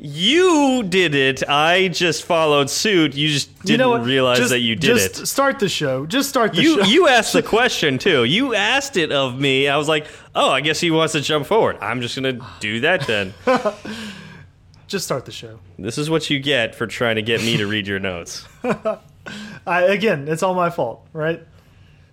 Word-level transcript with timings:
You 0.00 0.84
did 0.84 1.14
it. 1.16 1.42
I 1.48 1.88
just 1.88 2.24
followed 2.24 2.70
suit. 2.70 3.16
You 3.16 3.28
just 3.28 3.52
didn't 3.62 3.70
you 3.70 3.76
know 3.78 3.98
realize 3.98 4.38
Just- 4.38 4.50
that 4.50 4.60
you 4.60 4.76
did 4.76 4.96
just 4.96 5.20
it. 5.22 5.26
Start 5.26 5.58
the 5.58 5.68
show. 5.68 6.06
Just 6.06 6.28
start 6.28 6.54
the 6.54 6.62
You 6.62 6.76
show. 6.84 6.88
you 6.88 7.08
asked 7.08 7.32
the 7.32 7.42
question 7.56 7.98
too. 7.98 8.22
You 8.24 8.54
asked 8.54 8.96
it 8.96 9.10
of 9.10 9.38
me. 9.40 9.66
I 9.66 9.76
was 9.76 9.88
like, 9.88 10.06
oh, 10.36 10.50
I 10.50 10.60
guess 10.60 10.78
he 10.80 10.92
wants 10.92 11.12
to 11.14 11.20
jump 11.20 11.46
forward. 11.46 11.78
I'm 11.80 12.00
just 12.00 12.14
gonna 12.14 12.38
do 12.60 12.80
that 12.80 13.06
then. 13.08 13.34
just 14.86 15.04
start 15.04 15.24
the 15.24 15.32
show. 15.32 15.58
this 15.78 15.98
is 15.98 16.08
what 16.08 16.30
you 16.30 16.38
get 16.38 16.74
for 16.76 16.86
trying 16.86 17.16
to 17.16 17.22
get 17.22 17.40
me 17.42 17.56
to 17.56 17.66
read 17.66 17.86
your 17.88 17.98
notes. 17.98 18.46
I, 19.66 19.82
again, 19.82 20.28
it's 20.28 20.42
all 20.44 20.54
my 20.54 20.70
fault, 20.70 21.06
right? 21.12 21.42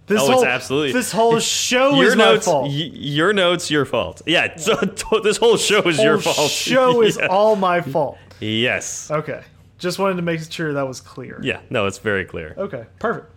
This 0.07 0.21
Oh, 0.21 0.25
it's 0.25 0.33
whole, 0.33 0.45
absolutely- 0.45 0.91
This 0.93 1.11
whole 1.11 1.39
show 1.39 1.95
your 1.95 2.09
is 2.09 2.15
my 2.15 2.25
notes, 2.25 2.45
fault. 2.45 2.65
y- 2.67 2.91
your 2.93 3.33
notes, 3.33 3.71
your 3.71 3.85
fault. 3.85 4.21
Yeah, 4.27 4.55
so, 4.57 4.75
this 5.23 5.37
whole 5.37 5.57
show 5.57 5.81
is 5.81 5.97
your 5.99 6.19
fault. 6.19 6.51
show 6.51 7.01
is 7.09 7.17
all 7.17 7.55
my 7.55 7.81
fault. 7.81 8.17
yes. 8.39 9.09
Okay. 9.09 9.41
Just 9.77 9.99
wanted 9.99 10.15
to 10.15 10.21
make 10.21 10.39
sure 10.51 10.73
that 10.73 10.87
was 10.87 11.01
clear. 11.01 11.39
Yeah, 11.43 11.59
no, 11.69 11.85
it's 11.87 11.97
very 11.97 12.23
clear. 12.25 12.53
Okay. 12.57 12.85
Perfect. 12.99 13.31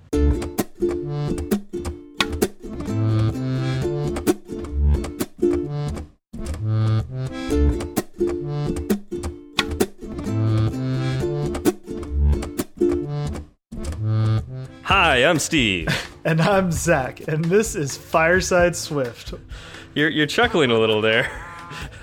Hi, 14.89 15.25
I'm 15.25 15.39
Steve. 15.39 15.89
And 16.25 16.43
I'm 16.43 16.71
Zach, 16.73 17.27
and 17.27 17.43
this 17.47 17.75
is 17.75 17.97
Fireside 17.97 18.77
Swift. 18.77 19.33
You're 19.95 20.11
you're 20.11 20.27
chuckling 20.27 20.71
a 20.71 20.79
little 20.79 21.01
there. 21.01 21.31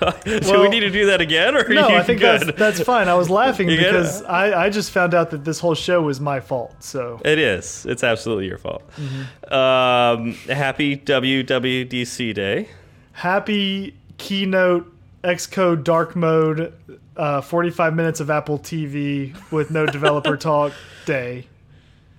do 0.24 0.60
we 0.62 0.68
need 0.68 0.80
to 0.80 0.90
do 0.90 1.06
that 1.06 1.20
again, 1.20 1.54
or 1.56 1.68
No, 1.68 1.88
I 1.94 2.02
think 2.02 2.18
good? 2.20 2.40
that's 2.40 2.58
that's 2.58 2.80
fine. 2.80 3.06
I 3.06 3.14
was 3.14 3.30
laughing 3.30 3.68
You 3.70 3.76
because 3.76 4.24
I, 4.24 4.64
I 4.64 4.70
just 4.70 4.90
found 4.90 5.14
out 5.14 5.30
that 5.30 5.44
this 5.44 5.60
whole 5.60 5.76
show 5.76 6.02
was 6.02 6.18
my 6.20 6.40
fault. 6.40 6.82
So 6.82 7.20
It 7.24 7.38
is. 7.38 7.86
It's 7.86 8.02
absolutely 8.02 8.46
your 8.48 8.58
fault. 8.58 8.82
Mm-hmm. 8.96 9.54
Um, 9.54 10.32
happy 10.52 10.96
WWDC 10.96 12.34
Day. 12.34 12.68
happy 13.12 13.94
keynote 14.18 14.92
Xcode 15.22 15.84
dark 15.84 16.16
mode, 16.16 16.72
uh, 17.16 17.42
45 17.42 17.94
minutes 17.94 18.18
of 18.18 18.28
Apple 18.28 18.58
TV 18.58 19.36
with 19.52 19.70
no 19.70 19.86
developer 19.86 20.36
talk 20.36 20.72
day. 21.04 21.46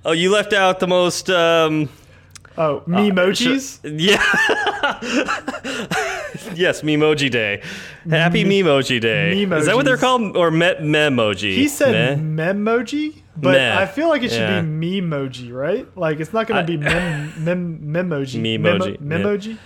Oh, 0.07 0.13
you 0.13 0.31
left 0.31 0.53
out 0.53 0.79
the 0.79 0.87
most. 0.87 1.29
Um, 1.29 1.89
Oh, 2.59 2.81
memojis. 2.87 3.79
yeah. 3.83 4.17
yes, 6.55 6.81
Memoji 6.81 7.29
Day. 7.29 7.61
Happy 8.09 8.43
Memoji 8.43 8.99
Day. 8.99 9.33
Memojis. 9.45 9.59
Is 9.59 9.65
that 9.67 9.75
what 9.75 9.85
they're 9.85 9.95
called? 9.97 10.35
Or 10.35 10.49
me 10.49 10.65
Memoji? 10.79 11.53
He 11.53 11.67
said 11.67 12.17
Meh? 12.17 12.53
memoji, 12.53 13.21
but 13.35 13.51
Meh. 13.51 13.77
I 13.79 13.85
feel 13.85 14.07
like 14.09 14.23
it 14.23 14.31
should 14.31 14.39
Yeah. 14.39 14.61
be 14.61 14.67
memoji, 15.01 15.53
right? 15.53 15.85
Like 15.95 16.19
it's 16.19 16.33
not 16.33 16.47
going 16.47 16.65
to 16.65 16.71
be 16.71 16.77
mem, 16.77 17.33
mem 17.43 17.79
memoji. 17.83 18.41
Memoji, 18.41 18.99
Memo, 19.01 19.37
memoji. 19.37 19.57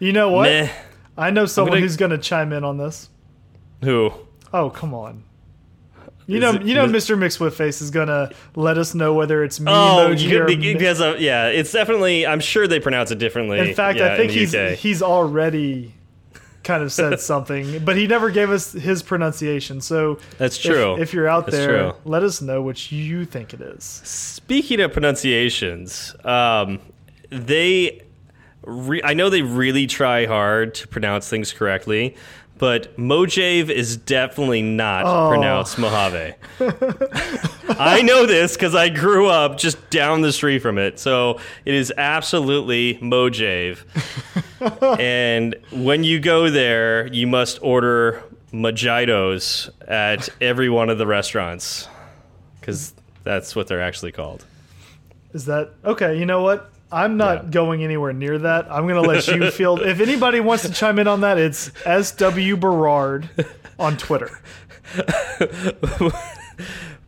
You 0.00 0.12
know 0.12 0.30
what? 0.32 0.44
Meh. 0.50 0.68
I 1.16 1.30
know 1.30 1.46
someone 1.46 1.72
gonna- 1.74 1.82
who's 1.82 1.96
going 1.96 2.10
to 2.10 2.18
chime 2.18 2.52
in 2.52 2.64
on 2.64 2.78
this. 2.78 3.10
Who? 3.84 4.10
Oh, 4.52 4.70
come 4.70 4.92
on. 4.92 5.22
You 6.34 6.40
know, 6.40 6.52
it- 6.54 6.62
you 6.62 6.74
know, 6.74 6.86
Mr. 6.86 7.16
McSwiftface 7.18 7.82
is 7.82 7.90
gonna 7.90 8.30
let 8.56 8.78
us 8.78 8.94
know 8.94 9.14
whether 9.14 9.42
it's 9.44 9.60
Oh, 9.60 9.62
memoji 9.64 10.20
you 10.28 10.42
or. 10.42 10.46
me- 10.48 10.56
because 10.74 11.00
of, 11.00 11.20
yeah, 11.20 11.48
it's 11.48 11.72
definitely. 11.72 12.26
I'm 12.26 12.40
sure 12.40 12.66
they 12.68 12.80
pronounce 12.80 13.10
it 13.10 13.18
differently. 13.18 13.58
In 13.58 13.74
fact, 13.74 13.98
yeah, 13.98 14.12
I 14.12 14.16
think 14.16 14.32
he's 14.32 14.54
UK. 14.54 14.74
he's 14.76 15.02
already 15.02 15.94
kind 16.62 16.82
of 16.82 16.92
said 16.92 17.18
something, 17.32 17.82
but 17.84 17.96
he 17.96 18.06
never 18.06 18.30
gave 18.30 18.50
us 18.50 18.72
his 18.72 19.02
pronunciation. 19.02 19.80
So 19.80 20.18
That's 20.38 20.56
if- 20.56 20.62
true. 20.62 20.96
If, 20.98 21.12
you're 21.14 21.26
out 21.26 21.46
That's 21.46 21.56
there, 21.56 21.78
true. 21.90 21.92
let 22.04 22.22
us 22.22 22.40
know 22.42 22.60
which 22.62 22.92
you 22.92 23.24
think 23.24 23.54
it 23.54 23.60
is. 23.62 23.82
Speaking 24.04 24.80
of 24.80 24.92
pronunciations, 24.92 26.14
um, 26.24 26.78
they, 27.30 28.02
re 28.62 29.00
I 29.04 29.14
know 29.14 29.30
they 29.30 29.42
really 29.42 29.86
try 29.86 30.26
hard 30.26 30.74
to 30.76 30.88
pronounce 30.88 31.28
things 31.28 31.52
correctly, 31.52 32.16
but 32.58 32.96
Mojave 32.98 33.72
is 33.74 33.96
definitely 33.96 34.62
not 34.62 35.04
Oh. 35.06 35.28
pronounced 35.30 35.78
Mojave. 35.78 36.34
I 37.78 38.02
know 38.02 38.26
this 38.26 38.54
because 38.54 38.74
I 38.74 38.88
grew 38.88 39.28
up 39.28 39.56
just 39.58 39.90
down 39.90 40.20
the 40.20 40.32
street 40.32 40.60
from 40.60 40.76
it, 40.78 40.98
so 40.98 41.38
it 41.64 41.74
is 41.74 41.92
absolutely 41.96 42.98
Mojave. 43.00 43.80
and 44.98 45.56
when 45.72 46.04
you 46.04 46.20
go 46.20 46.50
there, 46.50 47.06
you 47.06 47.26
must 47.26 47.58
order 47.62 48.22
mojitos 48.52 49.70
at 49.88 50.28
every 50.40 50.68
one 50.68 50.90
of 50.90 50.98
the 50.98 51.06
restaurants 51.06 51.88
because 52.60 52.92
that's 53.22 53.54
what 53.56 53.68
they're 53.68 53.80
actually 53.82 54.12
called. 54.12 54.44
Is 55.32 55.44
that 55.46 55.72
okay? 55.84 56.18
You 56.18 56.26
know 56.26 56.42
what? 56.42 56.69
I'm 56.92 57.16
not 57.16 57.44
Yeah. 57.44 57.50
going 57.50 57.84
anywhere 57.84 58.12
near 58.12 58.38
that. 58.38 58.66
I'm 58.70 58.86
going 58.88 59.02
to 59.02 59.08
let 59.08 59.26
you 59.28 59.50
field. 59.52 59.80
If 59.82 60.00
anybody 60.00 60.40
wants 60.40 60.64
to 60.64 60.72
chime 60.72 60.98
in 60.98 61.06
on 61.08 61.20
that, 61.22 61.38
it's 61.38 61.70
SW 61.84 62.56
Berard 62.58 63.28
on 63.78 63.96
Twitter. 63.96 64.40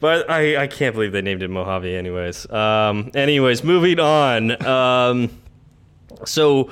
But 0.00 0.28
I, 0.28 0.65
I 0.65 0.66
can't 0.66 0.97
believe 0.97 1.12
they 1.12 1.22
named 1.22 1.44
it 1.44 1.48
Mojave, 1.48 1.94
anyways. 1.94 2.50
Um, 2.50 3.12
anyways, 3.15 3.62
moving 3.62 4.00
on. 4.00 4.60
Um, 4.66 5.31
so 6.25 6.70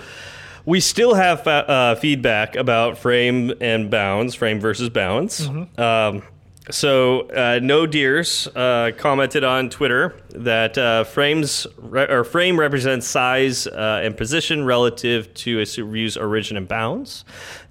we 0.65 0.81
still 0.81 1.15
have 1.15 1.47
uh, 1.47 1.95
feedback 1.95 2.57
about 2.57 2.99
frame 2.99 3.53
and 3.61 3.89
bounds, 3.89 4.35
frame 4.35 4.59
versus 4.59 4.89
bounds. 4.89 5.47
Um, 5.79 6.25
so 6.71 7.29
uh, 7.31 7.61
no 7.63 7.87
deers 7.87 8.47
uh, 8.55 8.91
commented 8.97 9.45
on 9.45 9.71
Twitter 9.71 10.21
that 10.31 10.77
uh, 10.79 11.05
frames 11.05 11.67
re- 11.79 12.07
or 12.09 12.25
frame 12.25 12.59
represents 12.59 13.07
size 13.07 13.67
uh, 13.67 14.01
and 14.03 14.17
position 14.17 14.65
relative 14.65 15.33
to 15.35 15.61
a 15.61 15.67
superview's 15.67 16.17
origin 16.17 16.57
and 16.57 16.67
bounds, 16.69 17.25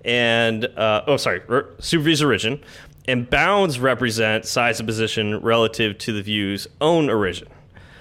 and 0.06 0.66
uh, 0.66 1.04
oh 1.08 1.18
sorry, 1.18 1.42
r- 1.50 1.68
superview's 1.80 2.22
origin, 2.22 2.60
and 3.08 3.30
bounds 3.30 3.80
represent 3.80 4.46
size 4.46 4.80
and 4.80 4.88
position 4.88 5.40
relative 5.42 5.98
to 6.00 6.14
the 6.14 6.22
view's 6.22 6.68
own 6.82 7.10
origin. 7.10 7.48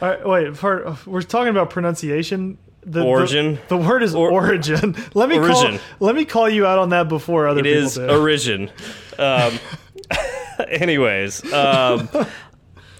All 0.01 0.09
right, 0.09 0.27
wait. 0.27 0.57
For, 0.57 0.97
we're 1.07 1.23
talking 1.23 1.49
about 1.51 1.71
pronunciation. 1.71 2.59
The, 2.83 3.01
the- 3.01 3.05
Origin. 3.05 3.59
The, 3.69 3.77
word 3.77 4.03
is 4.03 4.15
Or- 4.15 4.31
origin. 4.31 4.97
Let 5.15 5.29
me 5.29 5.37
call. 5.37 5.79
Let 6.01 6.15
me 6.15 6.25
call 6.25 6.49
you 6.49 6.65
out 6.65 6.79
on 6.79 6.89
that 6.91 7.09
before 7.09 7.47
other 7.47 7.61
It 7.61 7.65
people 7.65 7.83
is 7.83 7.95
do. 7.97 8.09
origin. 8.09 8.71
Um, 9.19 9.59
anyways, 10.69 11.53
um, 11.53 12.09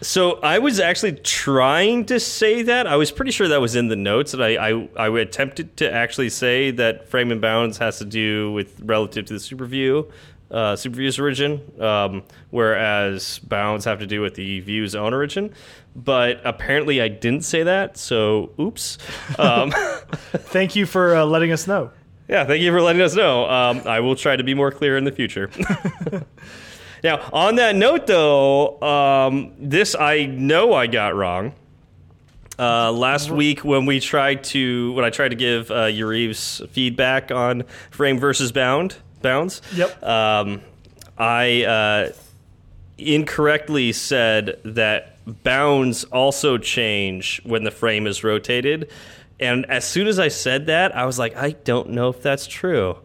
so 0.01 0.39
I 0.41 0.59
was 0.59 0.79
actually 0.79 1.13
trying 1.13 2.05
to 2.07 2.21
say 2.21 2.63
that. 2.63 2.87
I 2.87 2.97
was 2.97 3.11
pretty 3.11 3.33
sure 3.33 3.49
that 3.49 3.61
was 3.61 3.75
in 3.75 3.89
the 3.89 3.97
notes 3.97 4.33
that 4.33 4.43
I, 4.43 4.71
I, 4.71 4.89
I 4.97 5.21
attempted 5.21 5.77
to 5.79 5.93
actually 5.93 6.31
say 6.31 6.71
that 6.73 7.09
frame 7.09 7.33
and 7.33 7.41
bounds 7.41 7.79
has 7.79 7.99
to 7.99 8.05
do 8.05 8.53
with 8.53 8.81
relative 8.81 9.27
to 9.27 9.33
the 9.33 9.41
superview, 9.41 10.11
uh, 10.51 10.77
superview's 10.77 11.19
origin, 11.19 11.61
um, 11.81 12.23
whereas 12.51 13.39
bounds 13.41 13.85
have 13.85 13.99
to 13.99 14.07
do 14.07 14.21
with 14.21 14.35
the 14.35 14.61
view's 14.61 14.95
own 14.95 15.13
origin. 15.13 15.53
But 15.97 16.41
apparently 16.45 17.03
I 17.03 17.09
didn't 17.09 17.45
say 17.45 17.65
that, 17.65 17.97
so 17.97 18.53
oops. 18.59 18.99
Um, 19.39 19.73
Thank 20.33 20.77
you 20.77 20.87
for 20.87 21.17
uh, 21.17 21.25
letting 21.25 21.53
us 21.53 21.67
know. 21.67 21.91
Yeah, 22.29 22.45
thank 22.45 22.61
you 22.61 22.71
for 22.73 22.83
letting 22.83 23.01
us 23.01 23.15
know. 23.15 23.49
Um, 23.49 23.81
I 23.87 24.01
will 24.01 24.15
try 24.15 24.37
to 24.37 24.45
be 24.45 24.53
more 24.53 24.71
clear 24.71 24.99
in 24.99 25.05
the 25.05 25.13
future. 25.13 25.51
now, 27.05 27.29
on 27.33 27.57
that 27.57 27.77
note, 27.77 28.07
though, 28.07 28.81
um, 28.83 29.53
this 29.59 29.95
I 29.95 30.27
know 30.27 30.73
I 30.75 30.87
got 30.87 31.15
wrong. 31.15 31.53
Uh, 32.59 32.91
last 32.91 33.31
week, 33.31 33.65
when 33.65 33.87
we 33.87 34.01
tried 34.01 34.43
to, 34.43 34.93
when 34.95 35.05
I 35.05 35.11
tried 35.11 35.29
to 35.29 35.37
give 35.37 35.71
uh, 35.71 35.87
feedback 36.71 37.31
on 37.31 37.63
frame 37.91 38.19
versus 38.19 38.51
bound 38.51 38.97
bounds, 39.23 39.63
Yep. 39.77 40.03
um, 40.03 40.61
I 41.17 41.65
uh, 41.65 42.13
incorrectly 42.99 43.93
said 43.93 44.59
that 44.65 45.15
bounds 45.45 46.05
also 46.05 46.59
change 46.59 47.41
when 47.45 47.63
the 47.65 47.71
frame 47.71 48.07
is 48.07 48.25
rotated. 48.25 48.91
And 49.41 49.67
as 49.67 49.85
soon 49.85 50.07
as 50.09 50.19
I 50.19 50.29
said 50.29 50.67
that, 50.67 50.97
I 50.97 51.07
was 51.07 51.19
like, 51.19 51.37
I 51.37 51.51
don't 51.53 51.91
know 51.91 52.09
if 52.09 52.21
that's 52.23 52.47
true. 52.47 52.97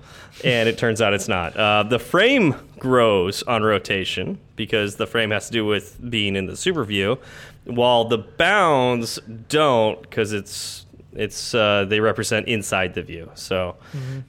And 0.44 0.68
it 0.68 0.78
turns 0.80 1.00
out 1.02 1.14
it's 1.14 1.28
not. 1.28 1.56
Uh, 1.56 1.84
the 1.84 2.00
frame 2.00 2.56
grows 2.80 3.44
on 3.44 3.62
rotation 3.62 4.40
because 4.56 4.96
the 4.96 5.06
frame 5.06 5.30
has 5.32 5.46
to 5.48 5.52
do 5.54 5.66
with 5.66 5.98
being 6.10 6.36
in 6.36 6.48
the 6.48 6.58
super 6.58 6.84
view, 6.84 7.20
while 7.66 8.06
the 8.06 8.18
bounds 8.18 9.20
don't 9.48 10.02
because 10.02 10.34
it's 10.34 10.86
it's 11.14 11.54
uh, 11.54 11.86
they 11.88 12.00
represent 12.00 12.48
inside 12.48 12.96
the 12.96 13.04
view. 13.04 13.30
So 13.36 13.76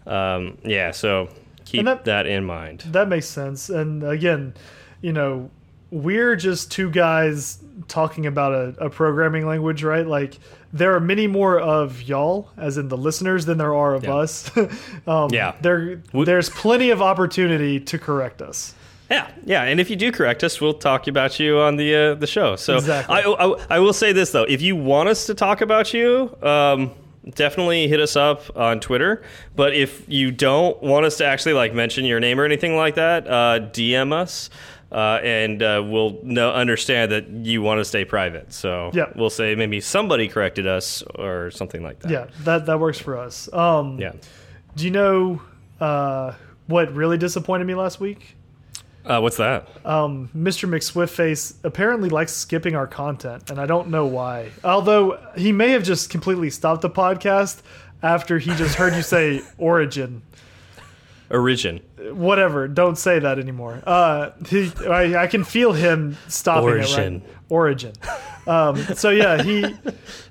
um, 0.07 0.59
yeah, 0.62 0.91
so 0.91 1.31
keep 1.65 1.87
that- 1.87 2.05
that 2.05 2.27
in 2.27 2.45
mind. 2.45 2.81
That 2.89 3.09
makes 3.09 3.27
sense. 3.27 3.71
And 3.71 4.05
again, 4.05 4.53
you 5.00 5.12
know, 5.15 5.50
we're 5.91 6.37
just 6.37 6.71
two 6.71 6.91
guys 6.91 7.63
talking 7.88 8.26
about 8.26 8.53
a, 8.53 8.85
a 8.87 8.91
programming 8.91 9.47
language, 9.47 9.82
right? 9.82 10.06
Like 10.06 10.38
there 10.73 10.94
are 10.94 11.00
many 11.00 11.26
more 11.26 11.59
of 11.59 12.03
y'all, 12.03 12.50
as 12.56 12.79
in 12.79 12.88
the 12.88 12.97
listeners, 12.97 13.47
than 13.47 13.59
there 13.59 13.75
are 13.75 13.94
of 13.94 14.05
Yeah. 14.05 14.15
us. 14.17 14.50
um, 15.06 15.31
Yeah. 15.32 15.55
There, 15.61 16.03
there's 16.12 16.50
plenty 16.50 16.91
of 16.91 17.03
opportunity 17.03 17.81
to 17.81 17.99
correct 17.99 18.43
us. 18.43 18.75
Yeah, 19.11 19.31
yeah, 19.44 19.65
and 19.65 19.81
if 19.81 19.91
you 19.91 19.97
do 19.97 20.11
correct 20.11 20.43
us, 20.43 20.61
we'll 20.62 20.73
talk 20.75 21.06
about 21.09 21.38
you 21.38 21.59
on 21.59 21.76
the 21.76 21.94
uh, 21.94 22.15
the 22.15 22.26
show. 22.26 22.56
So 22.56 22.76
Exactly. 22.79 23.15
I, 23.15 23.21
I, 23.21 23.67
I 23.76 23.79
will 23.79 23.93
say 23.93 24.12
this 24.15 24.31
though: 24.31 24.44
if 24.44 24.62
you 24.62 24.76
want 24.76 25.11
us 25.11 25.26
to 25.26 25.35
talk 25.35 25.61
about 25.61 25.93
you, 25.93 26.35
um, 26.43 26.91
definitely 27.35 27.87
hit 27.87 28.00
us 28.00 28.17
up 28.17 28.41
on 28.56 28.81
Twitter. 28.81 29.23
But 29.55 29.75
if 29.75 30.09
you 30.09 30.31
don't 30.31 30.82
want 30.82 31.05
us 31.05 31.19
to 31.19 31.26
actually 31.26 31.53
like 31.53 31.75
mention 31.75 32.06
your 32.06 32.19
name 32.19 32.41
or 32.41 32.47
anything 32.47 32.76
like 32.76 32.94
that, 32.94 33.26
uh, 33.29 33.61
DM 33.73 34.12
us. 34.12 34.49
Uh, 34.94 35.19
and 35.25 35.61
uh, 35.61 35.82
we'll 35.85 36.20
know, 36.23 36.52
understand 36.52 37.11
that 37.11 37.29
you 37.29 37.61
want 37.61 37.81
to 37.81 37.85
stay 37.85 38.05
private. 38.05 38.52
So 38.52 38.93
Yeah. 38.94 39.06
we'll 39.17 39.29
say 39.29 39.56
maybe 39.56 39.81
somebody 39.81 40.29
corrected 40.29 40.69
us 40.69 41.02
or 41.17 41.50
something 41.50 41.82
like 41.82 41.99
that. 42.00 42.12
Yeah, 42.12 42.26
that 42.44 42.67
that 42.67 42.79
works 42.79 43.00
for 43.00 43.19
us. 43.19 43.52
Um, 43.52 43.99
Yeah. 43.99 44.12
Do 44.76 44.85
you 44.85 44.93
know 44.93 45.43
uh, 45.81 46.35
what 46.69 46.94
really 46.94 47.19
disappointed 47.19 47.67
me 47.67 47.75
last 47.75 47.99
week? 47.99 48.37
Uh, 49.05 49.19
what's 49.20 49.37
that? 49.38 49.69
Um, 49.85 50.31
Mr. 50.35 50.69
McSwiftface 50.69 51.55
apparently 51.64 52.08
likes 52.08 52.32
skipping 52.32 52.75
our 52.76 52.87
content, 52.87 53.50
and 53.50 53.61
I 53.61 53.67
don't 53.67 53.88
know 53.88 54.06
why. 54.06 54.50
Although 54.62 55.19
he 55.37 55.50
may 55.52 55.70
have 55.70 55.82
just 55.82 56.08
completely 56.08 56.50
stopped 56.50 56.82
the 56.82 56.88
podcast 56.88 57.62
after 58.02 58.38
he 58.38 58.55
just 58.55 58.76
heard 58.76 58.94
you 58.94 59.02
say 59.02 59.43
origin. 59.58 60.23
Origin. 61.35 61.81
Whatever, 62.13 62.69
don't 62.69 62.97
say 62.97 63.19
that 63.19 63.39
anymore. 63.39 63.83
Uh, 63.87 64.31
he, 64.49 64.71
I, 64.89 65.25
I 65.25 65.27
can 65.27 65.45
feel 65.45 65.73
him 65.73 66.17
stopping 66.29 66.65
Origin. 66.71 67.17
it. 67.17 67.23
Right? 67.27 67.31
Origin. 67.51 67.93
Um, 68.47 68.77
so 68.95 69.09
yeah, 69.11 69.43
he 69.43 69.75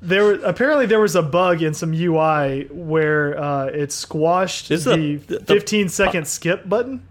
there 0.02 0.34
apparently 0.36 0.86
there 0.86 1.00
was 1.00 1.16
a 1.16 1.22
bug 1.24 1.62
in 1.64 1.74
some 1.74 1.92
UI 1.94 2.68
where 2.72 3.40
uh, 3.40 3.66
it 3.66 3.92
squashed 3.92 4.70
the, 4.70 4.76
the- 4.78 5.38
the- 5.38 5.46
15 5.46 5.90
second 5.90 6.28
skip 6.28 6.68
button. 6.70 7.06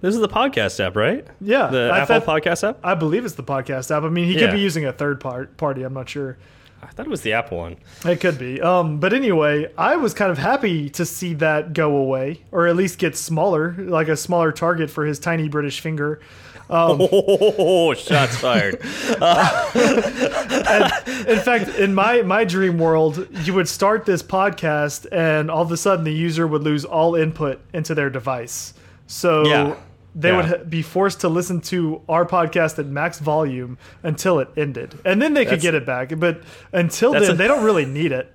This 0.00 0.16
is 0.16 0.20
the 0.20 0.28
podcast 0.28 0.84
app, 0.84 0.96
right? 0.96 1.24
Yeah, 1.40 1.68
The 1.68 1.90
I 1.92 2.00
Apple 2.00 2.18
thought- 2.20 2.42
podcast 2.42 2.68
app? 2.68 2.78
I 2.82 2.96
believe 2.96 3.24
it's 3.24 3.34
the 3.36 3.44
podcast 3.44 3.96
app. 3.96 4.02
I 4.02 4.08
mean, 4.08 4.24
he 4.26 4.34
Yeah. 4.34 4.46
could 4.46 4.52
be 4.54 4.60
using 4.60 4.84
a 4.84 4.92
third 4.92 5.20
part 5.20 5.56
party. 5.56 5.84
I'm 5.84 5.94
not 5.94 6.08
sure. 6.08 6.38
I 6.82 6.86
thought 6.88 7.06
it 7.06 7.10
was 7.10 7.20
the 7.22 7.32
Apple 7.34 7.58
one. 7.58 7.76
It 8.04 8.20
could 8.20 8.38
be. 8.38 8.60
Um, 8.60 8.98
but 8.98 9.12
anyway, 9.12 9.70
I 9.78 9.96
was 9.96 10.14
kind 10.14 10.30
of 10.32 10.38
happy 10.38 10.90
to 10.90 11.06
see 11.06 11.32
that 11.34 11.72
go 11.74 11.96
away, 11.96 12.40
or 12.50 12.66
at 12.66 12.74
least 12.76 12.98
get 12.98 13.16
smaller, 13.16 13.74
like 13.78 14.08
a 14.08 14.16
smaller 14.16 14.50
target 14.52 14.90
for 14.90 15.06
his 15.06 15.18
tiny 15.18 15.48
British 15.48 15.80
finger. 15.80 16.20
Oh, 16.74 17.92
shots 17.92 18.36
fired. 18.38 18.76
In 21.26 21.38
fact, 21.40 21.68
in 21.78 21.94
my 21.94 22.22
my 22.22 22.44
dream 22.44 22.78
world, 22.78 23.26
you 23.44 23.52
would 23.52 23.68
start 23.68 24.06
this 24.06 24.22
podcast, 24.22 25.06
and 25.12 25.50
all 25.50 25.62
of 25.62 25.70
a 25.72 25.76
sudden, 25.76 26.04
the 26.04 26.12
user 26.14 26.46
would 26.46 26.62
lose 26.62 26.86
all 26.86 27.14
input 27.14 27.60
into 27.74 27.94
their 27.94 28.08
device. 28.08 28.72
So 29.06 29.46
Yeah. 29.46 29.76
They 30.14 30.28
Yeah. 30.30 30.50
would 30.50 30.70
be 30.70 30.82
forced 30.82 31.20
to 31.22 31.28
listen 31.28 31.60
to 31.62 32.02
our 32.08 32.24
podcast 32.26 32.78
at 32.78 32.86
max 32.86 33.18
volume 33.18 33.78
until 34.02 34.38
it 34.38 34.48
ended, 34.56 34.94
and 35.04 35.20
then 35.22 35.34
they 35.34 35.44
could 35.44 35.60
That's- 35.60 35.62
get 35.62 35.74
it 35.74 35.86
back. 35.86 36.12
But 36.18 36.42
until 36.72 37.12
then, 37.12 37.30
a- 37.30 37.34
they 37.34 37.48
don't 37.48 37.64
really 37.64 37.84
need 37.86 38.12
it. 38.12 38.32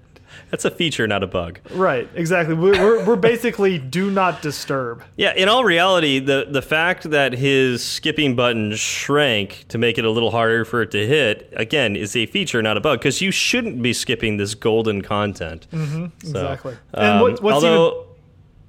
That's 0.51 0.65
a 0.65 0.71
feature, 0.71 1.07
not 1.07 1.24
a 1.24 1.27
bug. 1.27 1.59
Right? 1.74 2.07
Exactly. 2.15 2.53
We're 2.56 2.79
we're, 2.81 3.03
we're 3.06 3.15
basically 3.15 3.77
do 3.79 4.09
not 4.12 4.41
disturb. 4.41 5.03
Yeah, 5.18 5.33
in 5.35 5.50
all 5.50 5.63
reality, 5.65 6.19
the 6.19 6.47
the 6.50 6.62
fact 6.62 7.09
that 7.09 7.33
his 7.33 7.83
skipping 7.83 8.35
button 8.35 8.75
shrank 8.75 9.65
to 9.69 9.77
make 9.77 9.97
it 9.97 10.06
a 10.06 10.09
little 10.12 10.31
harder 10.31 10.63
for 10.63 10.81
it 10.83 10.91
to 10.91 11.06
hit 11.07 11.51
again 11.56 11.95
is 11.95 12.15
a 12.15 12.25
feature, 12.27 12.62
not 12.62 12.77
a 12.77 12.79
bug, 12.81 13.00
because 13.00 13.21
you 13.21 13.31
shouldn't 13.31 13.81
be 13.81 13.94
skipping 13.94 14.38
this 14.38 14.53
golden 14.56 15.01
content. 15.01 15.68
Mm-hmm, 15.74 16.06
exactly. 16.21 16.75
And 16.94 17.21
what- 17.21 17.41
what's 17.41 17.56
although, 17.56 18.06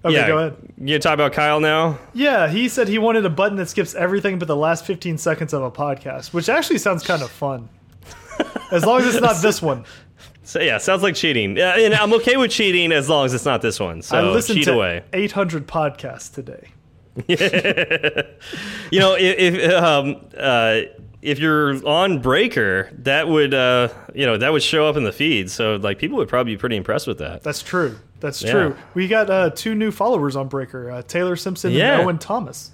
Okay, 0.08 0.16
yeah, 0.16 0.26
go 0.26 0.38
ahead. 0.38 0.56
You 0.78 0.98
talk 0.98 1.14
about 1.14 1.32
Kyle 1.32 1.60
now. 1.60 1.98
Yeah, 2.14 2.48
he 2.48 2.68
said 2.68 2.88
he 2.88 2.98
wanted 2.98 3.24
a 3.24 3.30
button 3.30 3.56
that 3.58 3.68
skips 3.68 3.94
everything 3.94 4.38
but 4.38 4.48
the 4.48 4.56
last 4.56 4.84
15 4.84 5.18
seconds 5.18 5.52
of 5.52 5.62
a 5.62 5.70
podcast, 5.70 6.32
which 6.32 6.48
actually 6.48 6.78
sounds 6.78 7.02
kind 7.06 7.22
of 7.22 7.30
fun. 7.30 7.68
As 8.70 8.84
long 8.84 9.00
as 9.00 9.14
it's 9.14 9.22
not 9.22 9.40
this 9.42 9.60
one. 9.62 9.84
So 10.42 10.60
yeah, 10.60 10.78
sounds 10.78 11.02
like 11.02 11.14
cheating. 11.14 11.56
Yeah, 11.56 11.76
and 11.78 11.94
I'm 11.94 12.12
okay 12.14 12.36
with 12.38 12.50
cheating 12.50 12.90
as 12.90 13.06
long 13.06 13.26
as 13.26 13.34
it's 13.34 13.44
not 13.44 13.60
this 13.60 13.78
one. 13.78 14.00
So 14.00 14.16
I 14.16 14.22
listened 14.22 14.58
cheat 14.60 14.64
to 14.64 14.72
away. 14.72 15.04
800 15.12 15.66
podcasts 15.68 16.32
today. 16.32 16.68
You 18.90 19.00
know, 19.00 19.14
if, 19.14 19.54
if 19.54 19.72
um 19.82 20.24
uh 20.38 20.80
if 21.22 21.38
you're 21.38 21.84
on 21.86 22.20
Breaker, 22.20 22.90
that 22.98 23.28
would 23.28 23.52
uh 23.54 23.88
you 24.14 24.24
know 24.26 24.36
that 24.36 24.52
would 24.52 24.62
show 24.62 24.86
up 24.86 24.96
in 24.96 25.04
the 25.04 25.12
feed. 25.12 25.50
So 25.50 25.76
like 25.76 25.98
people 25.98 26.16
would 26.18 26.28
probably 26.28 26.54
be 26.54 26.58
pretty 26.58 26.76
impressed 26.76 27.06
with 27.06 27.18
that. 27.18 27.42
That's 27.42 27.62
true. 27.62 27.96
That's 28.20 28.42
Yeah. 28.42 28.50
true. 28.52 28.76
We 28.94 29.06
got 29.08 29.30
uh, 29.30 29.50
two 29.50 29.74
new 29.74 29.90
followers 29.92 30.34
on 30.36 30.48
Breaker 30.48 30.90
uh, 30.90 31.02
Taylor 31.02 31.36
Simpson 31.36 31.72
Yeah. 31.72 31.94
and 31.94 32.02
Owen 32.02 32.18
Thomas. 32.18 32.70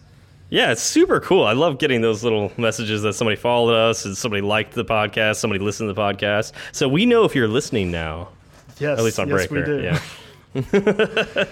Yeah, 0.51 0.73
it's 0.73 0.83
super 0.83 1.21
cool. 1.21 1.45
I 1.45 1.53
love 1.55 1.79
getting 1.79 2.01
those 2.01 2.23
little 2.23 2.53
messages 2.57 3.03
that 3.03 3.15
somebody 3.15 3.37
followed 3.37 3.75
us 3.75 4.05
and 4.05 4.17
somebody 4.17 4.41
liked 4.43 4.73
the 4.75 4.85
podcast, 4.85 5.37
somebody 5.37 5.63
listened 5.63 5.89
to 5.89 5.95
the 5.95 6.01
podcast. 6.01 6.53
So 6.73 6.89
we 6.89 7.07
know 7.07 7.25
if 7.25 7.35
you're 7.35 7.49
listening 7.49 7.91
now, 7.91 8.29
Yes. 8.79 8.99
at 8.99 9.05
least 9.05 9.19
on 9.19 9.29
yes, 9.29 9.47
Breaker. 9.49 9.77
we 9.77 9.83
do. 9.83 9.83
Yeah. 9.83 11.45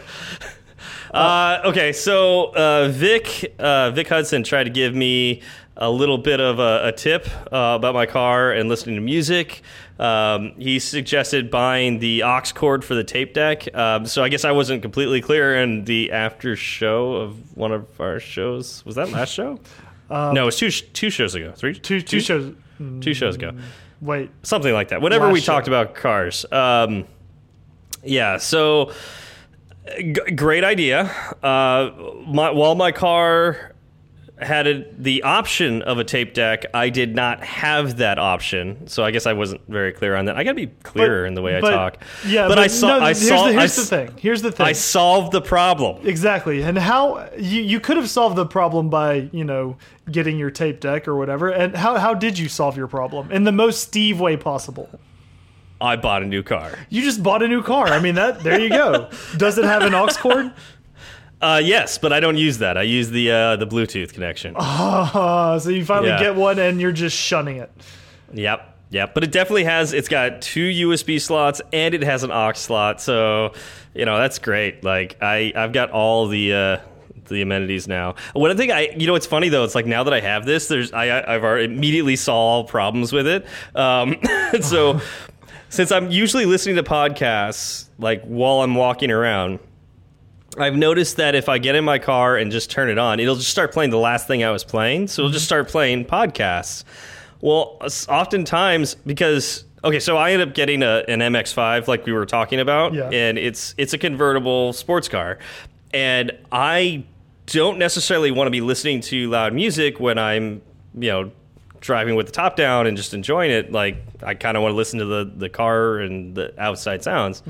uh, 1.14 1.60
okay, 1.66 1.92
so 1.92 2.54
uh, 2.54 2.88
Vic 2.88 3.54
uh, 3.58 3.90
Vic 3.90 4.08
Hudson 4.08 4.42
tried 4.42 4.64
to 4.64 4.70
give 4.70 4.94
me 4.94 5.42
a 5.76 5.90
little 5.90 6.18
bit 6.18 6.38
of 6.40 6.58
a, 6.58 6.88
a 6.88 6.92
tip 6.92 7.26
uh, 7.52 7.74
about 7.76 7.94
my 7.94 8.06
car 8.06 8.52
and 8.52 8.68
listening 8.68 8.94
to 8.96 9.00
music. 9.00 9.62
Um, 9.98 10.52
he 10.58 10.78
suggested 10.78 11.50
buying 11.50 11.98
the 11.98 12.22
aux 12.24 12.42
cord 12.54 12.84
for 12.84 12.94
the 12.94 13.04
tape 13.04 13.32
deck. 13.34 13.74
Um, 13.74 14.04
so 14.06 14.22
I 14.22 14.28
guess 14.28 14.44
I 14.44 14.52
wasn't 14.52 14.82
completely 14.82 15.20
clear 15.20 15.56
in 15.62 15.84
the 15.84 16.12
after 16.12 16.56
show 16.56 17.14
of 17.14 17.56
one 17.56 17.72
of 17.72 18.00
our 18.00 18.20
shows. 18.20 18.84
Was 18.84 18.96
that 18.96 19.10
last 19.10 19.32
show? 19.32 19.58
no, 20.10 20.42
it 20.42 20.44
was 20.44 20.56
two 20.58 20.70
two 20.70 21.08
shows 21.10 21.34
ago. 21.34 21.52
Three, 21.56 21.74
Um, 21.74 21.80
Two, 21.80 22.00
two 22.02 22.20
shows. 22.20 22.54
two 23.00 23.14
shows 23.14 23.36
ago 23.36 23.52
Wait. 24.00 24.30
something 24.42 24.72
like 24.74 24.88
that. 24.88 25.00
Whenever 25.00 25.30
we 25.30 25.40
show. 25.40 25.52
talked 25.52 25.68
about 25.68 25.94
cars, 25.94 26.44
um, 26.52 27.06
yeah. 28.02 28.36
So 28.38 28.92
g- 29.98 30.12
great 30.34 30.64
idea. 30.64 31.04
Uh, 31.42 31.90
my, 32.26 32.50
while 32.50 32.74
my 32.74 32.92
car 32.92 33.71
had 34.44 34.66
a, 34.66 34.84
the 34.96 35.22
option 35.22 35.82
of 35.82 35.98
a 35.98 36.04
tape 36.04 36.34
deck, 36.34 36.66
I 36.74 36.88
did 36.88 37.14
not 37.14 37.42
have 37.42 37.98
that 37.98 38.18
option. 38.18 38.86
So 38.86 39.04
I 39.04 39.10
guess 39.10 39.26
I 39.26 39.32
wasn't 39.32 39.60
very 39.68 39.92
clear 39.92 40.16
on 40.16 40.26
that. 40.26 40.36
I 40.36 40.44
got 40.44 40.50
to 40.50 40.54
be 40.54 40.68
clearer 40.82 41.26
in 41.26 41.34
the 41.34 41.42
way 41.42 41.60
but- 41.60 41.72
I 41.72 41.76
talk. 41.76 42.02
Yeah, 42.26 42.48
but, 42.48 42.58
I 42.58 42.66
saw. 42.66 42.98
no, 42.98 43.00
I 43.00 43.08
here's 43.08 43.28
saw. 43.28 43.44
the, 43.44 43.50
I, 43.50 43.58
here's 43.60 43.76
the 43.76 43.84
thing. 43.84 44.14
Here's 44.18 44.42
the 44.42 44.52
thing. 44.52 44.66
I 44.66 44.72
solved 44.72 45.32
the 45.32 45.40
problem. 45.40 46.06
Exactly. 46.06 46.62
And 46.62 46.78
how 46.78 47.28
you 47.36 47.62
you 47.62 47.80
could 47.80 47.96
have 47.96 48.08
solved 48.08 48.36
the 48.36 48.46
problem 48.46 48.90
by, 48.90 49.28
you 49.32 49.44
know, 49.44 49.76
getting 50.10 50.38
your 50.38 50.50
tape 50.50 50.80
deck 50.80 51.08
or 51.08 51.16
whatever. 51.16 51.48
And 51.48 51.76
how 51.76 51.96
how 51.98 52.14
did 52.14 52.38
you 52.38 52.48
solve 52.48 52.76
your 52.76 52.88
problem 52.88 53.30
in 53.32 53.44
the 53.44 53.52
most 53.52 53.82
Steve 53.82 54.20
way 54.20 54.36
possible? 54.36 54.88
I 55.80 55.96
bought 55.96 56.22
a 56.22 56.26
new 56.26 56.42
car. 56.42 56.78
You 56.90 57.02
just 57.02 57.22
bought 57.22 57.42
a 57.42 57.48
new 57.48 57.62
car. 57.62 57.88
I 57.88 57.98
mean 57.98 58.14
that 58.14 58.40
there 58.40 58.60
you 58.60 58.68
go. 58.68 59.10
Does 59.36 59.58
it 59.58 59.64
have 59.64 59.82
an 59.82 59.94
aux 59.94 60.08
cord? 60.18 60.52
Uh, 61.42 61.60
yes, 61.62 61.98
but 61.98 62.12
I 62.12 62.20
don't 62.20 62.36
use 62.38 62.58
that. 62.58 62.78
I 62.78 62.82
use 62.82 63.10
the 63.10 63.30
uh, 63.32 63.56
the 63.56 63.66
Bluetooth 63.66 64.12
connection. 64.14 64.54
Uh, 64.56 65.58
so 65.58 65.70
you 65.70 65.84
finally 65.84 66.08
Yeah. 66.10 66.20
get 66.20 66.36
one 66.36 66.58
and 66.58 66.80
you're 66.80 66.92
just 66.92 67.16
shunning 67.16 67.56
it. 67.56 67.70
Yep. 68.32 68.68
Yep. 68.90 69.14
But 69.14 69.24
it 69.24 69.32
definitely 69.32 69.64
has 69.64 69.92
it's 69.92 70.08
got 70.08 70.40
two 70.40 70.68
USB 70.88 71.20
slots 71.20 71.60
and 71.72 71.94
it 71.94 72.02
has 72.02 72.22
an 72.22 72.30
aux 72.30 72.52
slot. 72.54 73.00
So, 73.00 73.54
you 73.94 74.04
know, 74.04 74.18
that's 74.18 74.38
great. 74.38 74.84
Like 74.84 75.16
I 75.20 75.52
I've 75.56 75.72
got 75.72 75.90
all 75.90 76.28
the 76.28 76.52
uh 76.52 76.76
the 77.26 77.42
amenities 77.42 77.88
now. 77.88 78.14
One 78.34 78.54
thing 78.56 78.70
I, 78.70 78.88
you 78.96 79.06
know, 79.06 79.14
it's 79.14 79.26
funny 79.26 79.48
though. 79.48 79.64
It's 79.64 79.74
like 79.74 79.86
now 79.86 80.04
that 80.04 80.12
I 80.12 80.20
have 80.20 80.44
this, 80.44 80.68
there's 80.68 80.92
I, 80.92 81.22
I've 81.34 81.42
already 81.42 81.64
immediately 81.72 82.16
solved 82.16 82.68
problems 82.68 83.12
with 83.12 83.26
it. 83.26 83.46
Um, 83.74 84.16
so 84.60 85.00
since 85.70 85.90
I'm 85.90 86.10
usually 86.10 86.44
listening 86.46 86.76
to 86.76 86.82
podcasts 86.82 87.88
like 87.98 88.22
while 88.24 88.60
I'm 88.60 88.74
walking 88.74 89.10
around, 89.10 89.58
I've 90.58 90.76
noticed 90.76 91.16
that 91.16 91.34
if 91.34 91.48
I 91.48 91.58
get 91.58 91.74
in 91.74 91.84
my 91.84 91.98
car 91.98 92.36
and 92.36 92.50
just 92.52 92.70
turn 92.70 92.90
it 92.90 92.98
on, 92.98 93.20
it'll 93.20 93.36
just 93.36 93.50
start 93.50 93.72
playing 93.72 93.90
the 93.90 93.98
last 93.98 94.26
thing 94.26 94.44
I 94.44 94.50
was 94.50 94.64
playing. 94.64 95.08
So 95.08 95.22
it'll 95.22 95.32
just 95.32 95.44
mm-hmm. 95.44 95.46
start 95.46 95.68
playing 95.68 96.04
podcasts. 96.04 96.84
Well, 97.40 97.78
oftentimes 98.08 98.94
because 98.94 99.64
okay, 99.84 99.98
so 100.00 100.16
I 100.16 100.32
end 100.32 100.42
up 100.42 100.54
getting 100.54 100.82
a, 100.82 101.04
an 101.08 101.20
MX-5 101.20 101.88
like 101.88 102.06
we 102.06 102.12
were 102.12 102.26
talking 102.26 102.60
about, 102.60 102.94
Yeah. 102.94 103.08
and 103.10 103.38
it's 103.38 103.74
it's 103.78 103.92
a 103.92 103.98
convertible 103.98 104.72
sports 104.72 105.08
car, 105.08 105.38
and 105.92 106.32
I 106.50 107.04
don't 107.46 107.78
necessarily 107.78 108.30
want 108.30 108.46
to 108.46 108.52
be 108.52 108.60
listening 108.60 109.00
to 109.00 109.28
loud 109.28 109.52
music 109.54 109.98
when 109.98 110.18
I'm 110.18 110.62
you 110.94 111.10
know 111.10 111.32
driving 111.82 112.14
with 112.14 112.24
the 112.26 112.32
top 112.32 112.56
down 112.56 112.86
and 112.86 112.96
just 112.96 113.12
enjoying 113.12 113.50
it. 113.50 113.70
Like 113.70 113.96
I 114.24 114.32
kind 114.34 114.56
of 114.56 114.62
want 114.62 114.72
to 114.72 114.76
listen 114.76 114.98
to 115.00 115.04
the 115.04 115.30
the 115.36 115.48
car 115.50 115.98
and 115.98 116.34
the 116.34 116.54
outside 116.58 117.02
sounds, 117.02 117.42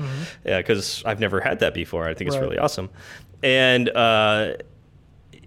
yeah, 0.45 0.57
because 0.57 1.01
I've 1.05 1.21
never 1.21 1.39
had 1.39 1.59
that 1.59 1.73
before. 1.73 2.05
I 2.09 2.13
think 2.13 2.27
it's 2.27 2.35
Right. 2.35 2.43
really 2.43 2.57
awesome, 2.57 2.89
and. 3.41 3.87
uh 3.89 4.53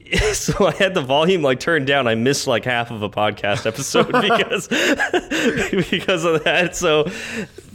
so 0.34 0.64
I 0.68 0.70
had 0.70 0.94
the 0.94 1.02
volume 1.02 1.42
like 1.42 1.58
turned 1.58 1.88
down. 1.88 2.06
I 2.06 2.14
missed 2.14 2.46
like 2.46 2.64
half 2.64 2.92
of 2.92 3.02
a 3.02 3.10
podcast 3.10 3.66
episode 3.66 4.06
because 4.12 4.68
because 5.90 6.24
of 6.24 6.44
that. 6.44 6.76
So 6.76 7.10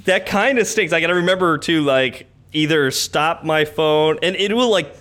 that 0.05 0.25
kind 0.27 0.57
of 0.57 0.65
stinks. 0.65 0.93
I 0.93 1.01
got 1.01 1.07
to 1.07 1.15
remember 1.15 1.57
to 1.57 1.81
like 1.81 2.27
either 2.53 2.89
stop 2.91 3.43
my 3.43 3.65
phone 3.65 4.17
and 4.23 4.37
it 4.37 4.53
will 4.55 4.69
like 4.69 4.95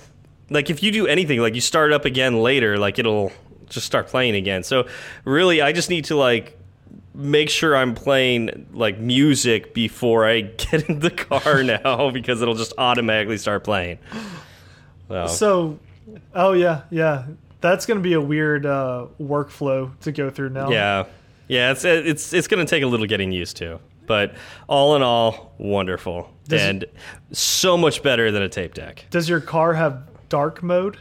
like 0.51 0.71
if 0.71 0.83
you 0.83 0.91
do 0.91 1.07
anything 1.07 1.39
like 1.41 1.55
you 1.55 1.61
start 1.61 1.93
up 1.93 2.05
again 2.05 2.43
later, 2.43 2.79
like 2.79 2.99
it'll 2.99 3.31
just 3.71 3.87
start 3.87 4.09
playing 4.09 4.35
again. 4.35 4.63
So 4.63 4.87
really, 5.25 5.63
I 5.63 5.73
just 5.73 5.89
need 5.89 6.05
to 6.07 6.17
like 6.17 6.59
make 7.15 7.51
sure 7.51 7.77
I'm 7.77 7.95
playing 7.95 8.69
like 8.73 8.99
music 8.99 9.73
before 9.75 10.27
I 10.27 10.41
get 10.43 10.89
in 10.89 11.01
the 11.01 11.11
car 11.11 11.63
now 11.63 12.11
because 12.13 12.43
it'll 12.43 12.55
just 12.55 12.75
automatically 12.77 13.39
start 13.39 13.65
playing. 13.65 13.99
So, 15.09 15.27
So, 15.27 15.79
oh 16.35 16.53
yeah, 16.53 16.83
yeah, 16.91 17.25
that's 17.61 17.87
going 17.87 17.99
to 17.99 18.03
be 18.03 18.13
a 18.13 18.21
weird 18.21 18.67
uh, 18.67 19.07
workflow 19.21 19.99
to 20.01 20.13
go 20.13 20.31
through 20.31 20.51
now. 20.51 20.71
yeah, 20.71 21.07
yeah, 21.49 21.73
it's 21.73 21.85
it's 21.85 22.33
it's 22.33 22.49
going 22.49 22.65
to 22.65 22.71
take 22.71 22.83
a 22.83 22.87
little 22.87 23.07
getting 23.07 23.33
used 23.33 23.57
to, 23.57 23.81
but 24.07 24.35
all 24.69 24.95
in 24.97 25.03
all, 25.03 25.55
wonderful 25.59 26.31
Does 26.47 26.61
and 26.63 26.85
so 27.33 27.77
much 27.77 28.03
better 28.03 28.31
than 28.31 28.43
a 28.43 28.49
tape 28.49 28.75
deck. 28.75 29.07
Does 29.11 29.29
your 29.29 29.41
car 29.41 29.75
have 29.75 30.03
dark 30.29 30.63
mode? 30.63 30.97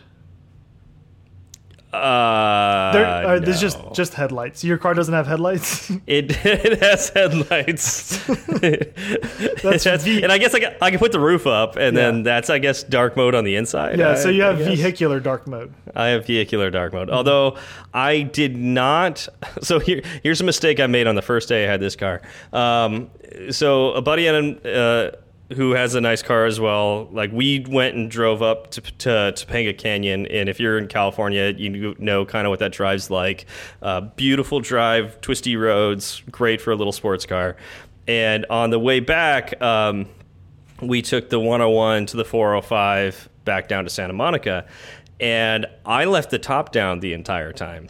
Uh, 1.91 2.91
There, 2.93 3.05
uh, 3.05 3.39
There's 3.39 3.59
just 3.59 3.79
no. 3.83 3.91
just 3.93 4.13
headlights. 4.13 4.63
Your 4.63 4.77
car 4.77 4.93
doesn't 4.93 5.13
have 5.13 5.25
headlights. 5.27 5.89
It 6.07 6.31
it 6.45 6.79
has 6.81 7.09
headlights. 7.09 8.17
That's 9.63 9.85
and 9.85 10.31
I 10.31 10.37
guess 10.37 10.53
I, 10.55 10.75
I 10.81 10.91
can 10.91 10.99
put 10.99 11.11
the 11.11 11.19
roof 11.19 11.47
up, 11.47 11.75
and 11.77 11.95
then 11.97 12.23
that's 12.23 12.49
I 12.49 12.59
guess 12.59 12.83
dark 12.83 13.15
mode 13.17 13.35
on 13.35 13.43
the 13.43 13.55
inside. 13.55 13.97
yeah, 13.99 14.11
I- 14.11 14.15
so 14.15 14.29
you 14.29 14.43
have 14.43 14.57
vehicular 14.57 15.19
dark 15.19 15.47
mode. 15.47 15.73
I 15.95 16.07
have 16.07 16.25
vehicular 16.27 16.69
dark 16.69 16.93
mode. 16.93 17.09
Although 17.09 17.57
I 17.93 18.21
did 18.21 18.55
not. 18.55 19.27
So 19.61 19.79
here, 19.79 20.01
here's 20.23 20.41
a 20.41 20.43
mistake 20.45 20.79
I 20.79 20.87
made 20.87 21.07
on 21.07 21.15
the 21.15 21.21
first 21.21 21.49
day 21.49 21.65
I 21.65 21.71
had 21.71 21.79
this 21.79 21.95
car. 21.95 22.21
Um, 22.53 23.09
so 23.49 23.91
a 23.93 24.01
buddy 24.01 24.27
and 24.27 24.65
uh, 24.65 25.11
who 25.55 25.71
has 25.71 25.95
a 25.95 26.01
nice 26.01 26.21
car 26.21 26.45
as 26.45 26.59
well. 26.59 27.07
Like 27.11 27.31
we 27.31 27.65
went 27.67 27.95
and 27.95 28.09
drove 28.09 28.41
up 28.41 28.71
to, 28.71 28.81
to 28.81 29.09
Topanga 29.09 29.77
Canyon, 29.77 30.25
and 30.27 30.49
if 30.49 30.59
you're 30.59 30.77
in 30.77 30.87
California, 30.87 31.53
you 31.57 31.95
know 31.99 32.25
kind 32.25 32.45
of 32.47 32.51
what 32.51 32.59
that 32.59 32.71
drive's 32.71 33.09
like. 33.09 33.45
Uh, 33.81 34.01
beautiful 34.01 34.59
drive, 34.59 35.19
twisty 35.21 35.55
roads, 35.55 36.21
great 36.31 36.61
for 36.61 36.71
a 36.71 36.75
little 36.75 36.93
sports 36.93 37.25
car. 37.25 37.55
And 38.07 38.45
on 38.49 38.69
the 38.69 38.79
way 38.79 38.99
back. 38.99 39.61
Um, 39.61 40.07
we 40.81 41.01
took 41.01 41.29
the 41.29 41.39
101 41.39 42.07
to 42.07 42.17
the 42.17 42.25
405 42.25 43.29
back 43.45 43.67
down 43.67 43.83
to 43.83 43.89
Santa 43.89 44.13
Monica, 44.13 44.65
and 45.19 45.65
I 45.85 46.05
left 46.05 46.29
the 46.29 46.39
top 46.39 46.71
down 46.71 46.99
the 46.99 47.13
entire 47.13 47.51
time. 47.51 47.89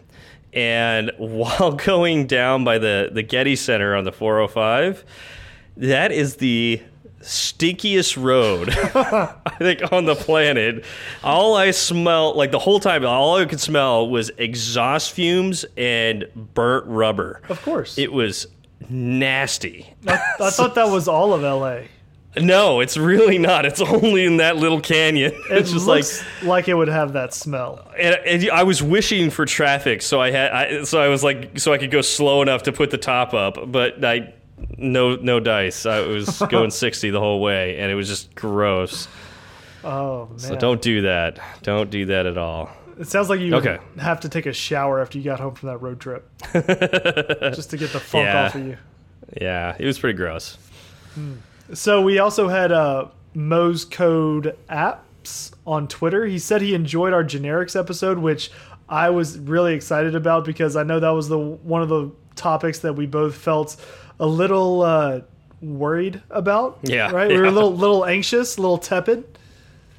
And 0.53 1.11
while 1.17 1.73
going 1.73 2.27
down 2.27 2.63
by 2.63 2.77
the, 2.77 3.09
the 3.11 3.23
Getty 3.23 3.55
Center 3.55 3.95
on 3.95 4.03
the 4.03 4.11
405, 4.11 5.03
that 5.77 6.11
is 6.11 6.37
the 6.37 6.81
stinkiest 7.21 8.21
road 8.21 8.69
I 9.45 9.55
think 9.57 9.91
on 9.91 10.05
the 10.05 10.15
planet. 10.15 10.85
All 11.23 11.55
I 11.55 11.71
smelled, 11.71 12.37
like 12.37 12.51
the 12.51 12.59
whole 12.59 12.79
time, 12.79 13.05
all 13.05 13.37
I 13.37 13.45
could 13.45 13.59
smell 13.59 14.09
was 14.09 14.31
exhaust 14.37 15.11
fumes 15.11 15.65
and 15.77 16.25
burnt 16.35 16.85
rubber. 16.87 17.41
Of 17.49 17.61
course. 17.61 17.97
It 17.97 18.11
was 18.11 18.47
nasty. 18.89 19.93
I, 20.07 20.19
I 20.39 20.49
thought 20.49 20.75
that 20.75 20.87
was 20.89 21.07
all 21.07 21.33
of 21.33 21.41
LA. 21.41 21.87
No, 22.37 22.79
it's 22.79 22.95
really 22.95 23.39
not. 23.39 23.65
It's 23.65 23.81
only 23.81 24.25
in 24.25 24.37
that 24.37 24.55
little 24.55 24.79
canyon. 24.79 25.31
It 25.49 25.57
it's 25.57 25.71
just 25.71 25.87
like, 25.87 26.05
like, 26.43 26.67
it 26.67 26.75
would 26.75 26.87
have 26.87 27.13
that 27.13 27.33
smell. 27.33 27.89
and, 27.97 28.15
and 28.25 28.51
I 28.51 28.63
was 28.63 28.83
wishing 28.83 29.31
for 29.31 29.45
traffic, 29.45 30.01
so 30.03 30.21
I 30.21 30.29
had, 30.29 30.51
I, 30.51 30.83
so 30.83 31.01
I 31.01 31.07
was 31.07 31.23
like, 31.23 31.57
so 31.59 31.73
I 31.73 31.79
could 31.79 31.89
go 31.91 32.01
slow 32.01 32.41
enough 32.43 32.63
to 32.63 32.71
put 32.71 32.91
the 32.91 32.99
top 32.99 33.33
up, 33.33 33.57
but 33.71 34.05
I, 34.05 34.33
no, 34.77 35.15
no 35.15 35.39
dice. 35.39 35.85
I 35.85 36.01
was 36.01 36.39
going 36.49 36.71
sixty 36.71 37.09
the 37.09 37.19
whole 37.19 37.41
way, 37.41 37.77
and 37.79 37.91
it 37.91 37.95
was 37.95 38.07
just 38.07 38.33
gross. 38.35 39.07
Oh 39.83 40.27
man! 40.27 40.39
So 40.39 40.55
don't 40.55 40.81
do 40.81 41.01
that. 41.03 41.39
Don't 41.63 41.89
do 41.89 42.05
that 42.07 42.25
at 42.25 42.37
all. 42.37 42.69
It 42.99 43.07
sounds 43.07 43.29
like 43.29 43.39
you 43.39 43.55
Okay. 43.55 43.77
have 43.97 44.19
to 44.21 44.29
take 44.29 44.45
a 44.45 44.51
shower 44.51 44.99
after 44.99 45.17
you 45.17 45.23
got 45.23 45.39
home 45.39 45.55
from 45.55 45.69
that 45.69 45.77
road 45.77 46.01
trip, 46.01 46.29
just 46.53 47.69
to 47.69 47.77
get 47.77 47.93
the 47.93 47.99
funk 47.99 48.25
Yeah. 48.25 48.45
off 48.45 48.55
of 48.55 48.67
you. 48.67 48.77
Yeah, 49.39 49.75
it 49.79 49.85
was 49.85 49.97
pretty 49.97 50.17
gross. 50.17 50.57
So 51.73 52.01
we 52.01 52.19
also 52.19 52.47
had 52.49 52.71
uh, 52.71 53.07
Mo's 53.33 53.85
Code 53.85 54.57
apps 54.69 55.53
on 55.65 55.87
Twitter. 55.87 56.25
He 56.25 56.39
said 56.39 56.61
he 56.61 56.73
enjoyed 56.73 57.13
our 57.13 57.23
generics 57.23 57.77
episode, 57.79 58.17
which 58.17 58.51
I 58.89 59.09
was 59.11 59.37
really 59.37 59.73
excited 59.75 60.15
about 60.15 60.43
because 60.45 60.75
I 60.75 60.83
know 60.83 60.99
that 60.99 61.09
was 61.09 61.29
the 61.29 61.37
one 61.37 61.81
of 61.81 61.89
the 61.89 62.11
topics 62.35 62.79
that 62.79 62.93
we 62.93 63.05
both 63.05 63.35
felt 63.35 63.75
a 64.19 64.27
little 64.27 64.81
uh, 64.81 65.21
worried 65.61 66.21
about. 66.29 66.79
Yeah, 66.83 67.11
right. 67.11 67.29
We 67.29 67.37
were 67.37 67.45
a 67.45 67.51
little 67.51 67.75
little 67.75 68.05
anxious, 68.05 68.57
a 68.57 68.61
little 68.61 68.77
tepid. 68.77 69.23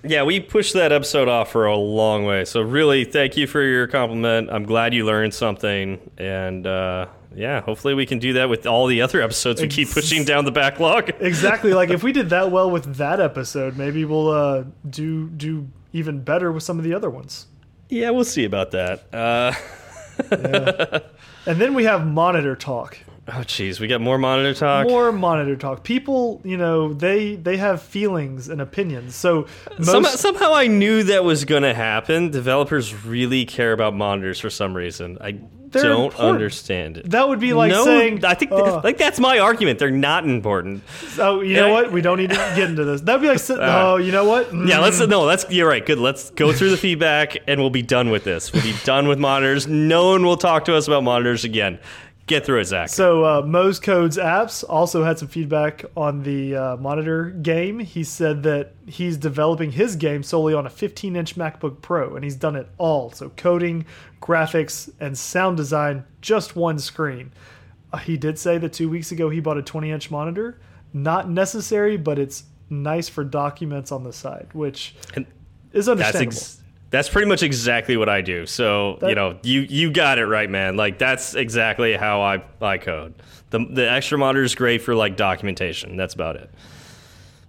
Yeah, 0.02 0.22
we 0.22 0.40
pushed 0.40 0.72
that 0.74 0.92
episode 0.92 1.28
off 1.28 1.50
for 1.52 1.66
a 1.66 1.76
long 1.76 2.24
way. 2.24 2.46
So 2.46 2.62
really, 2.62 3.04
thank 3.04 3.36
you 3.36 3.46
for 3.46 3.62
your 3.62 3.86
compliment. 3.86 4.48
I'm 4.50 4.64
glad 4.64 4.94
you 4.94 5.04
learned 5.04 5.34
something, 5.34 5.98
and 6.16 6.66
uh, 6.66 7.06
yeah, 7.34 7.60
hopefully 7.60 7.92
we 7.94 8.06
can 8.06 8.18
do 8.18 8.32
that 8.34 8.48
with 8.48 8.66
all 8.66 8.86
the 8.86 9.02
other 9.02 9.20
episodes 9.20 9.60
we 9.60 9.68
keep 9.68 9.90
pushing 9.90 10.24
down 10.24 10.44
the 10.46 10.52
backlog. 10.52 11.10
Exactly. 11.20 11.74
like 11.74 11.90
if 11.90 12.02
we 12.02 12.12
did 12.12 12.30
that 12.30 12.50
well 12.50 12.70
with 12.70 12.96
that 12.96 13.20
episode, 13.20 13.76
maybe 13.76 14.04
we'll 14.06 14.28
uh, 14.30 14.64
do 14.88 15.28
do 15.28 15.68
even 15.92 16.22
better 16.22 16.50
with 16.50 16.62
some 16.62 16.78
of 16.78 16.84
the 16.84 16.94
other 16.94 17.10
ones. 17.10 17.46
yeah, 17.90 18.08
we'll 18.10 18.24
see 18.24 18.44
about 18.44 18.70
that. 18.70 19.04
Uh, 19.12 19.52
yeah. 20.32 20.98
And 21.46 21.60
then 21.60 21.74
we 21.74 21.84
have 21.84 22.06
monitor 22.06 22.54
talk. 22.56 22.96
Oh, 23.28 23.32
jeez, 23.42 23.80
we 23.80 23.86
got 23.86 24.00
more 24.00 24.18
monitor 24.18 24.54
talk. 24.54 24.88
More 24.88 25.12
monitor 25.12 25.56
talk. 25.56 25.84
People, 25.84 26.40
you 26.44 26.56
know, 26.56 26.92
they 26.92 27.36
they 27.36 27.56
have 27.56 27.82
feelings 27.82 28.48
and 28.48 28.60
opinions. 28.60 29.14
So 29.14 29.46
Some, 29.82 30.04
somehow 30.04 30.54
I 30.54 30.66
knew 30.66 31.02
that 31.04 31.24
was 31.24 31.44
going 31.44 31.62
to 31.62 31.74
happen. 31.74 32.30
Developers 32.30 33.04
really 33.04 33.44
care 33.44 33.72
about 33.72 33.94
monitors 33.94 34.40
for 34.40 34.50
some 34.50 34.74
reason. 34.74 35.18
I 35.20 35.32
don't 35.72 36.06
important. 36.06 36.20
understand 36.34 36.96
it. 36.96 37.10
that 37.10 37.28
would 37.28 37.38
be 37.38 37.52
like 37.52 37.70
no, 37.70 37.84
saying, 37.84 38.24
I 38.24 38.34
think 38.34 38.50
uh, 38.50 38.80
like 38.82 38.98
that's 38.98 39.20
my 39.20 39.38
argument. 39.38 39.78
They're 39.78 39.92
not 39.92 40.24
important. 40.24 40.82
"Oh, 41.16 41.42
you 41.42 41.54
know 41.54 41.68
Yeah. 41.68 41.72
what? 41.72 41.92
We 41.92 42.00
don't 42.00 42.18
need 42.18 42.30
to 42.30 42.34
get 42.56 42.68
into 42.70 42.84
this." 42.84 43.02
That'd 43.02 43.22
be 43.22 43.28
like, 43.28 43.38
saying, 43.38 43.60
"Oh, 43.62 43.96
you 43.96 44.10
know 44.10 44.24
what? 44.24 44.50
Mm, 44.50 44.68
Yeah, 44.68 44.80
let's 44.80 44.98
no. 44.98 45.22
Let's 45.22 45.46
you're 45.48 45.68
right. 45.68 45.86
Good. 45.86 46.00
Let's 46.00 46.30
go 46.30 46.52
through 46.52 46.70
the 46.70 46.76
feedback, 46.76 47.36
and 47.46 47.60
we'll 47.60 47.70
be 47.70 47.82
done 47.82 48.10
with 48.10 48.24
this. 48.24 48.52
We'll 48.52 48.64
be 48.64 48.74
done 48.82 49.06
with 49.06 49.20
monitors. 49.20 49.68
No 49.68 50.08
one 50.08 50.24
will 50.24 50.36
talk 50.36 50.64
to 50.64 50.74
us 50.74 50.88
about 50.88 51.04
monitors 51.04 51.44
again. 51.44 51.78
Get 52.30 52.46
through 52.46 52.60
it, 52.60 52.66
Zach. 52.66 52.88
So 52.90 53.24
uh, 53.24 53.42
Mo's 53.42 53.80
Codes 53.80 54.16
apps 54.16 54.62
also 54.68 55.02
had 55.02 55.18
some 55.18 55.26
feedback 55.26 55.84
on 55.96 56.22
the 56.22 56.54
uh, 56.54 56.76
monitor 56.76 57.30
game. 57.30 57.80
He 57.80 58.04
said 58.04 58.44
that 58.44 58.72
he's 58.86 59.16
developing 59.16 59.72
his 59.72 59.96
game 59.96 60.22
solely 60.22 60.54
on 60.54 60.64
a 60.64 60.70
15-inch 60.70 61.34
MacBook 61.34 61.82
Pro, 61.82 62.14
and 62.14 62.22
he's 62.22 62.36
done 62.36 62.54
it 62.54 62.68
all. 62.78 63.10
So 63.10 63.30
coding, 63.30 63.84
graphics, 64.22 64.88
and 65.00 65.18
sound 65.18 65.56
design, 65.56 66.04
just 66.20 66.54
one 66.54 66.78
screen. 66.78 67.32
Uh, 67.92 67.96
he 67.96 68.16
did 68.16 68.38
say 68.38 68.58
that 68.58 68.72
two 68.72 68.88
weeks 68.88 69.10
ago 69.10 69.28
he 69.28 69.40
bought 69.40 69.58
a 69.58 69.62
20-inch 69.62 70.12
monitor. 70.12 70.60
Not 70.92 71.28
necessary, 71.28 71.96
but 71.96 72.16
it's 72.16 72.44
nice 72.68 73.08
for 73.08 73.24
documents 73.24 73.90
on 73.90 74.04
the 74.04 74.12
side, 74.12 74.46
which 74.52 74.94
And 75.16 75.26
is 75.72 75.88
understandable. 75.88 76.36
That's 76.90 77.08
pretty 77.08 77.28
much 77.28 77.42
exactly 77.42 77.96
what 77.96 78.08
I 78.08 78.20
do. 78.20 78.46
So 78.46 78.98
That- 79.00 79.08
you 79.10 79.14
know, 79.14 79.38
you 79.42 79.60
you 79.62 79.90
got 79.90 80.18
it 80.18 80.26
right, 80.26 80.50
man. 80.50 80.76
Like 80.76 80.98
that's 80.98 81.34
exactly 81.34 81.94
how 81.94 82.20
I 82.20 82.42
I 82.60 82.78
code. 82.78 83.14
The 83.50 83.58
the 83.70 83.90
extra 83.90 84.18
monitor 84.18 84.42
is 84.44 84.54
great 84.54 84.82
for 84.82 84.94
like 84.94 85.16
documentation. 85.16 85.96
That's 85.96 86.14
about 86.14 86.36
it. 86.36 86.50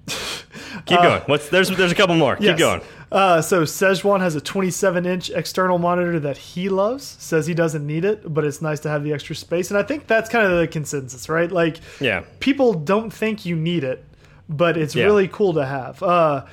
Keep 0.85 0.99
going. 1.01 1.21
What's 1.25 1.49
there's 1.49 1.69
there's 1.69 1.91
a 1.91 1.95
couple 1.95 2.15
more. 2.15 2.35
Keep 2.35 2.55
Uh, 2.55 2.57
going. 2.57 2.81
Uh, 3.11 3.41
so 3.41 3.63
Szechuan 3.63 4.21
has 4.21 4.35
a 4.35 4.41
27 4.41 5.05
inch 5.05 5.29
external 5.31 5.77
monitor 5.77 6.17
that 6.21 6.37
he 6.37 6.69
loves. 6.69 7.03
Says 7.19 7.45
he 7.45 7.53
doesn't 7.53 7.85
need 7.85 8.05
it, 8.05 8.33
but 8.33 8.45
it's 8.45 8.61
nice 8.61 8.79
to 8.81 8.89
have 8.89 9.03
the 9.03 9.11
extra 9.13 9.35
space. 9.35 9.69
And 9.69 9.77
I 9.77 9.83
think 9.83 10.07
that's 10.07 10.29
kind 10.29 10.45
of 10.49 10.57
the 10.57 10.65
consensus, 10.67 11.27
right? 11.27 11.51
Like, 11.51 11.77
Yeah. 11.99 12.21
people 12.39 12.73
don't 12.73 13.11
think 13.11 13.45
you 13.45 13.57
need 13.57 13.83
it, 13.83 14.03
but 14.47 14.77
it's 14.77 14.95
Yeah. 14.95 15.03
really 15.05 15.27
cool 15.27 15.53
to 15.55 15.65
have. 15.65 16.01
Uh, 16.01 16.43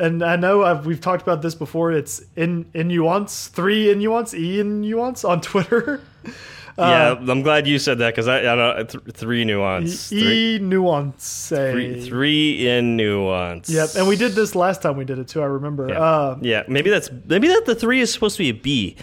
and 0.00 0.22
I 0.22 0.36
know 0.36 0.64
I've, 0.64 0.86
we've 0.86 1.00
talked 1.00 1.22
about 1.22 1.42
this 1.42 1.54
before. 1.54 1.92
It's 1.92 2.22
in 2.36 2.66
in 2.74 2.88
nuance, 2.88 3.48
three 3.48 3.90
in 3.90 3.98
nuance, 3.98 4.34
e 4.34 4.60
in 4.60 4.80
nuance 4.80 5.24
on 5.24 5.40
Twitter. 5.40 6.00
yeah, 6.78 7.14
I'm 7.14 7.42
glad 7.42 7.66
you 7.66 7.78
said 7.78 7.98
that 7.98 8.14
because 8.14 8.28
I, 8.28 8.38
I 8.38 8.54
don't 8.56 8.88
th- 8.88 9.04
three 9.14 9.44
nuance. 9.44 10.08
Three, 10.08 10.56
E 10.56 10.58
nuance. 10.58 11.48
three, 11.48 12.00
three 12.00 12.68
in 12.68 12.96
nuance. 12.96 13.68
Yep, 13.68 13.90
and 13.96 14.08
we 14.08 14.16
did 14.16 14.32
this 14.32 14.54
last 14.54 14.82
time 14.82 14.96
we 14.96 15.04
did 15.04 15.18
it 15.18 15.28
too. 15.28 15.42
I 15.42 15.46
remember. 15.46 15.88
Yeah. 15.88 16.00
Uh, 16.00 16.38
yeah, 16.40 16.62
maybe 16.68 16.90
that's 16.90 17.10
maybe 17.26 17.48
that 17.48 17.66
the 17.66 17.74
three 17.74 18.00
is 18.00 18.12
supposed 18.12 18.36
to 18.36 18.42
be 18.42 18.50
a 18.50 18.54
B. 18.54 18.96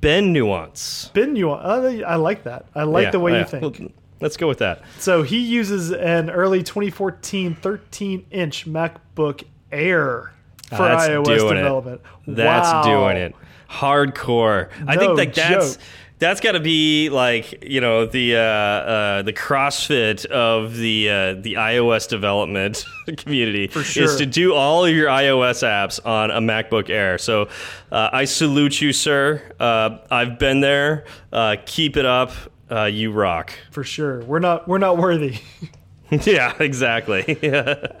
Ben 0.00 0.32
nuance. 0.34 1.10
Ben 1.14 1.32
nuance. 1.32 1.64
Uh, 1.64 2.02
I 2.06 2.16
like 2.16 2.44
that. 2.44 2.66
I 2.74 2.82
like 2.82 3.04
Yeah, 3.04 3.10
the 3.12 3.20
way 3.20 3.32
oh, 3.32 3.38
you 3.38 3.44
think. 3.46 3.62
Well, 3.62 3.88
let's 4.20 4.36
go 4.36 4.46
with 4.48 4.58
that. 4.58 4.82
So 4.98 5.22
he 5.22 5.38
uses 5.38 5.92
an 5.92 6.28
early 6.28 6.62
2014 6.62 7.54
13 7.54 8.26
inch 8.30 8.66
MacBook 8.66 9.44
Air 9.74 10.32
for 10.70 10.76
iOS 10.78 11.24
doing 11.24 11.56
it. 11.56 11.60
development. 11.60 12.00
That's 12.26 12.72
Wow. 12.72 12.82
doing 12.82 13.16
it. 13.18 13.34
Hardcore. 13.70 14.68
I 14.86 14.96
think 14.96 15.16
like 15.16 15.34
that's 15.34 15.74
joke. 15.74 15.84
That's 16.20 16.40
got 16.40 16.52
to 16.52 16.60
be 16.60 17.10
like 17.10 17.64
you 17.64 17.80
know 17.80 18.06
the 18.06 18.36
uh, 18.36 18.40
uh, 18.40 19.22
the 19.22 19.32
CrossFit 19.32 20.24
of 20.26 20.76
the 20.76 21.10
uh, 21.10 21.34
the 21.34 21.54
iOS 21.54 22.08
development 22.08 22.84
community 23.18 23.66
sure. 23.68 24.04
is 24.04 24.16
to 24.16 24.24
do 24.26 24.54
all 24.54 24.84
of 24.86 24.94
your 24.94 25.08
iOS 25.08 25.62
apps 25.66 26.04
on 26.06 26.30
a 26.30 26.40
MacBook 26.40 26.88
Air. 26.88 27.18
So 27.18 27.48
uh, 27.90 28.10
I 28.12 28.24
salute 28.26 28.80
you, 28.80 28.92
sir. 28.92 29.42
Uh, 29.58 29.98
I've 30.10 30.38
been 30.38 30.60
there. 30.60 31.04
Uh, 31.32 31.56
keep 31.66 31.96
it 31.96 32.06
up. 32.06 32.30
Uh, 32.70 32.84
you 32.84 33.10
rock. 33.12 33.52
For 33.72 33.84
sure. 33.84 34.20
We're 34.24 34.38
not 34.38 34.68
we're 34.68 34.78
not 34.78 34.96
worthy. 34.96 35.38
yeah, 36.10 36.54
exactly. 36.60 37.38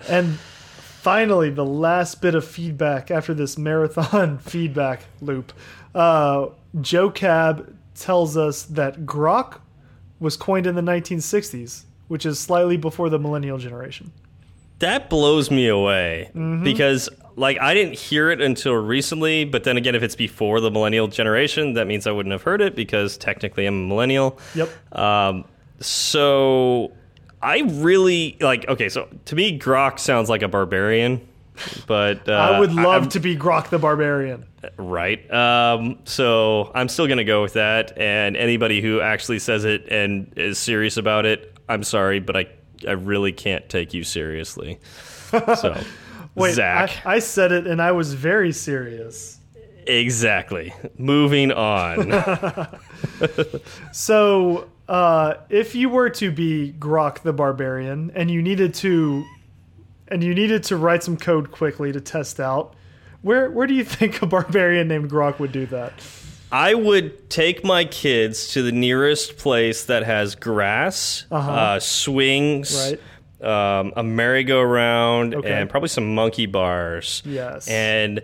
and 0.08 0.38
finally, 1.04 1.50
the 1.50 1.64
last 1.64 2.22
bit 2.22 2.34
of 2.34 2.44
feedback 2.46 3.10
after 3.10 3.34
this 3.34 3.58
marathon 3.58 4.38
feedback 4.52 5.02
loop. 5.20 5.52
Uh, 5.94 6.46
Joe 6.80 7.10
Cab 7.10 7.76
tells 7.94 8.36
us 8.36 8.62
that 8.64 9.04
grok 9.04 9.60
was 10.18 10.36
coined 10.36 10.66
in 10.66 10.74
the 10.74 10.80
1960s, 10.80 11.84
which 12.08 12.24
is 12.24 12.38
slightly 12.40 12.76
before 12.78 13.10
the 13.10 13.18
millennial 13.18 13.58
generation. 13.58 14.10
That 14.78 15.08
blows 15.10 15.50
me 15.50 15.68
away 15.68 16.30
Mm-hmm. 16.34 16.64
because 16.64 17.08
like 17.36 17.60
I 17.60 17.74
didn't 17.74 17.94
hear 17.98 18.30
it 18.30 18.40
until 18.40 18.74
recently, 18.74 19.44
but 19.44 19.64
then 19.64 19.76
again 19.76 19.94
if 19.94 20.02
it's 20.02 20.16
before 20.16 20.60
the 20.60 20.70
millennial 20.70 21.06
generation, 21.08 21.74
that 21.74 21.86
means 21.86 22.06
I 22.06 22.12
wouldn't 22.12 22.32
have 22.32 22.42
heard 22.42 22.60
it 22.60 22.74
because 22.74 23.16
technically 23.18 23.66
I'm 23.66 23.84
a 23.84 23.86
millennial. 23.86 24.38
Yep. 24.54 24.68
Um 24.98 25.44
so 25.80 26.92
I 27.44 27.60
really 27.66 28.36
like 28.40 28.66
okay, 28.68 28.88
so 28.88 29.08
to 29.26 29.34
me 29.36 29.58
Grok 29.58 29.98
sounds 29.98 30.28
like 30.30 30.42
a 30.42 30.48
barbarian, 30.48 31.26
but 31.86 32.28
uh, 32.28 32.32
I 32.32 32.58
would 32.58 32.72
love 32.72 33.02
I'm- 33.02 33.08
to 33.10 33.20
be 33.20 33.36
Grok 33.36 33.68
the 33.68 33.78
Barbarian. 33.78 34.46
Right. 34.78 35.30
Um, 35.30 35.98
so 36.04 36.72
I'm 36.74 36.88
still 36.88 37.06
going 37.06 37.18
to 37.18 37.24
go 37.24 37.42
with 37.42 37.52
that. 37.52 37.98
And 37.98 38.34
anybody 38.34 38.80
who 38.80 38.98
actually 39.02 39.38
says 39.38 39.66
it 39.66 39.86
and 39.90 40.32
is 40.36 40.58
serious 40.58 40.96
about 40.96 41.26
it, 41.26 41.52
I'm 41.68 41.82
sorry, 41.82 42.18
but 42.18 42.34
I, 42.34 42.46
I 42.88 42.92
really 42.92 43.30
can't 43.32 43.68
take 43.68 43.92
you 43.92 44.04
seriously. 44.04 44.80
So, 45.56 45.78
Wait, 46.34 46.54
Zach. 46.54 46.90
I, 47.04 47.16
I 47.16 47.18
said 47.18 47.52
it 47.52 47.66
and 47.66 47.82
I 47.82 47.92
was 47.92 48.14
very 48.14 48.52
serious. 48.52 49.38
exactly. 49.86 50.72
Moving 50.96 51.52
on. 51.52 52.10
So, 53.92 54.68
uh, 54.88 55.34
if 55.48 55.74
you 55.74 55.88
were 55.88 56.10
to 56.10 56.30
be 56.30 56.74
Grok 56.78 57.20
the 57.22 57.32
Barbarian 57.32 58.10
and 58.14 58.30
you 58.30 58.42
needed 58.42 58.74
to, 58.74 59.24
and 60.08 60.22
you 60.22 60.34
needed 60.34 60.62
to 60.64 60.76
write 60.76 61.02
some 61.02 61.16
code 61.16 61.50
quickly 61.50 61.92
to 61.92 62.00
test 62.00 62.38
out, 62.40 62.74
where 63.22 63.50
where 63.50 63.66
do 63.66 63.74
you 63.74 63.84
think 63.96 64.20
a 64.22 64.26
barbarian 64.26 64.88
named 64.88 65.10
Grok 65.10 65.38
would 65.38 65.52
do 65.52 65.66
that? 65.66 65.92
I 66.52 66.74
would 66.74 67.30
take 67.30 67.64
my 67.64 67.84
kids 67.84 68.48
to 68.52 68.62
the 68.62 68.70
nearest 68.70 69.38
place 69.38 69.86
that 69.86 70.04
has 70.04 70.34
grass, 70.36 71.24
Uh-huh. 71.30 71.50
uh, 71.50 71.80
swings, 71.80 72.96
Right. 73.42 73.80
um, 73.80 73.92
a 73.96 74.04
merry-go-round, 74.04 75.34
Okay. 75.34 75.50
and 75.50 75.68
probably 75.68 75.88
some 75.88 76.14
monkey 76.14 76.46
bars. 76.46 77.22
Yes. 77.24 77.66
And 77.66 78.20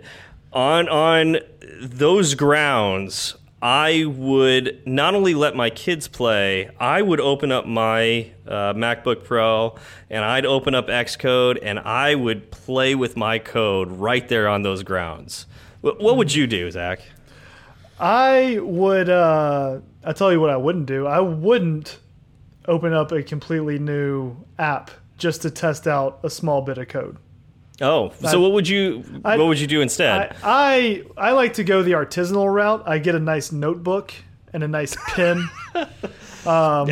on 0.53 0.87
on 0.87 1.39
those 1.81 2.35
grounds, 2.35 3.35
I 3.61 4.05
would 4.05 4.81
not 4.87 5.13
only 5.13 5.35
let 5.35 5.55
my 5.55 5.69
kids 5.69 6.07
play, 6.07 6.71
I 6.79 7.01
would 7.03 7.19
open 7.19 7.51
up 7.51 7.67
my 7.67 8.31
uh, 8.47 8.73
MacBook 8.73 9.23
Pro 9.23 9.75
and 10.09 10.25
I'd 10.25 10.47
open 10.47 10.73
up 10.73 10.87
Xcode 10.87 11.59
and 11.61 11.77
I 11.79 12.15
would 12.15 12.49
play 12.49 12.95
with 12.95 13.15
my 13.15 13.37
code 13.37 13.91
right 13.91 14.27
there 14.27 14.47
on 14.47 14.63
those 14.63 14.81
grounds. 14.81 15.45
What, 15.81 16.17
would 16.17 16.33
you 16.33 16.47
do, 16.47 16.71
Zach? 16.71 17.01
I 17.99 18.57
would. 18.61 19.09
Uh, 19.09 19.79
I 20.03 20.13
tell 20.13 20.31
you 20.31 20.41
what, 20.41 20.49
I 20.49 20.57
wouldn't 20.57 20.87
do. 20.87 21.05
I 21.05 21.19
wouldn't 21.19 21.99
open 22.67 22.93
up 22.93 23.11
a 23.11 23.21
completely 23.21 23.77
new 23.77 24.37
app 24.57 24.89
just 25.17 25.43
to 25.43 25.51
test 25.51 25.87
out 25.87 26.19
a 26.23 26.29
small 26.29 26.63
bit 26.63 26.79
of 26.79 26.87
code. 26.87 27.17
Oh, 27.81 28.13
so 28.21 28.39
what 28.39 28.51
would 28.53 28.67
you 28.67 29.03
I- 29.25 29.37
what 29.37 29.47
would 29.47 29.59
you 29.59 29.67
do 29.67 29.81
instead? 29.81 30.35
I, 30.43 31.03
I 31.17 31.29
I 31.29 31.31
like 31.31 31.53
to 31.55 31.63
go 31.63 31.81
the 31.83 31.93
artisanal 31.93 32.53
route. 32.53 32.83
I 32.85 32.99
get 32.99 33.15
a 33.15 33.19
nice 33.19 33.51
notebook 33.51 34.13
and 34.53 34.63
a 34.63 34.67
nice 34.67 34.95
pen. 35.07 35.49
um, 36.45 36.89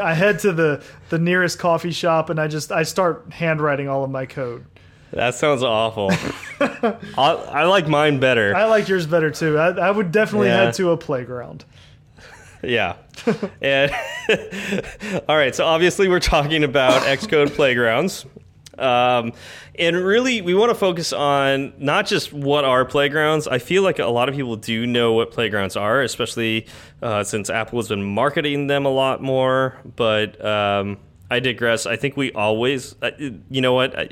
I 0.00 0.14
head 0.14 0.38
to 0.40 0.52
the 0.52 0.82
the 1.08 1.18
nearest 1.18 1.58
coffee 1.58 1.92
shop 1.92 2.30
and 2.30 2.38
I 2.40 2.46
just 2.48 2.70
I 2.72 2.82
start 2.82 3.26
handwriting 3.30 3.88
all 3.88 4.04
of 4.04 4.10
my 4.10 4.26
code. 4.26 4.64
that 5.12 5.34
sounds 5.34 5.62
awful. 5.62 6.10
I, 6.60 6.98
I 7.18 7.64
like 7.64 7.88
mine 7.88 8.20
better. 8.20 8.54
I 8.54 8.64
like 8.66 8.88
yours 8.88 9.06
better 9.06 9.30
too. 9.30 9.58
I, 9.58 9.68
I 9.70 9.90
would 9.90 10.12
definitely 10.12 10.48
Yeah. 10.48 10.64
head 10.66 10.74
to 10.74 10.90
a 10.90 10.96
playground. 10.96 11.64
Yeah. 12.62 12.96
and 13.60 13.90
all 15.28 15.36
right, 15.36 15.54
so 15.54 15.64
obviously 15.66 16.08
we're 16.08 16.20
talking 16.20 16.62
about 16.64 17.02
Xcode 17.02 17.50
playgrounds. 17.54 18.24
Um, 18.78 19.32
and 19.78 19.96
really, 19.96 20.42
we 20.42 20.54
want 20.54 20.70
to 20.70 20.74
focus 20.74 21.12
on 21.12 21.72
not 21.78 22.06
just 22.06 22.32
what 22.32 22.64
are 22.64 22.84
playgrounds. 22.84 23.46
I 23.46 23.58
feel 23.58 23.82
like 23.82 23.98
a 23.98 24.06
lot 24.06 24.28
of 24.28 24.34
people 24.34 24.56
do 24.56 24.86
know 24.86 25.12
what 25.12 25.30
playgrounds 25.30 25.76
are, 25.76 26.02
especially 26.02 26.66
uh, 27.02 27.24
since 27.24 27.50
Apple 27.50 27.78
has 27.78 27.88
been 27.88 28.02
marketing 28.02 28.66
them 28.66 28.86
a 28.86 28.90
lot 28.90 29.22
more. 29.22 29.78
But 29.96 30.42
um, 30.44 30.98
I 31.30 31.40
digress. 31.40 31.86
I 31.86 31.96
think 31.96 32.16
we 32.16 32.32
always, 32.32 32.94
uh, 33.02 33.10
you 33.18 33.60
know 33.60 33.74
what? 33.74 33.98
I, 33.98 34.08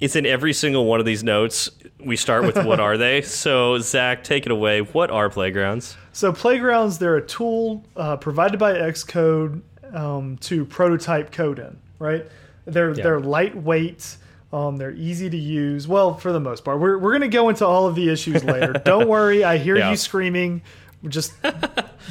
it's 0.00 0.14
in 0.14 0.26
every 0.26 0.52
single 0.52 0.86
one 0.86 1.00
of 1.00 1.06
these 1.06 1.24
notes. 1.24 1.70
We 1.98 2.16
start 2.16 2.44
with 2.44 2.64
what 2.64 2.80
are 2.80 2.96
they? 2.96 3.22
So, 3.38 3.78
Zach, 3.78 4.24
take 4.24 4.46
it 4.46 4.52
away. 4.52 4.80
What 4.80 5.10
are 5.10 5.28
playgrounds? 5.28 5.96
So 6.12 6.32
playgrounds, 6.32 6.98
they're 6.98 7.16
a 7.16 7.26
tool 7.26 7.84
uh, 7.96 8.16
provided 8.16 8.58
by 8.58 8.74
Xcode 8.74 9.62
um, 9.92 10.36
to 10.38 10.64
prototype 10.64 11.32
code 11.32 11.58
in. 11.58 11.78
Right? 11.98 12.26
They're 12.68 12.94
they're 12.94 13.20
lightweight. 13.20 14.16
Um, 14.52 14.76
they're 14.78 14.92
easy 14.92 15.28
to 15.28 15.36
use. 15.36 15.86
Well, 15.86 16.14
for 16.14 16.32
the 16.32 16.40
most 16.40 16.64
part, 16.64 16.80
we're 16.80 16.98
we're 16.98 17.12
gonna 17.12 17.28
go 17.28 17.48
into 17.48 17.66
all 17.66 17.86
of 17.86 17.94
the 17.94 18.08
issues 18.08 18.42
later. 18.44 18.72
Don't 18.84 19.08
worry. 19.08 19.44
I 19.44 19.58
hear 19.58 19.76
Yeah. 19.76 19.90
you 19.90 19.96
screaming. 19.96 20.62
Just 21.06 21.32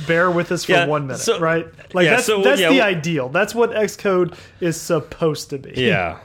bear 0.07 0.31
with 0.31 0.51
us 0.51 0.63
for 0.63 0.71
Yeah, 0.73 0.85
one 0.85 1.07
minute, 1.07 1.19
so- 1.19 1.39
right? 1.39 1.65
Like 1.93 2.05
yeah, 2.05 2.11
that's 2.11 2.25
so, 2.25 2.41
that's 2.41 2.61
yeah, 2.61 2.69
the 2.69 2.81
ideal. 2.81 3.27
That's 3.29 3.53
what 3.53 3.71
Xcode 3.71 4.37
is 4.61 4.79
supposed 4.79 5.49
to 5.49 5.57
be. 5.57 5.73
Yeah. 5.75 6.19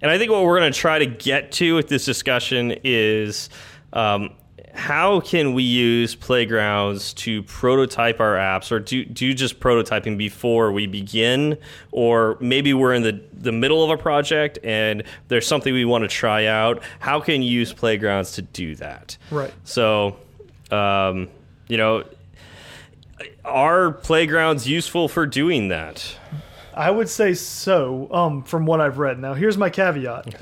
And 0.00 0.08
I 0.08 0.16
think 0.16 0.30
what 0.30 0.44
we're 0.44 0.60
going 0.60 0.72
to 0.72 0.78
try 0.78 1.00
to 1.00 1.06
get 1.06 1.50
to 1.52 1.74
with 1.74 1.88
this 1.88 2.04
discussion 2.04 2.72
is 2.84 3.50
um, 3.92 4.30
how 4.78 5.18
can 5.18 5.54
we 5.54 5.64
use 5.64 6.14
playgrounds 6.14 7.12
to 7.12 7.42
prototype 7.42 8.20
our 8.20 8.36
apps 8.36 8.70
or 8.70 8.78
do, 8.78 9.04
do 9.04 9.34
just 9.34 9.58
prototyping 9.58 10.16
before 10.16 10.70
we 10.70 10.86
begin? 10.86 11.58
Or 11.90 12.38
maybe 12.40 12.72
we're 12.72 12.94
in 12.94 13.02
the, 13.02 13.20
the 13.32 13.50
middle 13.50 13.82
of 13.82 13.90
a 13.90 14.00
project 14.00 14.60
and 14.62 15.02
there's 15.26 15.48
something 15.48 15.74
we 15.74 15.84
want 15.84 16.02
to 16.02 16.08
try 16.08 16.46
out. 16.46 16.80
How 17.00 17.18
can 17.18 17.42
you 17.42 17.50
use 17.50 17.72
playgrounds 17.72 18.32
to 18.32 18.42
do 18.42 18.76
that? 18.76 19.18
Right. 19.32 19.52
So, 19.64 20.16
um, 20.70 21.28
you 21.66 21.76
know, 21.76 22.04
are 23.44 23.90
playgrounds 23.90 24.68
useful 24.68 25.08
for 25.08 25.26
doing 25.26 25.68
that? 25.68 26.16
I 26.72 26.92
would 26.92 27.08
say 27.08 27.34
so, 27.34 28.06
um, 28.12 28.44
from 28.44 28.64
what 28.64 28.80
I've 28.80 28.98
read. 28.98 29.18
Now, 29.18 29.34
here's 29.34 29.58
my 29.58 29.70
caveat. 29.70 30.40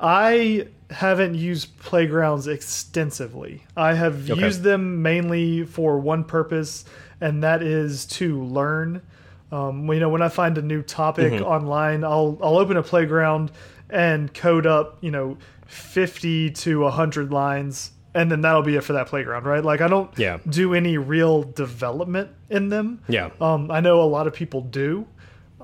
I 0.00 0.68
haven't 0.90 1.34
used 1.34 1.78
playgrounds 1.78 2.46
extensively. 2.46 3.62
I 3.76 3.94
have 3.94 4.30
Okay. 4.30 4.40
used 4.44 4.62
them 4.62 5.02
mainly 5.02 5.64
for 5.64 5.98
one 5.98 6.24
purpose, 6.24 6.84
and 7.20 7.42
that 7.42 7.62
is 7.62 8.04
to 8.06 8.42
learn. 8.44 9.02
Um, 9.50 9.90
you 9.92 10.00
know, 10.00 10.08
when 10.08 10.22
I 10.22 10.28
find 10.28 10.58
a 10.58 10.62
new 10.62 10.82
topic 10.82 11.32
Mm-hmm. 11.32 11.44
online, 11.44 12.04
I'll 12.04 12.38
I'll 12.42 12.56
open 12.58 12.76
a 12.76 12.82
playground 12.82 13.50
and 13.90 14.32
code 14.34 14.66
up, 14.66 14.98
you 15.00 15.10
know, 15.10 15.36
fifty 15.66 16.50
to 16.50 16.88
hundred 16.88 17.32
lines, 17.32 17.92
and 18.14 18.30
then 18.30 18.40
that'll 18.40 18.62
be 18.62 18.76
it 18.76 18.84
for 18.84 18.92
that 18.94 19.06
playground, 19.06 19.44
right? 19.44 19.64
Like 19.64 19.80
I 19.80 19.88
don't 19.88 20.10
Yeah. 20.18 20.38
do 20.48 20.74
any 20.74 20.98
real 20.98 21.42
development 21.44 22.30
in 22.50 22.68
them. 22.68 23.00
Yeah. 23.08 23.30
Um, 23.40 23.70
I 23.70 23.80
know 23.80 24.02
a 24.02 24.04
lot 24.04 24.26
of 24.26 24.32
people 24.34 24.60
do. 24.60 25.06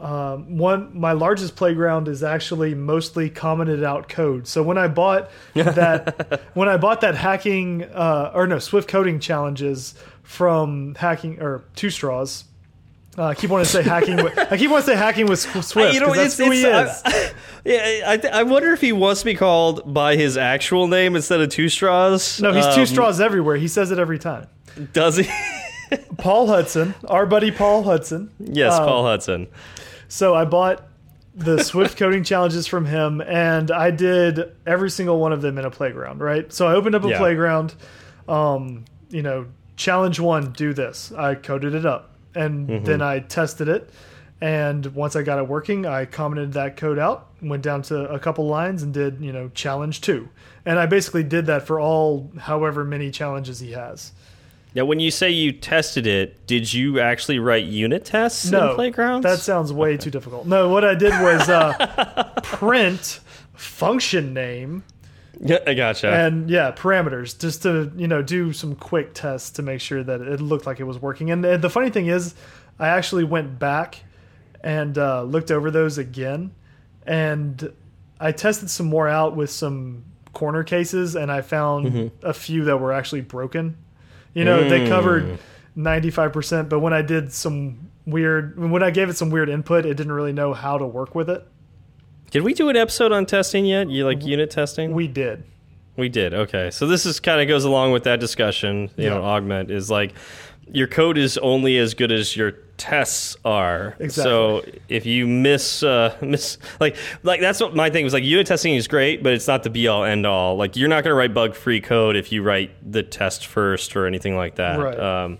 Um, 0.01 0.57
one, 0.57 0.99
my 0.99 1.13
largest 1.13 1.57
playground 1.57 2.09
is 2.09 2.23
actually 2.23 2.75
mostly 2.75 3.29
commented 3.29 3.85
out 3.85 4.09
code. 4.09 4.47
So 4.49 4.63
when 4.63 4.79
I 4.79 4.89
bought 4.89 5.31
that, 5.55 6.41
when 6.55 6.69
I 6.71 6.79
bought 6.79 7.03
that 7.03 7.15
hacking 7.17 7.85
uh, 7.85 8.33
or 8.35 8.47
no 8.47 8.59
Swift 8.59 8.89
coding 8.89 9.21
challenges 9.21 9.95
from 10.23 10.95
hacking 10.95 11.41
or 11.41 11.65
two 11.77 11.91
straws. 11.91 12.45
Uh, 13.19 13.25
I 13.25 13.35
keep 13.35 13.51
wanting 13.51 13.65
to 13.67 13.71
say 13.71 13.83
hacking. 13.83 14.17
With, 14.23 14.39
I 14.39 14.57
keep 14.57 14.71
wanting 14.71 14.87
to 14.87 14.93
say 14.93 14.97
hacking 14.97 15.27
with 15.27 15.41
Sw- 15.41 15.67
Swift. 15.67 15.93
you 15.95 16.01
know, 16.01 16.15
that's 16.15 16.39
it's, 16.39 16.47
who 16.47 16.51
he 16.53 16.63
is. 16.63 17.03
I, 17.05 17.33
yeah, 17.65 18.19
I, 18.33 18.41
I 18.41 18.43
wonder 18.45 18.73
if 18.73 18.81
he 18.81 18.93
wants 18.93 19.21
to 19.23 19.25
be 19.25 19.35
called 19.35 19.93
by 19.93 20.15
his 20.17 20.37
actual 20.39 20.87
name 20.87 21.17
instead 21.17 21.41
of 21.41 21.49
Two 21.51 21.69
Straws. 21.69 22.41
no, 22.41 22.53
he's 22.53 22.65
two 22.75 22.83
Um, 22.83 22.87
straws 22.87 23.21
everywhere. 23.21 23.57
He 23.57 23.67
says 23.69 23.91
it 23.91 23.99
every 23.99 24.21
time. 24.21 24.47
Does 24.93 25.17
he? 25.17 25.29
Paul 26.19 26.47
Hudson, 26.47 26.95
our 27.09 27.27
buddy 27.27 27.51
Paul 27.51 27.83
Hudson. 27.83 28.31
yes, 28.39 28.75
Um, 28.75 28.87
Paul 28.87 29.03
Hudson. 29.05 29.49
So 30.11 30.35
I 30.35 30.45
bought 30.45 30.87
the 31.35 31.63
Swift 31.65 31.97
coding 31.97 32.25
challenges 32.25 32.67
from 32.67 32.85
him, 32.85 33.21
and 33.23 33.71
I 33.71 33.91
did 33.91 34.53
every 34.67 34.91
single 34.91 35.19
one 35.19 35.33
of 35.33 35.41
them 35.41 35.57
in 35.57 35.65
a 35.65 35.71
playground. 35.71 36.21
Right. 36.21 36.53
So 36.53 36.67
I 36.67 36.75
opened 36.75 36.95
up 36.97 37.05
a 37.05 37.09
Yeah. 37.09 37.19
playground, 37.19 37.75
um, 38.29 38.85
you 39.09 39.23
know, 39.23 39.47
challenge 39.77 40.21
one, 40.21 40.53
do 40.53 40.75
this. 40.75 41.13
I 41.17 41.35
coded 41.37 41.75
it 41.75 41.87
up, 41.87 42.11
and 42.35 42.69
Mm-hmm. 42.69 42.85
then 42.85 43.01
I 43.03 43.21
tested 43.21 43.69
it. 43.69 43.89
And 44.43 44.87
once 44.95 45.17
I 45.17 45.23
got 45.23 45.39
it 45.39 45.47
working, 45.49 45.85
I 45.87 46.07
commented 46.07 46.55
that 46.55 46.77
code 46.79 46.99
out, 46.99 47.29
went 47.43 47.63
down 47.63 47.83
to 47.83 48.11
a 48.11 48.19
couple 48.19 48.47
lines, 48.47 48.83
and 48.83 48.93
did 48.93 49.21
you 49.21 49.33
know 49.33 49.51
challenge 49.55 50.01
two. 50.01 50.29
And 50.65 50.79
I 50.79 50.87
basically 50.87 51.23
did 51.23 51.47
that 51.47 51.67
for 51.67 51.79
all 51.79 52.31
however 52.39 52.85
many 52.85 53.11
challenges 53.11 53.61
he 53.61 53.73
has. 53.73 54.13
Now, 54.75 54.85
when 54.85 55.01
you 55.01 55.11
say 55.11 55.31
you 55.31 55.51
tested 55.53 56.07
it, 56.07 56.47
did 56.47 56.73
you 56.73 57.01
actually 57.01 57.39
write 57.41 57.65
unit 57.65 58.05
tests 58.05 58.51
No, 58.51 58.71
in 58.71 58.75
Playgrounds? 58.77 59.25
that 59.25 59.39
sounds 59.41 59.73
way 59.73 59.97
too 59.97 60.11
difficult. 60.11 60.47
No, 60.47 60.69
what 60.69 60.85
I 60.85 60.95
did 60.95 61.11
was 61.21 61.49
uh, 61.49 62.31
print 62.45 63.21
function 63.55 64.33
name 64.33 64.83
yeah, 65.43 65.59
I 65.67 65.75
gotcha. 65.75 66.11
and 66.11 66.49
yeah 66.49 66.71
parameters 66.73 67.39
just 67.39 67.63
to 67.65 67.91
you 67.97 68.09
know 68.09 68.23
do 68.23 68.53
some 68.55 68.75
quick 68.75 69.13
tests 69.15 69.51
to 69.53 69.63
make 69.63 69.81
sure 69.81 70.03
that 70.03 70.21
it 70.23 70.41
looked 70.41 70.65
like 70.67 70.81
it 70.81 70.85
was 70.85 70.99
working 71.01 71.31
and 71.31 71.45
the, 71.45 71.59
the 71.59 71.69
funny 71.71 71.91
thing 71.91 72.07
is 72.07 72.35
i 72.79 72.89
actually 72.89 73.25
went 73.25 73.59
back 73.59 74.03
and 74.63 74.97
uh, 74.97 75.23
looked 75.25 75.51
over 75.51 75.71
those 75.71 75.99
again 75.99 76.53
and 77.07 77.71
i 78.19 78.33
tested 78.33 78.71
some 78.71 78.87
more 78.87 79.09
out 79.09 79.37
with 79.37 79.51
some 79.51 80.05
corner 80.33 80.63
cases 80.65 81.15
and 81.17 81.31
i 81.31 81.41
found 81.43 81.87
Mm-hmm. 81.87 82.27
a 82.27 82.33
few 82.33 82.65
that 82.65 82.79
were 82.79 82.93
actually 82.93 83.21
broken 83.23 83.77
you 84.35 84.45
know 84.45 84.69
they 84.69 84.87
covered 84.89 85.25
Mm. 85.25 85.39
95% 85.77 86.69
but 86.69 86.81
when 86.81 86.93
i 86.93 87.01
did 87.01 87.33
some 87.33 87.91
weird 88.07 88.59
when 88.59 88.83
i 88.83 88.91
gave 88.91 89.09
it 89.09 89.17
some 89.17 89.31
weird 89.31 89.49
input 89.49 89.87
it 89.87 89.95
didn't 89.97 90.13
really 90.13 90.33
know 90.33 90.53
how 90.53 90.77
to 90.77 90.87
work 90.87 91.15
with 91.15 91.31
it 91.31 91.47
Did 92.31 92.43
we 92.43 92.53
do 92.55 92.69
an 92.69 92.77
episode 92.77 93.13
on 93.13 93.25
testing 93.25 93.65
yet? 93.65 93.89
You 93.89 94.05
like 94.05 94.25
unit 94.25 94.51
testing? 94.51 94.93
we 94.93 95.07
did 95.09 95.45
We 95.97 96.09
did. 96.09 96.33
Okay. 96.35 96.71
So 96.71 96.87
this 96.87 97.05
is 97.07 97.21
kind 97.21 97.41
of 97.41 97.49
goes 97.49 97.65
along 97.65 97.93
with 97.93 98.05
that 98.05 98.21
discussion. 98.21 98.91
You 98.97 99.11
know, 99.11 99.23
augment 99.23 99.71
is 99.71 99.91
like 99.91 100.15
your 100.73 100.87
code 100.87 101.19
is 101.19 101.37
only 101.39 101.77
as 101.79 101.95
good 101.95 102.13
as 102.13 102.37
your 102.37 102.53
tests 102.77 103.37
are. 103.45 103.95
Exactly. 103.99 104.23
So 104.23 104.65
if 104.89 105.05
you 105.05 105.27
miss 105.27 105.83
uh 105.83 106.17
miss 106.23 106.57
like 106.81 106.97
like 107.23 107.41
that's 107.41 107.61
what 107.61 107.75
my 107.77 107.91
thing 107.91 108.05
was 108.05 108.13
like 108.15 108.25
unit 108.25 108.47
testing 108.47 108.75
is 108.75 108.89
great, 108.89 109.23
but 109.23 109.33
it's 109.33 109.47
not 109.47 109.63
the 109.63 109.71
be 109.71 109.87
all 109.89 110.05
end 110.05 110.27
all. 110.27 110.57
Like 110.57 110.77
you're 110.77 110.89
not 110.89 111.05
going 111.05 111.13
to 111.13 111.15
write 111.19 111.35
bug 111.35 111.55
free 111.55 111.81
code 111.81 112.17
if 112.17 112.33
you 112.33 112.43
write 112.43 112.71
the 112.91 113.03
test 113.03 113.47
first 113.47 113.97
or 113.97 114.07
anything 114.07 114.37
like 114.37 114.57
that. 114.57 114.79
Right. 114.79 114.99
Um 114.99 115.39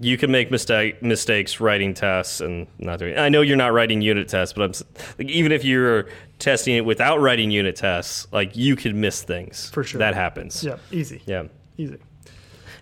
you 0.00 0.16
can 0.18 0.30
make 0.30 0.50
mistake 0.50 1.02
mistakes 1.02 1.60
writing 1.60 1.94
tests 1.94 2.40
and 2.40 2.66
not 2.78 2.98
doing. 2.98 3.16
I 3.18 3.30
know 3.30 3.40
you're 3.40 3.56
not 3.56 3.72
writing 3.72 4.00
unit 4.02 4.28
tests, 4.28 4.52
but 4.52 4.62
I'm 4.62 4.72
like 5.18 5.28
even 5.28 5.50
if 5.50 5.64
you're 5.64 6.08
testing 6.38 6.74
it 6.76 6.84
without 6.84 7.20
writing 7.20 7.50
unit 7.50 7.74
tests, 7.76 8.26
like 8.32 8.54
you 8.54 8.76
could 8.76 8.94
miss 8.94 9.22
things. 9.22 9.70
For 9.70 9.82
sure. 9.82 9.98
that 10.00 10.14
happens. 10.14 10.62
yeah 10.62 10.76
easy 10.90 11.22
Yeah. 11.26 11.44
easy 11.76 11.98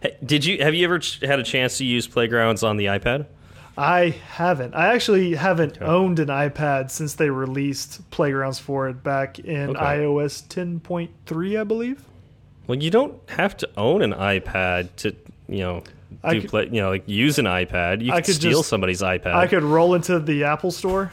Hey, 0.07 0.17
did 0.25 0.45
you 0.45 0.63
have 0.63 0.75
you 0.75 0.85
ever 0.85 1.01
had 1.23 1.41
a 1.41 1.43
chance 1.43 1.79
to 1.79 1.85
use 1.85 2.07
playgrounds 2.07 2.63
on 2.63 2.77
the 2.77 2.87
iPad? 2.87 3.27
I 3.79 4.11
haven't. 4.29 4.75
I 4.75 4.95
actually 4.95 5.35
haven't 5.35 5.83
owned 5.83 6.19
an 6.19 6.29
iPad 6.29 6.91
since 6.91 7.15
they 7.15 7.29
released 7.29 8.09
Playgrounds 8.11 8.59
for 8.59 8.89
it 8.89 9.03
back 9.03 9.39
in 9.39 9.71
Okay. 9.71 9.79
iOS 9.81 10.43
10.3, 10.49 11.61
I 11.61 11.65
believe. 11.65 12.03
Well, 12.67 12.79
you 12.79 12.91
don't 12.91 13.21
have 13.29 13.55
to 13.59 13.69
own 13.77 14.01
an 14.01 14.13
iPad 14.15 14.89
to 14.99 15.15
you 15.49 15.59
know 15.59 15.83
do 16.31 16.41
could- 16.41 16.51
play. 16.51 16.65
You 16.73 16.81
know, 16.83 16.89
like 16.91 17.03
use 17.07 17.39
an 17.39 17.45
iPad. 17.47 18.01
You 18.03 18.13
I 18.13 18.17
could 18.21 18.27
could 18.27 18.35
steal 18.37 18.59
just- 18.61 18.69
somebody's 18.71 19.03
iPad. 19.03 19.35
I 19.35 19.47
could 19.47 19.63
roll 19.65 19.95
into 19.95 20.19
the 20.21 20.45
Apple 20.45 20.71
Store 20.71 21.11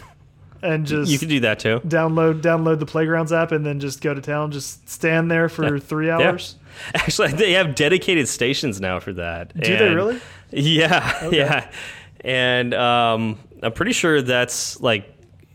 and 0.64 0.86
just 0.86 1.12
you 1.12 1.20
can 1.20 1.28
do 1.30 1.40
that 1.42 1.60
too. 1.60 1.80
download 1.82 2.42
download 2.42 2.80
the 2.80 2.86
Playgrounds 2.86 3.32
app 3.34 3.52
and 3.52 3.66
then 3.66 3.80
just 3.80 4.02
go 4.02 4.14
to 4.14 4.22
town, 4.22 4.52
just 4.52 4.88
stand 4.90 5.30
there 5.30 5.50
for 5.50 5.80
three 5.80 6.08
Yeah. 6.08 6.18
hours. 6.18 6.56
Actually, 6.96 7.34
they 7.34 7.52
have 7.54 7.76
dedicated 7.76 8.28
stations 8.28 8.82
now 8.82 9.00
for 9.00 9.14
that. 9.14 9.54
Do 9.60 9.78
they 9.78 9.94
really? 9.94 10.20
Yeah, 10.52 11.30
yeah. 11.32 11.70
And 12.22 12.74
um, 12.74 13.38
I'm 13.62 13.74
pretty 13.74 13.94
sure 13.94 14.22
that's 14.22 14.80
like 14.82 15.08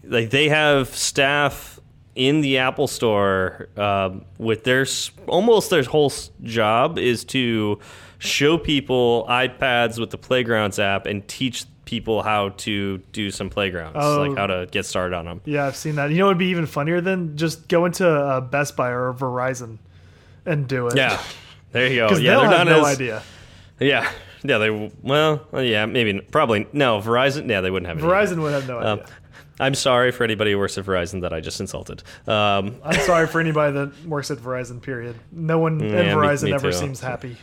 like 0.05 0.31
they 0.31 0.49
have 0.49 0.89
staff 0.95 1.81
in 2.15 2.41
the 2.41 2.59
Apple 2.59 2.87
Store 2.89 3.69
um, 3.77 4.25
with 4.39 4.65
their 4.65 4.87
almost 5.27 5.71
their 5.71 5.83
whole 5.85 6.13
job 6.43 6.99
is 6.99 7.25
to 7.27 7.79
show 8.19 8.59
people 8.59 9.25
iPads 9.29 9.99
with 9.99 10.11
the 10.11 10.19
Playgrounds 10.19 10.79
app 10.79 11.07
and 11.07 11.27
teach 11.29 11.65
people 11.89 12.23
how 12.23 12.51
to 12.51 12.99
do 13.13 13.31
some 13.31 13.49
playgrounds, 13.49 13.97
Oh. 13.99 14.21
like 14.21 14.37
how 14.37 14.47
to 14.47 14.69
get 14.71 14.85
started 14.85 15.17
on 15.17 15.25
them. 15.25 15.41
Yeah, 15.47 15.67
I've 15.67 15.75
seen 15.75 15.95
that. 15.95 16.11
You 16.11 16.19
know 16.19 16.27
it'd 16.27 16.37
be 16.37 16.49
even 16.49 16.67
funnier 16.67 17.01
than 17.01 17.35
just 17.35 17.67
go 17.67 17.87
into 17.87 18.07
uh, 18.07 18.43
Best 18.43 18.77
Buy 18.77 18.91
or 18.91 19.15
Verizon 19.15 19.79
and 20.45 20.69
do 20.69 20.89
it. 20.89 20.97
Yeah, 20.97 21.19
there 21.73 21.87
you 21.89 21.97
go. 21.97 22.09
Yeah, 22.19 22.33
they'll 22.41 22.51
they're 22.51 22.59
have 22.59 22.67
no 22.67 22.81
as, 22.85 22.95
idea. 22.95 23.23
Yeah, 23.81 24.11
yeah. 24.45 24.59
They 24.59 24.93
well, 25.03 25.47
yeah, 25.55 25.87
maybe 25.87 26.21
probably 26.21 26.67
no 26.75 27.01
Verizon. 27.01 27.49
Yeah, 27.49 27.63
they 27.63 27.71
wouldn't 27.71 27.89
have 27.89 27.97
any. 27.99 28.07
Verizon 28.07 28.43
would 28.43 28.53
have 28.53 28.69
no 28.69 28.79
idea. 28.81 28.93
Um, 28.93 29.01
I'm 29.59 29.75
sorry 29.75 30.13
for 30.13 30.25
anybody 30.25 30.53
who 30.53 30.59
works 30.59 30.77
at 30.77 30.85
Verizon 30.85 31.23
that 31.23 31.33
I 31.33 31.41
just 31.41 31.59
insulted. 31.59 32.03
Um, 32.27 32.77
I'm 32.85 33.01
sorry 33.01 33.27
for 33.27 33.41
anybody 33.47 33.73
that 33.73 34.05
works 34.07 34.31
at 34.31 34.39
Verizon. 34.39 34.83
Period. 34.83 35.17
No 35.33 35.59
one 35.59 35.81
in 35.81 35.89
Yeah, 35.89 36.03
me- 36.03 36.21
Verizon 36.21 36.43
me 36.45 36.53
ever 36.53 36.71
too. 36.71 36.77
seems 36.77 37.01
happy. 37.01 37.39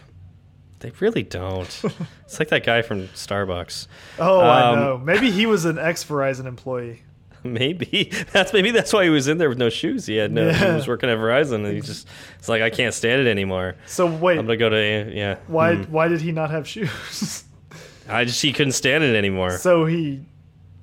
They 0.80 0.92
really 1.00 1.24
don't. 1.24 1.68
it's 2.26 2.40
like 2.40 2.50
that 2.50 2.66
guy 2.66 2.82
from 2.82 3.08
Starbucks. 3.10 3.88
Oh, 4.20 4.40
I 4.40 4.70
Um, 4.72 4.80
know. 4.80 4.98
Maybe 4.98 5.32
he 5.32 5.46
was 5.46 5.66
an 5.66 5.78
ex 5.80 6.04
Verizon 6.04 6.46
employee. 6.46 7.02
Maybe 7.46 8.12
that's 8.32 8.54
maybe 8.54 8.72
that's 8.72 8.92
why 8.92 9.04
he 9.04 9.12
was 9.12 9.28
in 9.28 9.38
there 9.38 9.50
with 9.50 9.60
no 9.60 9.70
shoes. 9.70 10.08
He 10.08 10.16
had 10.16 10.32
no. 10.32 10.52
He 10.52 10.66
was 10.66 10.88
working 10.88 11.12
at 11.12 11.18
Verizon, 11.20 11.64
and 11.64 11.68
he 11.68 11.80
just 11.80 12.08
it's 12.40 12.50
like 12.50 12.64
I 12.64 12.72
can't 12.72 12.92
stand 12.94 13.22
it 13.22 13.30
anymore. 13.30 13.76
So 13.86 14.08
wait, 14.08 14.40
I'm 14.40 14.46
gonna 14.48 14.58
go 14.58 14.70
to 14.70 15.12
yeah. 15.14 15.38
why 15.46 15.76
Hmm. 15.76 15.92
why 15.92 16.08
did 16.08 16.22
he 16.22 16.32
not 16.32 16.50
have 16.50 16.68
shoes? 16.68 17.44
I 18.10 18.26
just 18.26 18.42
he 18.42 18.52
couldn't 18.52 18.74
stand 18.74 19.04
it 19.04 19.16
anymore. 19.16 19.58
so 19.60 19.86
he 19.86 20.26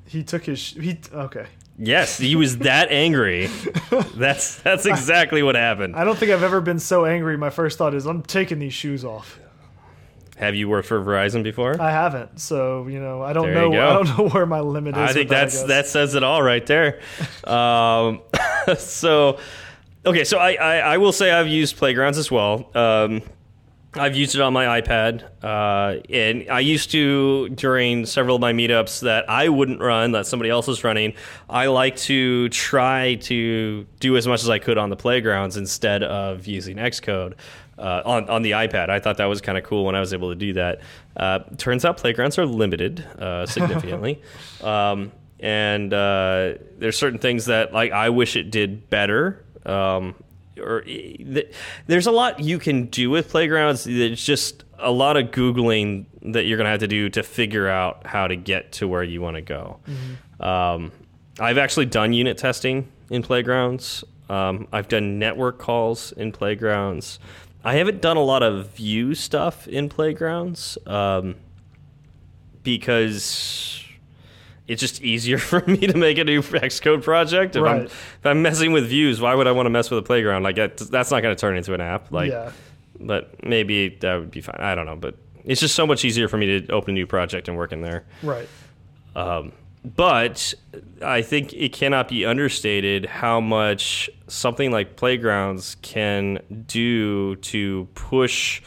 he 0.07 0.23
took 0.23 0.45
his 0.45 0.61
he 0.69 1.01
okay. 1.13 1.47
yes, 1.79 2.19
he 2.19 2.37
was 2.37 2.59
that 2.59 2.93
angry. 2.93 3.49
That's 4.15 4.57
that's 4.63 4.87
exactly 4.87 5.43
what 5.43 5.57
happened. 5.57 5.97
I 5.97 6.05
don't 6.05 6.17
think 6.17 6.31
I've 6.31 6.45
ever 6.45 6.61
been 6.61 6.79
so 6.79 7.05
angry. 7.07 7.37
My 7.37 7.51
first 7.51 7.77
thought 7.77 7.93
is 7.93 8.07
I'm 8.07 8.23
taking 8.23 8.61
these 8.61 8.75
shoes 8.75 9.05
off. 9.05 9.41
Have 10.37 10.55
you 10.55 10.69
worked 10.69 10.89
for 10.89 11.01
Verizon 11.01 11.43
before? 11.43 11.81
I 11.81 11.91
haven't, 11.91 12.41
so 12.41 12.87
you 12.87 13.01
know 13.01 13.23
I 13.23 13.33
don't 13.33 13.53
There 13.53 13.55
know. 13.55 13.73
I 13.73 13.93
don't 13.93 14.19
know 14.19 14.29
where 14.29 14.47
my 14.47 14.61
limit 14.61 14.97
is. 14.97 15.03
I 15.03 15.13
think 15.13 15.29
that, 15.29 15.43
that's 15.43 15.59
guess. 15.59 15.69
that 15.69 15.87
says 15.87 16.15
it 16.15 16.23
all 16.23 16.43
right 16.43 16.65
there. 16.67 17.01
um, 17.45 18.23
so, 18.79 19.39
okay, 20.07 20.25
so 20.25 20.39
I, 20.39 20.55
I 20.55 20.77
I 20.79 20.99
will 20.99 21.13
say 21.13 21.31
I've 21.31 21.49
used 21.49 21.77
playgrounds 21.77 22.17
as 22.19 22.31
well. 22.31 22.71
Um, 22.75 23.23
I've 23.95 24.17
used 24.17 24.35
it 24.35 24.41
on 24.41 24.55
my 24.55 24.81
iPad, 24.81 25.23
uh, 25.43 26.01
and 26.09 26.49
I 26.51 26.61
used 26.61 26.93
to 26.93 27.51
during 27.51 28.07
several 28.07 28.37
of 28.37 28.41
my 28.41 28.55
meetups 28.55 29.01
that 29.03 29.29
I 29.29 29.51
wouldn't 29.51 29.81
run 29.81 30.13
that 30.13 30.27
somebody 30.27 30.49
else 30.49 30.67
is 30.67 30.83
running. 30.83 31.13
I 31.51 31.67
like 31.67 31.97
to 31.97 32.49
try 32.49 33.17
to 33.17 33.87
do 34.01 34.17
as 34.17 34.27
much 34.27 34.43
as 34.43 34.49
I 34.49 34.59
could 34.59 34.79
on 34.79 34.89
the 34.89 34.97
playgrounds 34.97 35.59
instead 35.59 36.03
of 36.03 36.47
using 36.47 36.79
Xcode. 36.79 37.35
Uh, 37.83 38.01
on 38.05 38.31
on 38.31 38.43
the 38.43 38.53
iPad, 38.53 38.91
I 38.91 39.01
thought 39.01 39.17
that 39.17 39.25
was 39.25 39.41
kind 39.41 39.59
of 39.59 39.65
cool 39.65 39.85
when 39.85 39.97
I 39.97 40.01
was 40.01 40.15
able 40.15 40.29
to 40.31 40.37
do 40.37 40.53
that. 40.53 40.83
Uh, 41.17 41.41
turns 41.59 41.85
out 41.85 41.97
playgrounds 41.97 42.39
are 42.39 42.47
limited 42.47 43.01
uh, 43.19 43.45
significantly, 43.57 44.23
um, 44.63 45.11
and 45.41 45.93
uh, 45.93 46.55
there's 46.79 46.97
certain 46.97 47.19
things 47.19 47.47
that 47.47 47.73
like 47.73 47.91
I 47.91 48.11
wish 48.11 48.37
it 48.37 48.53
did 48.53 48.89
better. 48.89 49.45
Um, 49.67 50.15
or 50.61 50.83
th- 50.83 51.53
there's 51.89 52.07
a 52.07 52.13
lot 52.13 52.39
you 52.39 52.61
can 52.61 52.87
do 52.87 53.11
with 53.11 53.29
playgrounds. 53.31 53.85
It's 53.89 54.25
just 54.25 54.63
a 54.79 54.93
lot 54.93 55.17
of 55.17 55.33
googling 55.33 56.07
that 56.23 56.45
you're 56.45 56.59
gonna 56.59 56.71
have 56.71 56.81
to 56.81 56.89
do 56.89 57.09
to 57.11 57.25
figure 57.25 57.69
out 57.69 58.07
how 58.07 58.29
to 58.29 58.37
get 58.37 58.71
to 58.75 58.87
where 58.87 59.03
you 59.03 59.21
want 59.21 59.35
to 59.35 59.43
go. 59.43 59.81
Um, 60.39 60.93
I've 61.41 61.59
actually 61.59 61.87
done 61.87 62.13
unit 62.13 62.39
testing 62.39 62.87
in 63.11 63.25
playgrounds. 63.25 64.05
Um, 64.29 64.69
I've 64.73 64.87
done 64.87 65.19
network 65.19 65.59
calls 65.59 66.13
in 66.13 66.31
playgrounds. 66.31 67.19
I 67.65 67.75
haven't 67.75 68.01
done 68.01 68.17
a 68.17 68.23
lot 68.23 68.43
of 68.43 68.71
view 68.71 69.15
stuff 69.15 69.69
in 69.69 69.89
playgrounds 69.89 70.79
um, 70.87 71.37
because 72.63 73.85
it's 74.67 74.81
just 74.81 75.03
easier 75.03 75.39
for 75.51 75.61
me 75.67 75.87
to 75.87 75.97
make 75.97 76.19
a 76.19 76.25
new 76.25 76.43
Xcode 76.43 77.03
project. 77.03 77.57
If, 77.57 77.63
I'm, 77.63 77.83
if 77.83 78.21
I'm 78.25 78.43
messing 78.43 78.73
with 78.73 78.89
views, 78.89 79.21
why 79.21 79.35
would 79.35 79.47
I 79.47 79.53
want 79.53 79.67
to 79.67 79.71
mess 79.71 79.91
with 79.91 79.99
a 79.99 80.03
playground? 80.03 80.43
Like 80.43 80.57
that, 80.57 80.77
that's 80.77 81.11
not 81.11 81.23
going 81.23 81.35
to 81.35 81.41
turn 81.41 81.57
into 81.57 81.75
an 81.75 81.81
app. 81.81 82.11
Like, 82.11 82.31
yeah. 82.31 82.53
but 82.99 83.45
maybe 83.45 83.91
that 84.01 84.17
would 84.17 84.31
be 84.31 84.41
fine. 84.41 84.57
I 84.59 84.75
don't 84.75 84.87
know, 84.87 84.97
but 84.97 85.17
it's 85.45 85.61
just 85.61 85.75
so 85.75 85.87
much 85.87 86.05
easier 86.05 86.29
for 86.29 86.37
me 86.37 86.61
to 86.61 86.73
open 86.73 86.93
a 86.93 86.95
new 86.95 87.07
project 87.07 87.49
and 87.49 87.57
work 87.57 87.73
in 87.73 87.81
there. 87.81 88.05
Right. 88.23 88.49
Um, 89.15 89.53
but 89.85 90.55
I 91.03 91.23
think 91.23 91.53
it 91.53 91.73
cannot 91.73 92.09
be 92.09 92.25
understated 92.25 93.07
how 93.07 93.41
much 93.41 94.09
something 94.29 94.71
like 94.71 94.97
playgrounds 94.97 95.77
can 95.83 96.41
do 96.67 97.37
to 97.37 97.89
push 97.95 98.63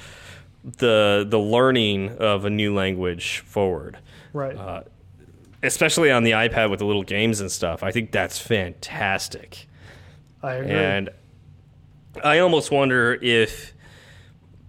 the 0.64 1.26
the 1.28 1.40
learning 1.40 2.18
of 2.18 2.46
a 2.46 2.50
new 2.50 2.74
language 2.74 3.40
forward, 3.40 3.98
Right. 4.34 4.58
Uh, 4.58 4.84
especially 5.64 6.12
on 6.12 6.24
the 6.24 6.32
iPad 6.32 6.70
with 6.70 6.80
the 6.80 6.86
little 6.86 7.04
games 7.04 7.40
and 7.40 7.52
stuff. 7.52 7.84
I 7.84 7.92
think 7.92 8.12
that's 8.12 8.38
fantastic. 8.40 9.68
I 10.44 10.54
agree. 10.56 10.72
And 10.72 11.10
I 12.24 12.40
almost 12.40 12.72
wonder 12.72 13.14
if 13.14 13.74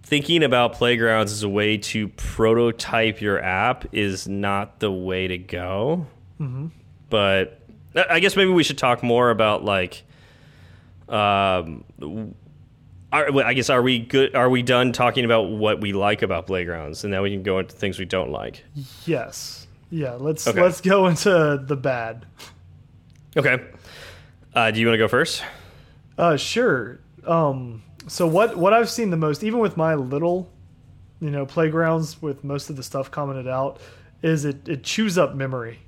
thinking 0.03 0.43
about 0.43 0.73
playgrounds 0.73 1.31
as 1.31 1.43
a 1.43 1.49
way 1.49 1.77
to 1.77 2.07
prototype 2.09 3.19
your 3.19 3.43
app 3.43 3.93
is 3.93 4.27
not 4.27 4.79
the 4.79 4.91
way 4.91 5.27
to 5.27 5.37
go. 5.37 6.07
But 7.09 7.61
I 7.95 8.05
I 8.11 8.19
guess 8.19 8.35
maybe 8.35 8.51
we 8.51 8.63
should 8.63 8.77
talk 8.77 9.03
more 9.03 9.29
about 9.29 9.63
like, 9.63 10.03
um, 11.09 11.83
are, 13.11 13.43
I 13.43 13.53
guess 13.53 13.69
are 13.69 13.81
we 13.81 13.99
good? 13.99 14.35
Are 14.35 14.49
we 14.49 14.61
done 14.61 14.91
talking 14.91 15.25
about 15.25 15.49
what 15.49 15.79
we 15.81 15.93
like 15.93 16.21
about 16.21 16.47
playgrounds, 16.47 17.03
and 17.03 17.11
now 17.11 17.23
we 17.23 17.31
can 17.31 17.43
go 17.43 17.59
into 17.59 17.75
things 17.75 17.97
we 17.99 18.05
don't 18.05 18.31
like? 18.31 18.63
Yes. 19.05 19.67
Yeah. 19.89 20.13
Let's 20.13 20.45
Okay. 20.47 20.61
let's 20.61 20.81
go 20.81 21.07
into 21.07 21.63
the 21.65 21.75
bad. 21.77 22.25
Okay. 23.35 23.63
Uh, 24.53 24.71
do 24.71 24.79
you 24.79 24.87
want 24.87 24.95
to 24.95 24.97
go 24.99 25.07
first? 25.07 25.43
Uh, 26.17 26.35
sure. 26.35 26.99
Um, 27.25 27.83
so 28.07 28.27
what 28.27 28.57
what 28.57 28.73
I've 28.73 28.89
seen 28.89 29.09
the 29.11 29.17
most, 29.17 29.43
even 29.43 29.59
with 29.59 29.77
my 29.77 29.95
little, 29.95 30.49
you 31.21 31.29
know, 31.29 31.45
playgrounds 31.45 32.21
with 32.21 32.43
most 32.43 32.69
of 32.69 32.75
the 32.75 32.83
stuff 32.83 33.09
commented 33.11 33.47
out, 33.47 33.79
is 34.21 34.43
it 34.45 34.67
it 34.67 34.83
chews 34.83 35.17
up 35.17 35.35
memory. 35.35 35.79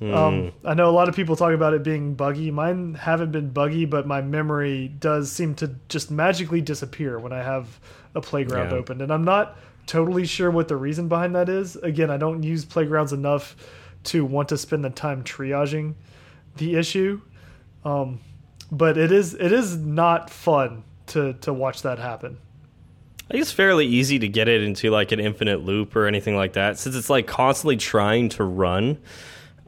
Um, 0.00 0.52
I 0.64 0.74
know 0.74 0.88
a 0.88 0.92
lot 0.92 1.08
of 1.08 1.16
people 1.16 1.34
talk 1.34 1.52
about 1.52 1.74
it 1.74 1.82
being 1.82 2.14
buggy. 2.14 2.50
Mine 2.52 2.94
haven't 2.94 3.32
been 3.32 3.50
buggy, 3.50 3.84
but 3.84 4.06
my 4.06 4.20
memory 4.22 4.88
does 4.88 5.32
seem 5.32 5.54
to 5.56 5.74
just 5.88 6.10
magically 6.10 6.60
disappear 6.60 7.18
when 7.18 7.32
I 7.32 7.42
have 7.42 7.80
a 8.14 8.20
playground 8.20 8.70
Yeah. 8.70 8.76
open, 8.76 9.00
and 9.00 9.12
I'm 9.12 9.24
not 9.24 9.58
totally 9.86 10.24
sure 10.26 10.50
what 10.50 10.68
the 10.68 10.76
reason 10.76 11.08
behind 11.08 11.34
that 11.34 11.48
is. 11.48 11.74
Again, 11.76 12.10
I 12.10 12.16
don't 12.16 12.42
use 12.44 12.64
playgrounds 12.64 13.12
enough 13.12 13.56
to 14.04 14.24
want 14.24 14.48
to 14.50 14.56
spend 14.56 14.84
the 14.84 14.90
time 14.90 15.24
triaging 15.24 15.94
the 16.56 16.76
issue 16.76 17.20
Um, 17.84 18.20
but 18.70 18.96
it 18.98 19.10
is 19.12 19.34
it 19.34 19.50
is 19.52 19.76
not 19.76 20.30
fun 20.30 20.82
to 21.08 21.32
to 21.40 21.52
watch 21.52 21.82
that 21.82 21.98
happen. 21.98 22.38
I 23.28 23.32
think 23.32 23.42
it's 23.42 23.52
fairly 23.52 23.86
easy 23.86 24.18
to 24.20 24.28
get 24.28 24.48
it 24.48 24.62
into 24.62 24.90
like 24.90 25.12
an 25.12 25.20
infinite 25.20 25.62
loop 25.64 25.94
or 25.96 26.06
anything 26.06 26.36
like 26.36 26.54
that, 26.54 26.78
since 26.78 26.94
it's 26.96 27.10
like 27.10 27.26
constantly 27.26 27.76
trying 27.76 28.28
to 28.30 28.44
run. 28.44 28.98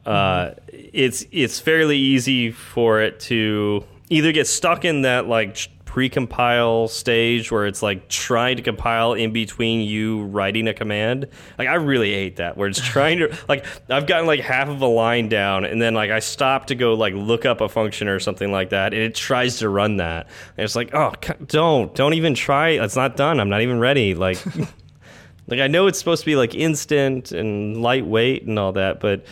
Uh, 0.05 0.51
it's 0.67 1.25
it's 1.31 1.59
fairly 1.59 1.97
easy 1.97 2.51
for 2.51 3.01
it 3.01 3.19
to 3.21 3.85
either 4.09 4.31
get 4.31 4.47
stuck 4.47 4.83
in 4.83 5.03
that 5.03 5.27
like 5.27 5.69
pre-compile 5.91 6.87
stage 6.87 7.51
where 7.51 7.65
it's 7.65 7.83
like 7.83 8.07
trying 8.07 8.55
to 8.55 8.63
compile 8.63 9.11
in 9.13 9.33
between 9.33 9.81
you 9.81 10.23
writing 10.23 10.65
a 10.69 10.73
command. 10.73 11.27
Like 11.59 11.67
I 11.67 11.73
really 11.73 12.13
hate 12.13 12.37
that 12.37 12.55
where 12.55 12.69
it's 12.69 12.79
trying 12.87 13.19
to 13.19 13.37
like 13.49 13.65
I've 13.89 14.07
gotten 14.07 14.25
like 14.25 14.39
half 14.39 14.69
of 14.69 14.81
a 14.81 14.87
line 14.87 15.27
down 15.27 15.65
and 15.65 15.81
then 15.81 15.93
like 15.93 16.09
I 16.09 16.19
stop 16.19 16.67
to 16.67 16.75
go 16.75 16.93
like 16.93 17.13
look 17.13 17.45
up 17.45 17.59
a 17.59 17.67
function 17.67 18.07
or 18.07 18.21
something 18.21 18.53
like 18.53 18.69
that 18.69 18.93
and 18.93 19.03
it 19.03 19.15
tries 19.15 19.59
to 19.59 19.67
run 19.67 19.97
that. 19.97 20.27
And 20.57 20.63
it's 20.63 20.77
like, 20.77 20.95
"Oh, 20.95 21.11
don't 21.45 21.93
don't 21.93 22.13
even 22.13 22.35
try. 22.35 22.69
It's 22.69 22.95
not 22.95 23.17
done. 23.17 23.41
I'm 23.41 23.49
not 23.49 23.61
even 23.61 23.79
ready." 23.79 24.15
Like 24.15 24.43
like 25.47 25.59
I 25.59 25.67
know 25.67 25.87
it's 25.87 25.99
supposed 25.99 26.21
to 26.21 26.25
be 26.25 26.37
like 26.37 26.55
instant 26.55 27.33
and 27.33 27.81
lightweight 27.81 28.43
and 28.43 28.57
all 28.57 28.71
that, 28.71 29.01
but 29.01 29.25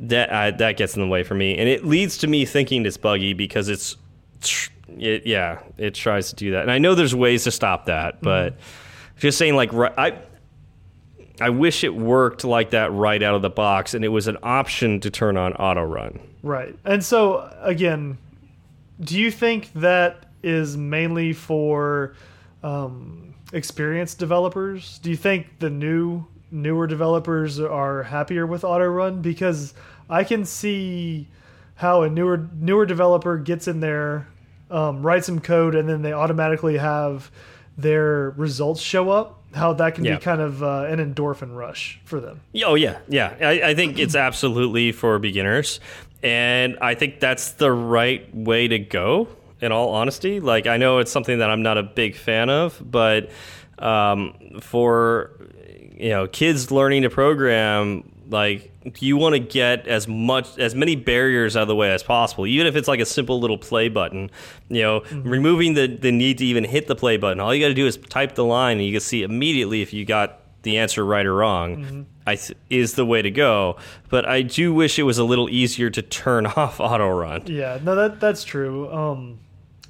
that 0.00 0.30
uh, 0.30 0.50
that 0.58 0.76
gets 0.76 0.96
in 0.96 1.02
the 1.02 1.08
way 1.08 1.22
for 1.22 1.34
me, 1.34 1.56
and 1.58 1.68
it 1.68 1.84
leads 1.84 2.18
to 2.18 2.26
me 2.26 2.44
thinking 2.44 2.86
it's 2.86 2.96
buggy 2.96 3.32
because 3.32 3.68
it's, 3.68 3.96
it, 4.96 5.26
yeah, 5.26 5.60
it 5.76 5.94
tries 5.94 6.30
to 6.30 6.36
do 6.36 6.52
that, 6.52 6.62
and 6.62 6.70
I 6.70 6.78
know 6.78 6.94
there's 6.94 7.14
ways 7.14 7.44
to 7.44 7.50
stop 7.50 7.86
that, 7.86 8.20
but 8.22 8.56
just 9.18 9.38
saying 9.38 9.54
like 9.56 9.72
I. 9.74 10.18
I 11.40 11.50
wish 11.50 11.84
it 11.84 11.94
worked 11.94 12.42
like 12.42 12.70
that 12.70 12.90
right 12.90 13.22
out 13.22 13.36
of 13.36 13.42
the 13.42 13.48
box, 13.50 13.94
and 13.94 14.04
it 14.04 14.08
was 14.08 14.26
an 14.26 14.38
option 14.42 14.98
to 14.98 15.08
turn 15.08 15.36
on 15.36 15.52
auto 15.52 15.84
run. 15.84 16.18
Right. 16.42 16.76
And 16.84 17.04
so 17.04 17.48
again, 17.60 18.18
do 19.00 19.16
you 19.16 19.30
think 19.30 19.72
that 19.74 20.26
is 20.42 20.76
mainly 20.76 21.32
for 21.32 22.16
um, 22.64 23.34
experienced 23.52 24.18
developers? 24.18 24.98
Do 24.98 25.10
you 25.10 25.16
think 25.16 25.60
the 25.60 25.70
new 25.70 26.26
newer 26.50 26.86
developers 26.86 27.60
are 27.60 28.02
happier 28.04 28.46
with 28.46 28.64
auto 28.64 28.86
run 28.86 29.20
because 29.22 29.74
I 30.08 30.24
can 30.24 30.44
see 30.44 31.28
how 31.76 32.02
a 32.02 32.10
newer 32.10 32.48
newer 32.58 32.86
developer 32.86 33.36
gets 33.38 33.68
in 33.68 33.80
there, 33.80 34.26
um, 34.70 35.02
writes 35.02 35.26
some 35.26 35.40
code, 35.40 35.74
and 35.74 35.88
then 35.88 36.02
they 36.02 36.12
automatically 36.12 36.78
have 36.78 37.30
their 37.76 38.30
results 38.30 38.80
show 38.80 39.10
up. 39.10 39.34
How 39.54 39.72
that 39.74 39.94
can 39.94 40.04
Yeah. 40.04 40.16
be 40.16 40.20
kind 40.20 40.40
of 40.40 40.62
uh, 40.62 40.84
an 40.88 40.98
endorphin 40.98 41.56
rush 41.56 42.00
for 42.04 42.20
them. 42.20 42.40
Oh 42.64 42.74
yeah, 42.74 42.98
yeah. 43.08 43.34
I, 43.40 43.70
I 43.70 43.74
think 43.74 43.98
it's 43.98 44.14
absolutely 44.14 44.92
for 44.92 45.18
beginners, 45.18 45.80
and 46.22 46.76
I 46.82 46.94
think 46.94 47.20
that's 47.20 47.52
the 47.52 47.70
right 47.72 48.34
way 48.34 48.68
to 48.68 48.78
go. 48.78 49.28
In 49.60 49.72
all 49.72 49.88
honesty, 49.90 50.38
like 50.38 50.68
I 50.68 50.76
know 50.76 50.98
it's 50.98 51.10
something 51.10 51.38
that 51.40 51.50
I'm 51.50 51.62
not 51.62 51.78
a 51.78 51.82
big 51.82 52.14
fan 52.14 52.48
of, 52.48 52.80
but 52.80 53.30
um, 53.80 54.34
for 54.60 55.32
you 55.98 56.10
know 56.10 56.26
kids 56.26 56.70
learning 56.70 57.02
to 57.02 57.10
program, 57.10 58.10
like 58.30 58.72
you 59.00 59.16
want 59.16 59.34
to 59.34 59.38
get 59.38 59.86
as 59.86 60.06
much 60.08 60.58
as 60.58 60.74
many 60.74 60.96
barriers 60.96 61.56
out 61.56 61.62
of 61.62 61.68
the 61.68 61.74
way 61.74 61.92
as 61.92 62.02
possible, 62.02 62.46
even 62.46 62.66
if 62.66 62.76
it's 62.76 62.88
like 62.88 63.00
a 63.00 63.06
simple 63.06 63.40
little 63.40 63.58
play 63.58 63.88
button. 63.88 64.30
You 64.68 64.82
know, 64.82 65.02
removing 65.12 65.74
the 65.74 65.86
the 65.86 66.12
need 66.12 66.38
to 66.38 66.44
even 66.46 66.64
hit 66.64 66.86
the 66.86 66.96
play 66.96 67.16
button. 67.16 67.40
All 67.40 67.54
you 67.54 67.62
got 67.62 67.68
to 67.68 67.74
do 67.74 67.86
is 67.86 67.96
type 67.96 68.34
the 68.34 68.44
line, 68.44 68.78
and 68.78 68.86
you 68.86 68.92
can 68.92 69.00
see 69.00 69.22
immediately 69.22 69.82
if 69.82 69.92
you 69.92 70.04
got 70.04 70.40
the 70.62 70.78
answer 70.78 71.04
right 71.04 71.26
or 71.26 71.34
wrong. 71.34 72.06
I 72.26 72.36
th- 72.36 72.58
is 72.68 72.94
the 72.94 73.06
way 73.06 73.22
to 73.22 73.30
go. 73.30 73.78
But 74.10 74.28
I 74.28 74.42
do 74.42 74.74
wish 74.74 74.98
it 74.98 75.04
was 75.04 75.16
a 75.18 75.24
little 75.24 75.48
easier 75.48 75.88
to 75.90 76.02
turn 76.02 76.46
off 76.56 76.78
auto 76.78 77.08
run. 77.08 77.44
Yeah, 77.46 77.78
no, 77.82 77.94
that 77.94 78.20
that's 78.20 78.44
true. 78.44 78.92
Um, 78.92 79.40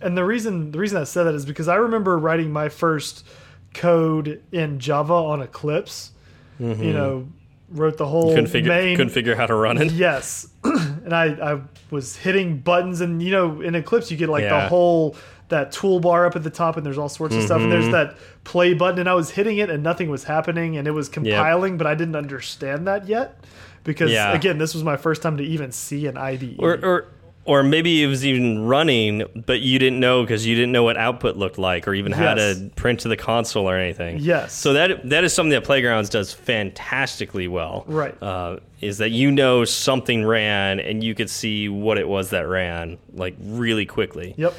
and 0.01 0.17
the 0.17 0.25
reason 0.25 0.71
the 0.71 0.79
reason 0.79 1.01
I 1.01 1.05
said 1.05 1.25
that 1.25 1.35
is 1.35 1.45
because 1.45 1.69
I 1.69 1.77
remember 1.77 2.17
writing 2.17 2.53
my 2.53 2.69
first 2.69 3.27
code 3.75 4.43
in 4.53 4.79
Java 4.79 5.13
on 5.15 5.43
Eclipse. 5.43 6.13
You 6.61 6.93
know, 6.93 7.29
wrote 7.71 7.99
the 7.99 8.07
whole 8.07 8.31
Couldn't 8.31 8.49
figure 8.49 8.69
main. 8.71 8.97
couldn't 8.97 9.13
figure 9.13 9.37
how 9.37 9.47
to 9.47 9.55
run 9.55 9.79
it. 9.79 9.93
yes, 9.93 10.49
and 10.65 11.15
I 11.15 11.27
I 11.55 11.61
was 11.91 12.17
hitting 12.17 12.59
buttons, 12.59 13.01
and 13.01 13.23
you 13.23 13.31
know, 13.31 13.61
in 13.61 13.77
Eclipse 13.77 14.11
you 14.11 14.17
get 14.17 14.29
like 14.29 14.43
the 14.63 14.69
whole 14.69 15.15
that 15.51 15.73
toolbar 15.73 16.27
up 16.27 16.35
at 16.35 16.43
the 16.43 16.51
top, 16.51 16.77
and 16.77 16.85
there's 16.85 16.99
all 16.99 17.09
sorts 17.09 17.37
of 17.37 17.43
stuff, 17.45 17.63
and 17.63 17.71
Mm-hmm. 17.73 17.81
there's 17.81 17.93
that 17.93 18.17
play 18.43 18.75
button, 18.75 18.99
and 18.99 19.09
I 19.09 19.15
was 19.15 19.31
hitting 19.31 19.59
it, 19.59 19.71
and 19.71 19.83
nothing 19.85 20.11
was 20.11 20.25
happening, 20.25 20.77
and 20.77 20.89
it 20.89 20.91
was 20.91 21.09
compiling, 21.09 21.79
but 21.79 21.87
I 21.87 21.95
didn't 21.95 22.17
understand 22.17 22.87
that 22.89 23.07
yet. 23.07 23.39
Because 23.85 24.11
Yeah. 24.11 24.33
again, 24.35 24.59
this 24.59 24.75
was 24.75 24.83
my 24.83 24.97
first 24.97 25.23
time 25.23 25.37
to 25.37 25.45
even 25.45 25.71
see 25.71 26.07
an 26.07 26.17
IDE. 26.19 26.57
Or, 26.59 26.73
or 26.83 27.07
or 27.49 27.63
maybe 27.63 28.03
it 28.03 28.07
was 28.07 28.25
even 28.27 28.61
running, 28.67 29.25
but 29.47 29.61
you 29.61 29.79
didn't 29.79 29.99
know 29.99 30.23
because 30.23 30.47
you 30.47 30.55
didn't 30.55 30.71
know 30.71 30.83
what 30.85 30.97
output 30.97 31.37
looked 31.37 31.59
like, 31.59 31.89
or 31.89 31.95
even 31.95 32.13
how 32.13 32.35
Yes. 32.37 32.59
to 32.59 32.71
print 32.77 33.01
to 33.01 33.09
the 33.09 33.17
console 33.17 33.69
or 33.69 33.77
anything. 33.77 34.19
Yes. 34.21 34.53
So 34.53 34.75
that 34.75 35.09
that 35.09 35.25
is 35.25 35.33
something 35.33 35.51
that 35.51 35.65
Playgrounds 35.65 36.11
does 36.11 36.33
fantastically 36.33 37.49
well. 37.49 37.85
Right. 37.89 38.15
Uh, 38.23 38.59
is 38.81 38.99
that 38.99 39.11
you 39.11 39.31
know 39.31 39.65
something 39.65 40.25
ran 40.25 40.79
and 40.79 41.03
you 41.03 41.15
could 41.15 41.31
see 41.31 41.69
what 41.69 41.99
it 41.99 42.07
was 42.07 42.31
that 42.31 42.47
ran 42.47 42.99
like 43.15 43.35
really 43.41 43.87
quickly. 43.87 44.35
Yep. 44.37 44.55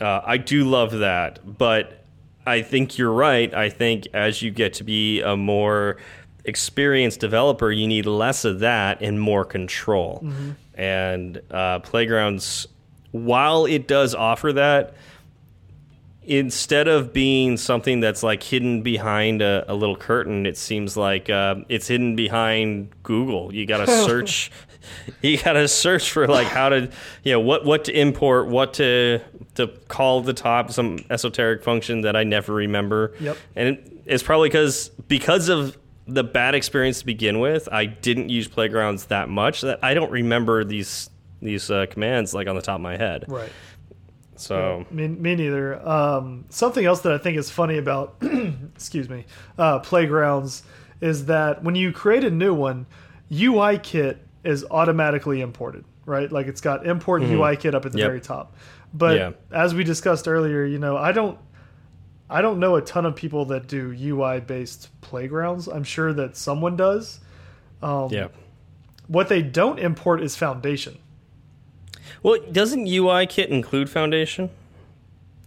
Uh, 0.00 0.20
I 0.26 0.36
do 0.36 0.64
love 0.64 0.92
that, 0.98 1.38
but 1.58 2.04
I 2.46 2.62
think 2.62 2.98
you're 2.98 3.12
right. 3.12 3.52
I 3.54 3.68
think 3.70 4.08
as 4.14 4.42
you 4.42 4.50
get 4.50 4.74
to 4.74 4.84
be 4.84 5.20
a 5.22 5.36
more 5.36 5.96
experienced 6.44 7.20
developer, 7.20 7.70
you 7.70 7.86
need 7.86 8.06
less 8.06 8.44
of 8.44 8.60
that 8.60 9.00
and 9.02 9.20
more 9.20 9.44
control. 9.44 10.24
And 10.78 11.42
uh, 11.50 11.80
Playgrounds, 11.80 12.68
while 13.10 13.66
it 13.66 13.88
does 13.88 14.14
offer 14.14 14.52
that, 14.54 14.94
instead 16.22 16.88
of 16.88 17.12
being 17.12 17.56
something 17.56 18.00
that's 18.00 18.22
like 18.22 18.42
hidden 18.42 18.82
behind 18.82 19.42
a, 19.42 19.64
a 19.66 19.74
little 19.74 19.96
curtain, 19.96 20.46
it 20.46 20.56
seems 20.56 20.96
like 20.96 21.28
uh, 21.28 21.56
it's 21.68 21.88
hidden 21.88 22.14
behind 22.14 22.90
Google. 23.02 23.52
You 23.52 23.66
got 23.66 23.84
to 23.84 23.86
search. 24.06 24.52
you 25.20 25.38
got 25.38 25.54
to 25.54 25.66
search 25.66 26.12
for 26.12 26.28
like 26.28 26.46
how 26.46 26.68
to, 26.68 26.90
you 27.24 27.32
know, 27.32 27.40
what 27.40 27.64
what 27.64 27.84
to 27.86 27.98
import, 27.98 28.46
what 28.46 28.74
to 28.74 29.20
to 29.56 29.66
call 29.88 30.20
the 30.20 30.32
top 30.32 30.70
some 30.70 30.98
esoteric 31.10 31.64
function 31.64 32.02
that 32.02 32.14
I 32.14 32.22
never 32.22 32.54
remember. 32.54 33.14
Yep. 33.18 33.36
And 33.56 33.68
it, 33.70 33.92
it's 34.04 34.22
probably 34.22 34.48
because 34.48 34.90
because 35.08 35.48
of 35.48 35.76
the 36.08 36.24
bad 36.24 36.54
experience 36.54 37.00
to 37.00 37.06
begin 37.06 37.38
with, 37.38 37.68
I 37.70 37.84
didn't 37.84 38.30
use 38.30 38.48
playgrounds 38.48 39.06
that 39.06 39.28
much 39.28 39.60
that 39.60 39.78
I 39.82 39.94
don't 39.94 40.10
remember 40.10 40.64
these 40.64 41.10
these 41.40 41.70
uh, 41.70 41.86
commands 41.90 42.34
like 42.34 42.48
on 42.48 42.56
the 42.56 42.62
top 42.62 42.76
of 42.76 42.80
my 42.80 42.96
head. 42.96 43.24
Right. 43.28 43.52
So 44.36 44.84
Me, 44.90 45.08
me 45.08 45.34
neither. 45.34 45.86
Um, 45.86 46.44
something 46.48 46.84
else 46.84 47.00
that 47.00 47.12
I 47.12 47.18
think 47.18 47.36
is 47.36 47.50
funny 47.50 47.78
about, 47.78 48.16
excuse 48.74 49.08
me, 49.08 49.24
uh, 49.58 49.80
playgrounds 49.80 50.62
is 51.00 51.26
that 51.26 51.62
when 51.62 51.74
you 51.74 51.92
create 51.92 52.24
a 52.24 52.30
new 52.30 52.54
one, 52.54 52.86
UI 53.32 53.78
kit 53.78 54.24
is 54.44 54.64
automatically 54.70 55.40
imported, 55.40 55.84
right? 56.06 56.30
Like 56.30 56.46
it's 56.46 56.60
got 56.60 56.86
import 56.86 57.22
UI 57.22 57.56
kit 57.56 57.74
up 57.74 57.84
at 57.84 57.92
the. 57.92 57.98
Yep. 57.98 58.06
very 58.08 58.20
top. 58.20 58.56
But 58.94 59.16
Yeah. 59.16 59.30
as 59.52 59.74
we 59.74 59.84
discussed 59.84 60.26
earlier, 60.28 60.64
you 60.64 60.78
know, 60.78 60.96
I 60.96 61.12
don't, 61.12 61.38
I 62.30 62.42
don't 62.42 62.58
know 62.58 62.76
a 62.76 62.82
ton 62.82 63.06
of 63.06 63.16
people 63.16 63.46
that 63.46 63.66
do 63.68 63.94
UI 63.98 64.40
based 64.40 64.88
playgrounds. 65.00 65.66
I'm 65.66 65.84
sure 65.84 66.12
that 66.12 66.36
someone 66.36 66.76
does. 66.76 67.20
Um, 67.82 68.10
yeah. 68.10 68.28
What 69.06 69.28
they 69.28 69.40
don't 69.42 69.78
import 69.78 70.22
is 70.22 70.36
Foundation. 70.36 70.98
Well, 72.22 72.38
doesn't 72.52 72.86
UI 72.86 73.26
kit 73.26 73.48
include 73.50 73.88
Foundation? 73.88 74.50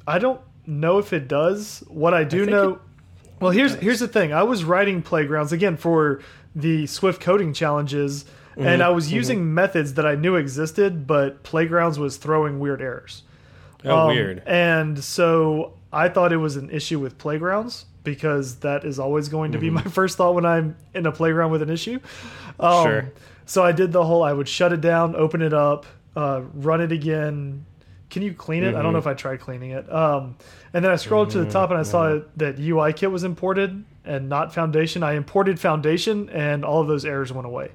I 0.08 0.18
don't 0.20 0.42
know 0.66 0.98
if 0.98 1.14
it 1.14 1.28
does. 1.28 1.84
What 1.88 2.14
I 2.14 2.24
do 2.24 2.40
think 2.40 2.52
know, 2.52 2.70
it 2.74 2.80
well, 3.40 3.52
here's 3.52 3.76
here's 3.76 4.00
the 4.00 4.08
thing. 4.08 4.34
I 4.34 4.44
was 4.44 4.64
writing 4.64 5.02
playgrounds 5.02 5.52
again 5.52 5.78
for 5.78 6.22
the 6.56 6.88
Swift 6.88 7.22
coding 7.22 7.54
challenges, 7.54 8.26
Mm-hmm. 8.52 8.68
and 8.68 8.84
I 8.84 8.90
was 8.90 9.10
using 9.14 9.54
methods 9.54 9.94
that 9.94 10.06
I 10.06 10.16
knew 10.16 10.36
existed, 10.36 11.08
but 11.08 11.42
playgrounds 11.42 11.98
was 11.98 12.18
throwing 12.18 12.60
weird 12.60 12.82
errors. 12.82 13.24
Oh, 13.86 13.98
Um, 14.00 14.08
weird. 14.10 14.44
And 14.46 15.02
so 15.02 15.74
I 15.94 16.10
thought 16.10 16.32
it 16.34 16.38
was 16.38 16.56
an 16.56 16.70
issue 16.70 17.00
with 17.00 17.18
playgrounds 17.18 17.86
because 18.04 18.56
that 18.60 18.84
is 18.86 18.98
always 19.00 19.30
going 19.30 19.52
to 19.52 19.58
be 19.60 19.70
my 19.70 19.82
first 20.00 20.18
thought 20.18 20.34
when 20.36 20.46
I'm 20.46 20.76
in 20.94 21.06
a 21.06 21.12
playground 21.12 21.52
with 21.52 21.62
an 21.62 21.70
issue. 21.70 22.00
Um, 22.60 22.70
Mm-hmm. 22.72 22.90
Sure. 22.90 23.12
So 23.46 23.64
I 23.64 23.72
did 23.74 23.92
the 23.92 24.04
whole. 24.06 24.24
I 24.24 24.32
would 24.34 24.48
shut 24.48 24.72
it 24.72 24.80
down, 24.82 25.16
open 25.16 25.42
it 25.42 25.54
up, 25.54 25.86
uh, 26.16 26.42
run 26.54 26.80
it 26.82 26.92
again. 26.94 27.66
Can 28.10 28.22
you 28.22 28.34
clean 28.34 28.64
it? 28.64 28.68
I 28.68 28.72
Mm-hmm. 28.74 28.84
don't 28.84 28.94
know 28.94 29.00
if 29.00 29.08
I 29.08 29.14
tried 29.14 29.40
cleaning 29.42 29.72
it. 29.72 29.92
Um, 29.92 30.36
and 30.74 30.84
then 30.86 30.92
I 30.92 30.96
scrolled 30.96 31.32
to 31.32 31.40
the 31.44 31.52
top 31.52 31.70
and 31.70 31.80
I 31.80 31.84
saw 31.84 32.20
that 32.38 32.60
UI 32.60 32.94
kit 32.94 33.12
was 33.12 33.24
imported 33.24 33.84
and 34.06 34.30
not 34.30 34.54
Foundation. 34.54 35.04
I 35.04 35.14
imported 35.14 35.60
Foundation 35.60 36.30
and 36.30 36.64
all 36.64 36.82
of 36.82 36.88
those 36.88 37.04
errors 37.06 37.32
went 37.34 37.46
away. 37.48 37.72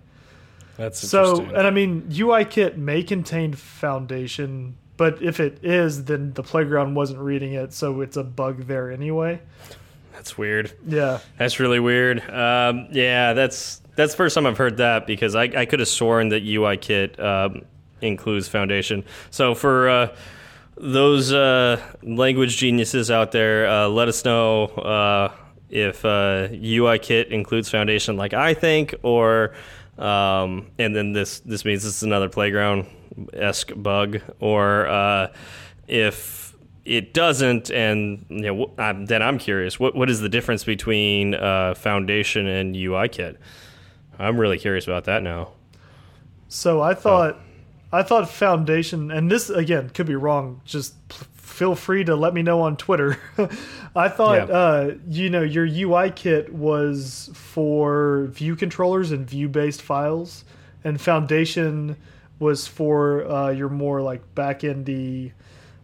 That's 0.77 1.07
So, 1.09 1.41
and 1.43 1.67
I 1.67 1.71
mean, 1.71 2.09
UI 2.15 2.45
kit 2.45 2.77
may 2.79 3.03
contain 3.03 3.53
Foundation, 3.55 4.77
but 4.97 5.23
if 5.23 5.41
it 5.41 5.59
is, 5.63 6.05
then 6.05 6.33
the 6.33 6.43
playground 6.43 6.95
wasn't 6.95 7.21
reading 7.21 7.53
it, 7.53 7.73
so 7.73 8.01
it's 8.01 8.17
a 8.17 8.25
bug 8.25 8.67
there 8.67 8.91
anyway. 8.91 9.41
that's 10.13 10.39
weird. 10.39 10.73
Yeah. 10.87 11.21
That's 11.39 11.61
really 11.61 11.81
weird. 11.81 12.19
Um, 12.31 12.89
yeah, 12.91 13.33
that's 13.35 13.81
that's 13.97 14.13
the 14.13 14.17
first 14.17 14.35
time 14.35 14.47
I've 14.47 14.59
heard 14.59 14.79
that 14.79 15.07
because 15.07 15.35
I, 15.35 15.45
I 15.45 15.67
could 15.67 15.81
have 15.81 15.89
sworn 15.89 16.29
that 16.31 16.45
UIKit 16.45 17.21
um, 17.21 17.63
includes 18.01 18.49
Foundation. 18.49 19.05
So 19.31 19.55
for 19.55 19.89
uh, 19.89 20.17
those 20.77 21.33
uh, 21.33 21.81
language 22.03 22.57
geniuses 22.57 23.11
out 23.11 23.33
there, 23.33 23.69
uh, 23.69 23.89
let 23.89 24.09
us 24.09 24.25
know 24.25 24.65
uh, 24.65 25.33
if 25.71 26.05
uh, 26.05 26.49
UIKit 26.49 27.29
includes 27.29 27.71
Foundation, 27.71 28.17
like 28.17 28.35
I 28.35 28.55
think, 28.55 28.95
or 29.03 29.55
um, 29.99 30.71
and 30.79 30.95
then 30.95 31.13
this 31.13 31.41
this 31.41 31.65
means 31.65 31.83
this 31.83 31.97
is 31.97 32.03
another 32.03 32.29
playground 32.29 32.87
esque 33.33 33.73
bug, 33.75 34.21
or 34.41 34.87
uh, 34.87 35.33
if 35.89 36.55
it 36.85 37.13
doesn't, 37.15 37.71
and 37.71 38.25
you 38.29 38.41
know, 38.43 38.71
I'm, 38.79 39.07
then 39.07 39.23
I'm 39.23 39.39
curious. 39.39 39.79
What 39.81 39.95
what 39.95 40.09
is 40.11 40.21
the 40.21 40.29
difference 40.29 40.65
between 40.65 41.35
uh, 41.35 41.75
Foundation 41.75 42.47
and 42.47 42.75
UIKit? 42.75 43.37
I'm 44.19 44.39
really 44.39 44.59
curious 44.59 44.87
about 44.87 45.05
that 45.05 45.23
now. 45.23 45.51
So 46.49 46.81
I 46.81 46.95
thought, 46.95 47.39
I 47.93 48.03
thought 48.03 48.31
Foundation, 48.31 49.11
and 49.11 49.31
this 49.31 49.51
again 49.51 49.91
could 49.91 50.07
be 50.07 50.15
wrong. 50.15 50.61
Just 50.65 50.95
feel 51.35 51.75
free 51.75 52.05
to 52.05 52.15
let 52.15 52.35
me 52.35 52.43
know 52.43 52.61
on 52.61 52.77
Twitter. 52.77 53.19
I 53.97 54.09
thought, 54.09 54.49
Yeah. 54.49 54.55
uh, 54.55 54.95
you 55.09 55.31
know, 55.31 55.43
your 55.43 55.65
UI 55.67 56.11
kit 56.11 56.53
was 56.53 57.31
for 57.35 58.27
view 58.27 58.55
controllers 58.57 59.11
and 59.11 59.29
view 59.29 59.49
based 59.49 59.83
files, 59.83 60.45
and 60.85 61.01
Foundation 61.01 61.97
was 62.39 62.67
for 62.67 63.27
uh, 63.31 63.51
your 63.51 63.69
more 63.69 64.03
like 64.03 64.35
back 64.35 64.65
endy, 64.65 65.33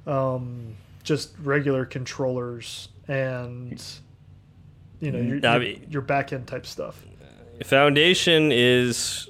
um, 0.06 0.74
just 1.02 1.34
regular 1.42 1.84
controllers 1.84 2.88
and 3.08 3.82
you 5.00 5.10
know 5.10 5.20
your, 5.20 5.46
I 5.46 5.58
mean- 5.58 5.86
your 5.90 6.02
back 6.02 6.32
end 6.32 6.46
type 6.46 6.66
stuff. 6.66 7.04
Foundation 7.64 8.50
is, 8.50 9.28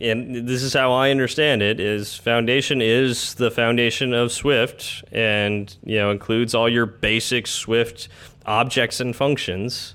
and 0.00 0.48
this 0.48 0.62
is 0.62 0.72
how 0.72 0.92
I 0.92 1.10
understand 1.10 1.62
it: 1.62 1.80
is 1.80 2.16
Foundation 2.16 2.80
is 2.80 3.34
the 3.34 3.50
foundation 3.50 4.14
of 4.14 4.32
Swift, 4.32 5.04
and 5.12 5.74
you 5.84 5.98
know 5.98 6.10
includes 6.10 6.54
all 6.54 6.68
your 6.68 6.86
basic 6.86 7.46
Swift 7.46 8.08
objects 8.46 9.00
and 9.00 9.14
functions, 9.14 9.94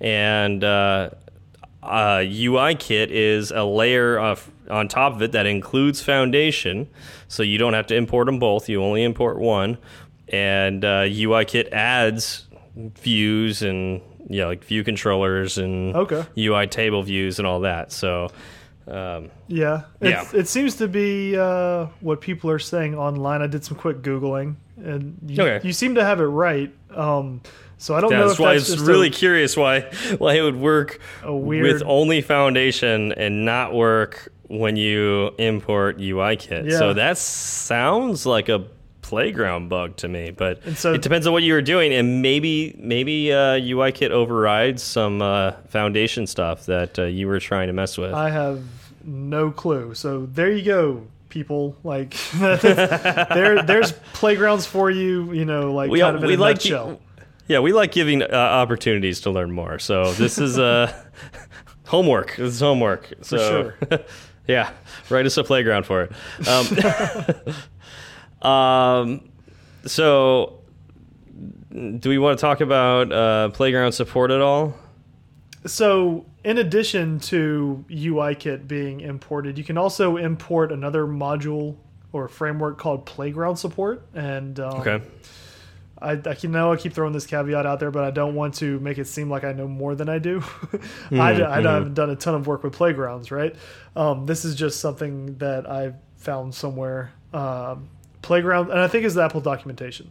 and 0.00 0.64
uh, 0.64 1.10
uh, 1.82 2.22
UI 2.26 2.74
kit 2.74 3.10
is 3.10 3.50
a 3.50 3.64
layer 3.64 4.18
of 4.18 4.50
on 4.68 4.86
top 4.88 5.14
of 5.14 5.22
it 5.22 5.32
that 5.32 5.46
includes 5.46 6.00
Foundation, 6.02 6.88
so 7.28 7.42
you 7.42 7.58
don't 7.58 7.72
have 7.72 7.86
to 7.88 7.96
import 7.96 8.26
them 8.26 8.38
both; 8.38 8.68
you 8.68 8.82
only 8.82 9.02
import 9.02 9.38
one, 9.38 9.78
and 10.28 10.84
uh, 10.84 11.06
UI 11.08 11.44
kit 11.44 11.72
adds 11.72 12.46
views 12.76 13.62
and 13.62 14.00
yeah, 14.28 14.46
like 14.46 14.64
view 14.64 14.84
controllers 14.84 15.58
and 15.58 15.94
Okay. 15.96 16.24
UI 16.38 16.66
table 16.68 17.02
views 17.02 17.38
and 17.38 17.48
all 17.48 17.60
that. 17.60 17.90
So, 17.90 18.30
um, 18.86 19.30
Yeah, 19.48 19.82
Yeah. 20.00 20.24
It 20.32 20.46
seems 20.46 20.76
to 20.76 20.86
be 20.86 21.36
uh, 21.36 21.86
what 22.00 22.20
people 22.20 22.48
are 22.50 22.60
saying 22.60 22.94
online. 22.94 23.42
I 23.42 23.48
did 23.48 23.64
some 23.64 23.76
quick 23.76 24.02
googling, 24.02 24.54
and 24.84 25.18
you, 25.26 25.42
Okay. 25.42 25.66
you 25.66 25.72
seem 25.72 25.94
to 25.96 26.04
have 26.04 26.20
it 26.20 26.24
right. 26.24 26.72
Um, 26.94 27.40
so 27.78 27.94
I 27.94 28.00
don't 28.00 28.10
know 28.10 28.20
that's 28.28 28.32
if 28.34 28.38
why 28.40 28.50
I 28.50 28.54
that's 28.58 28.70
was 28.70 28.80
really 28.80 29.08
a, 29.08 29.10
curious 29.10 29.56
why 29.56 29.80
why 30.18 30.34
it 30.34 30.42
would 30.42 30.56
work 30.56 31.00
weird- 31.26 31.62
with 31.72 31.82
only 31.86 32.20
Foundation 32.20 33.12
and 33.12 33.44
not 33.44 33.72
work 33.74 34.32
when 34.48 34.76
you 34.76 35.30
import 35.38 35.98
UI 36.00 36.36
kit. 36.36 36.66
Yeah. 36.66 36.78
So 36.78 36.92
that 36.94 37.16
sounds 37.18 38.26
like 38.26 38.48
a 38.48 38.66
playground 39.02 39.68
bug 39.68 39.96
to 39.96 40.08
me, 40.08 40.30
but 40.30 40.62
so- 40.76 40.92
it 40.94 41.02
depends 41.02 41.26
on 41.26 41.32
what 41.32 41.42
you 41.42 41.52
were 41.54 41.62
doing, 41.62 41.92
and 41.92 42.20
maybe 42.22 42.74
maybe 42.78 43.32
uh, 43.32 43.56
UI 43.60 43.92
kit 43.92 44.12
overrides 44.12 44.82
some 44.82 45.22
uh, 45.22 45.52
Foundation 45.68 46.26
stuff 46.26 46.66
that 46.66 46.98
uh, 46.98 47.04
you 47.04 47.26
were 47.28 47.40
trying 47.40 47.66
to 47.68 47.72
mess 47.72 47.96
with. 47.98 48.12
I 48.12 48.30
have 48.30 48.62
no 49.04 49.50
clue. 49.50 49.94
So 49.94 50.26
there 50.26 50.50
you 50.52 50.62
go, 50.64 51.06
people. 51.30 51.76
Like 51.82 52.16
there, 52.34 53.62
there's 53.62 53.92
playgrounds 54.12 54.66
for 54.66 54.90
you. 54.90 55.32
You 55.32 55.44
know, 55.46 55.72
like 55.72 55.90
we 55.90 56.00
kind 56.00 56.16
of 56.16 56.24
in 56.24 56.30
a 56.30 56.36
like 56.36 56.56
nutshell. 56.56 57.00
yeah 57.48 57.60
we 57.60 57.72
like 57.72 57.92
giving 57.92 58.22
uh, 58.22 58.26
opportunities 58.36 59.20
to 59.22 59.30
learn 59.30 59.50
more 59.50 59.78
so 59.78 60.12
this 60.12 60.38
is 60.38 60.58
uh 60.58 60.92
homework 61.86 62.36
this 62.36 62.54
is 62.54 62.60
homework 62.60 63.12
so 63.22 63.72
yeah 64.46 64.70
write 65.08 65.26
us 65.26 65.36
a 65.36 65.42
playground 65.42 65.84
for 65.84 66.02
it 66.02 66.12
um, 68.42 68.48
um 68.48 69.30
so 69.86 70.60
do 71.98 72.08
we 72.08 72.18
want 72.18 72.38
to 72.38 72.40
talk 72.40 72.60
about 72.60 73.12
uh, 73.12 73.48
playground 73.50 73.92
support 73.92 74.30
at 74.30 74.40
all 74.40 74.74
So, 75.66 76.24
in 76.44 76.58
addition 76.58 77.20
to 77.20 77.84
UIKit 77.88 78.66
being 78.66 79.00
imported, 79.00 79.58
you 79.58 79.64
can 79.64 79.78
also 79.78 80.16
import 80.16 80.72
another 80.72 81.06
module 81.06 81.76
or 82.12 82.28
framework 82.28 82.78
called 82.78 83.06
Playground 83.06 83.56
Support. 83.56 84.06
And 84.14 84.58
um, 84.58 84.80
okay 84.80 85.02
I, 86.02 86.12
I 86.12 86.34
can 86.34 86.50
know 86.50 86.72
I 86.72 86.76
keep 86.76 86.92
throwing 86.92 87.12
this 87.12 87.26
caveat 87.26 87.66
out 87.66 87.80
there, 87.80 87.90
but 87.90 88.04
I 88.04 88.10
don't 88.10 88.34
want 88.34 88.54
to 88.54 88.80
make 88.80 88.98
it 88.98 89.06
seem 89.06 89.28
like 89.28 89.44
I 89.44 89.52
know 89.52 89.68
more 89.68 89.94
than 89.94 90.08
I 90.08 90.18
do. 90.18 90.42
I, 91.12 91.32
I 91.42 91.62
haven't 91.62 91.94
done 91.94 92.10
a 92.10 92.16
ton 92.16 92.34
of 92.34 92.46
work 92.46 92.62
with 92.62 92.72
playgrounds, 92.72 93.30
right? 93.30 93.54
Um, 93.94 94.26
this 94.26 94.44
is 94.44 94.54
just 94.54 94.80
something 94.80 95.36
that 95.38 95.68
I 95.68 95.92
found 96.16 96.54
somewhere. 96.54 97.12
Um, 97.34 97.90
playground, 98.22 98.70
and 98.70 98.80
I 98.80 98.88
think 98.88 99.04
is 99.04 99.14
the 99.14 99.22
Apple 99.22 99.40
documentation. 99.40 100.10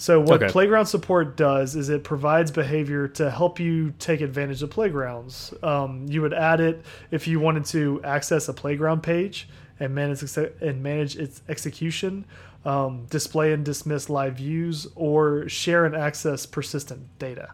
So 0.00 0.18
what 0.18 0.42
Okay. 0.42 0.50
playground 0.50 0.86
support 0.86 1.36
does 1.36 1.76
is 1.76 1.90
it 1.90 2.04
provides 2.04 2.50
behavior 2.50 3.06
to 3.08 3.30
help 3.30 3.60
you 3.60 3.92
take 3.98 4.22
advantage 4.22 4.62
of 4.62 4.70
playgrounds. 4.70 5.52
Um, 5.62 6.06
you 6.08 6.22
would 6.22 6.32
add 6.32 6.58
it 6.58 6.82
if 7.10 7.28
you 7.28 7.38
wanted 7.38 7.66
to 7.66 8.00
access 8.02 8.48
a 8.48 8.54
playground 8.54 9.02
page 9.02 9.46
and 9.78 9.94
manage 9.94 10.22
and 10.62 10.82
manage 10.82 11.16
its 11.16 11.42
execution, 11.50 12.24
um, 12.64 13.04
display 13.10 13.52
and 13.52 13.62
dismiss 13.62 14.08
live 14.08 14.36
views, 14.38 14.86
or 14.94 15.46
share 15.50 15.84
and 15.84 15.94
access 15.94 16.46
persistent 16.46 17.02
data. 17.18 17.50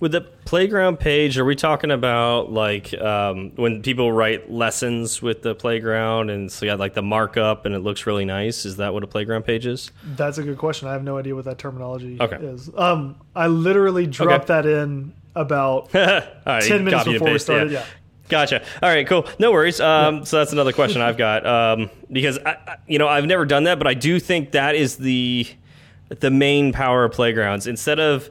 With 0.00 0.12
the 0.12 0.20
playground 0.20 0.98
page 0.98 1.36
are 1.38 1.44
we 1.44 1.54
talking 1.56 1.90
about 1.90 2.52
like 2.52 2.94
um, 3.00 3.50
when 3.56 3.82
people 3.82 4.12
write 4.12 4.50
lessons 4.50 5.20
with 5.20 5.42
the 5.42 5.54
playground 5.54 6.30
and 6.30 6.50
so 6.50 6.64
you 6.64 6.70
got 6.72 6.78
like 6.78 6.94
the 6.94 7.02
markup 7.02 7.66
and 7.66 7.74
it 7.74 7.80
looks 7.80 8.06
really 8.06 8.24
nice 8.24 8.64
is 8.64 8.76
that 8.76 8.94
what 8.94 9.02
a 9.02 9.06
playground 9.06 9.44
page 9.44 9.66
is 9.66 9.90
That's 10.16 10.38
a 10.38 10.42
good 10.42 10.56
question. 10.58 10.88
I 10.88 10.92
have 10.92 11.02
no 11.02 11.18
idea 11.18 11.34
what 11.34 11.44
that 11.46 11.58
terminology 11.58 12.16
Okay. 12.20 12.36
is. 12.36 12.70
Um, 12.76 13.16
I 13.34 13.48
literally 13.48 14.06
dropped 14.06 14.46
that 14.48 14.66
in 14.66 15.12
about 15.34 15.92
right, 15.94 16.62
10 16.62 16.84
minutes 16.84 17.04
before 17.04 17.32
we 17.32 17.38
started. 17.38 17.72
Yeah. 17.72 17.84
Gotcha. 18.28 18.62
All 18.82 18.88
right, 18.90 19.06
cool. 19.06 19.26
No 19.38 19.52
worries. 19.52 19.80
Um, 19.80 20.24
So 20.26 20.36
that's 20.38 20.52
another 20.52 20.72
question 20.72 21.00
I've 21.00 21.16
got 21.16 21.46
um, 21.46 21.90
because 22.12 22.38
I, 22.38 22.50
I- 22.66 22.76
you 22.86 22.98
know 22.98 23.08
I've 23.08 23.26
never 23.26 23.44
done 23.46 23.64
that, 23.64 23.78
but 23.78 23.86
I 23.86 23.94
do 23.94 24.20
think 24.20 24.52
that 24.52 24.74
is 24.74 24.96
the 24.96 25.46
the 26.20 26.30
main 26.30 26.72
power 26.72 27.04
of 27.04 27.12
playgrounds. 27.12 27.66
Instead 27.66 27.98
of 28.00 28.28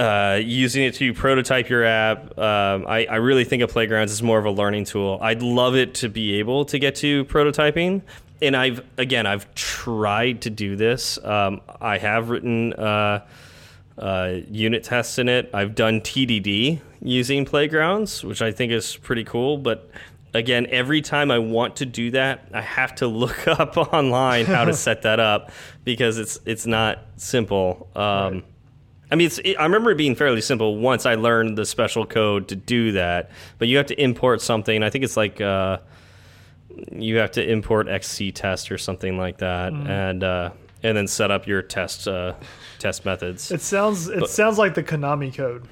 uh, 0.00 0.40
using 0.42 0.82
it 0.84 0.94
to 0.94 1.12
prototype 1.12 1.68
your 1.68 1.84
app, 1.84 2.38
um, 2.38 2.86
I, 2.88 3.04
I 3.04 3.16
really 3.16 3.44
think 3.44 3.62
of 3.62 3.68
playgrounds 3.68 4.10
as 4.10 4.22
more 4.22 4.38
of 4.38 4.46
a 4.46 4.50
learning 4.50 4.86
tool. 4.86 5.18
I'd 5.20 5.42
love 5.42 5.76
it 5.76 5.94
to 5.96 6.08
be 6.08 6.38
able 6.38 6.64
to 6.66 6.78
get 6.78 6.94
to 6.96 7.26
prototyping. 7.26 8.00
And 8.40 8.56
I've 8.56 8.82
again, 8.96 9.26
I've 9.26 9.54
tried 9.54 10.40
to 10.42 10.50
do 10.50 10.74
this. 10.74 11.22
Um, 11.22 11.60
I 11.82 11.98
have 11.98 12.30
written 12.30 12.72
uh, 12.72 13.26
uh, 13.98 14.36
unit 14.50 14.84
tests 14.84 15.18
in 15.18 15.28
it. 15.28 15.50
I've 15.52 15.74
done 15.74 16.00
TDD 16.00 16.80
using 17.02 17.44
playgrounds, 17.44 18.24
which 18.24 18.40
I 18.40 18.52
think 18.52 18.72
is 18.72 18.96
pretty 18.96 19.24
cool. 19.24 19.58
But 19.58 19.90
again, 20.32 20.66
every 20.70 21.02
time 21.02 21.30
I 21.30 21.40
want 21.40 21.76
to 21.76 21.84
do 21.84 22.12
that, 22.12 22.48
I 22.54 22.62
have 22.62 22.94
to 22.96 23.06
look 23.06 23.46
up 23.60 23.76
online 23.76 24.46
how 24.46 24.64
to 24.64 24.72
set 24.86 25.02
that 25.02 25.20
up 25.20 25.50
because 25.84 26.16
it's 26.16 26.40
it's 26.46 26.64
not 26.64 27.00
simple. 27.18 27.90
Um, 27.94 28.44
I 29.12 29.16
mean, 29.16 29.26
it's, 29.26 29.38
it, 29.38 29.56
I 29.56 29.64
remember 29.64 29.90
it 29.90 29.96
being 29.96 30.14
fairly 30.14 30.40
simple 30.40 30.76
once 30.76 31.04
I 31.06 31.14
learned 31.16 31.58
the 31.58 31.66
special 31.66 32.06
code 32.06 32.48
to 32.48 32.56
do 32.56 32.92
that. 32.92 33.30
But 33.58 33.68
you 33.68 33.76
have 33.76 33.86
to 33.86 34.00
import 34.00 34.40
something. 34.40 34.82
I 34.82 34.90
think 34.90 35.04
it's 35.04 35.16
like 35.16 35.40
uh, 35.40 35.78
you 36.92 37.16
have 37.16 37.32
to 37.32 37.48
import 37.50 37.88
XCTest 37.88 38.70
or 38.70 38.78
something 38.78 39.18
like 39.18 39.38
that, 39.38 39.72
Mm. 39.72 39.88
and 39.88 40.24
uh, 40.24 40.50
and 40.82 40.96
then 40.96 41.06
set 41.08 41.30
up 41.30 41.46
your 41.46 41.60
test 41.62 42.06
uh, 42.08 42.34
test 42.78 43.04
methods. 43.04 43.50
It 43.50 43.60
sounds 43.60 44.08
it 44.08 44.20
But- 44.20 44.30
sounds 44.30 44.58
like 44.58 44.74
the 44.74 44.82
Konami 44.82 45.34
code. 45.34 45.66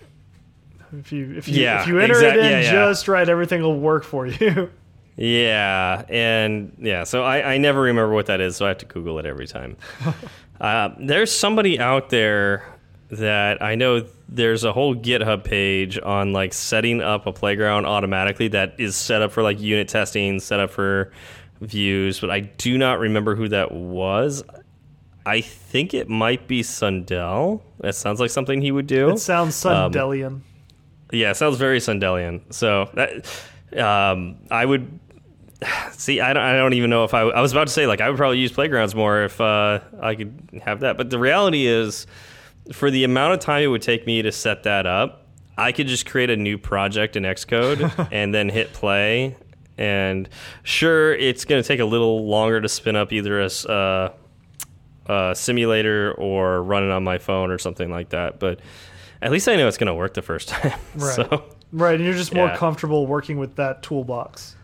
If 0.99 1.13
you 1.13 1.35
if 1.37 1.47
you 1.49 1.63
Yeah, 1.63 1.83
if 1.83 1.87
you 1.89 1.99
enter 2.01 2.19
it 2.23 2.37
in 2.39 2.45
yeah, 2.45 2.61
yeah. 2.61 2.71
just 2.73 3.09
right, 3.09 3.29
everything 3.29 3.63
will 3.63 3.79
work 3.79 4.05
for 4.05 4.27
you. 4.27 4.71
Yeah, 5.21 6.05
and 6.09 6.77
yeah, 6.79 7.03
so 7.03 7.25
I, 7.25 7.55
I 7.55 7.59
never 7.59 7.81
remember 7.81 8.15
what 8.15 8.27
that 8.27 8.41
is, 8.41 8.55
so 8.55 8.67
I 8.67 8.69
have 8.69 8.79
to 8.79 8.87
Google 8.87 9.19
it 9.19 9.27
every 9.27 9.49
time. 9.49 9.77
uh, 10.61 10.91
there's 11.01 11.33
somebody 11.33 11.81
out 11.81 12.11
there 12.11 12.65
that 13.11 13.63
I 13.63 13.75
know 13.75 14.07
there's 14.29 14.65
a 14.65 14.73
whole 14.73 14.95
GitHub 14.95 15.45
page 15.45 15.99
on 15.99 16.33
like 16.33 16.53
setting 16.53 17.01
up 17.01 17.27
a 17.27 17.33
playground 17.33 17.87
automatically 17.87 18.49
that 18.49 18.75
is 18.79 18.97
set 18.97 19.23
up 19.23 19.33
for 19.33 19.43
like 19.43 19.61
unit 19.61 19.89
testing, 19.89 20.41
set 20.41 20.61
up 20.61 20.71
for 20.71 21.13
views, 21.61 22.21
but 22.21 22.31
I 22.31 22.41
do 22.41 22.77
not 22.79 22.99
remember 22.99 23.35
who 23.35 23.49
that 23.49 23.73
was. 23.73 24.45
I 25.25 25.41
think 25.41 25.93
it 25.95 26.09
might 26.09 26.47
be 26.49 26.63
Sundell. 26.63 27.63
That 27.81 27.95
sounds 27.95 28.21
like 28.21 28.31
something 28.31 28.61
he 28.63 28.71
would 28.73 28.87
do. 28.87 29.11
it 29.11 29.19
sounds 29.19 29.65
Um, 29.65 29.93
Sundelian. 29.93 30.41
Yeah, 31.13 31.31
it 31.31 31.37
sounds 31.37 31.57
very 31.57 31.79
Sundelian. 31.81 32.41
So 32.53 32.91
that, 32.95 33.27
um, 33.83 34.37
I 34.51 34.65
would 34.65 35.01
see. 35.93 36.21
I 36.21 36.33
don't. 36.33 36.43
I 36.43 36.57
don't 36.57 36.75
even 36.75 36.91
know 36.91 37.05
if 37.05 37.15
I. 37.15 37.23
I 37.23 37.41
was 37.41 37.53
about 37.53 37.67
to 37.67 37.73
say 37.73 37.87
like 37.87 38.01
I 38.01 38.09
would 38.09 38.17
probably 38.19 38.39
use 38.39 38.53
playgrounds 38.53 38.95
more 38.95 39.25
if 39.25 39.41
uh, 39.41 39.81
I 40.01 40.15
could 40.15 40.61
have 40.63 40.81
that. 40.81 40.97
But 40.97 41.11
the 41.11 41.19
reality 41.19 41.67
is, 41.67 42.07
for 42.73 42.91
the 42.91 43.05
amount 43.05 43.35
of 43.35 43.41
time 43.41 43.63
it 43.63 43.67
would 43.69 43.83
take 43.83 44.07
me 44.07 44.23
to 44.23 44.33
set 44.33 44.63
that 44.65 44.87
up, 44.87 45.27
I 45.57 45.73
could 45.73 45.87
just 45.89 46.07
create 46.07 46.31
a 46.31 46.37
new 46.37 46.59
project 46.59 47.17
in 47.17 47.23
Xcode 47.25 48.09
and 48.13 48.33
then 48.35 48.49
hit 48.49 48.73
play. 48.73 49.37
And 49.77 50.29
sure, 50.63 51.15
it's 51.15 51.45
going 51.45 51.63
to 51.63 51.67
take 51.67 51.81
a 51.81 51.85
little 51.85 52.27
longer 52.27 52.61
to 52.61 52.69
spin 52.69 52.97
up 52.97 53.13
either 53.13 53.41
a, 53.41 53.45
s- 53.47 53.65
uh, 53.67 54.13
a 55.07 55.35
simulator 55.37 56.13
or 56.15 56.63
run 56.63 56.83
it 56.85 56.91
on 56.91 57.05
my 57.05 57.19
phone 57.19 57.51
or 57.51 57.59
something 57.59 57.91
like 57.91 58.11
that. 58.11 58.39
But 58.41 58.61
at 59.23 59.31
least 59.33 59.49
I 59.49 59.57
know 59.57 59.69
it's 59.69 59.79
going 59.79 59.87
to 59.89 59.95
work 59.95 60.15
the 60.15 60.23
first 60.23 60.49
time. 60.51 60.73
Right. 60.97 61.15
So 61.15 61.45
Right, 61.71 61.97
and 61.97 62.05
you're 62.05 62.15
just 62.15 62.35
more 62.35 62.47
yeah. 62.49 62.57
comfortable 62.57 63.07
working 63.07 63.39
with 63.39 63.57
that 63.57 63.83
toolbox. 63.83 64.57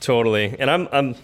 totally. 0.00 0.54
And 0.58 0.70
I'm 0.70 0.88
I'm 0.92 1.14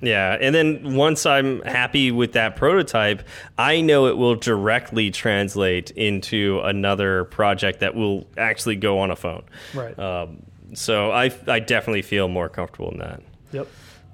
yeah, 0.00 0.36
and 0.40 0.54
then 0.54 0.94
once 0.94 1.26
I'm 1.26 1.60
happy 1.62 2.10
with 2.10 2.32
that 2.32 2.56
prototype, 2.56 3.26
I 3.58 3.80
know 3.80 4.06
it 4.06 4.16
will 4.16 4.34
directly 4.36 5.10
translate 5.10 5.90
into 5.92 6.60
another 6.64 7.24
project 7.24 7.80
that 7.80 7.94
will 7.94 8.26
actually 8.38 8.76
go 8.76 8.98
on 9.00 9.10
a 9.10 9.16
phone. 9.16 9.42
Right. 9.74 9.98
Um, 9.98 10.42
so 10.74 11.10
I 11.10 11.30
I 11.46 11.60
definitely 11.60 12.02
feel 12.02 12.28
more 12.28 12.48
comfortable 12.48 12.90
in 12.92 12.98
that. 12.98 13.22
yep. 13.52 13.68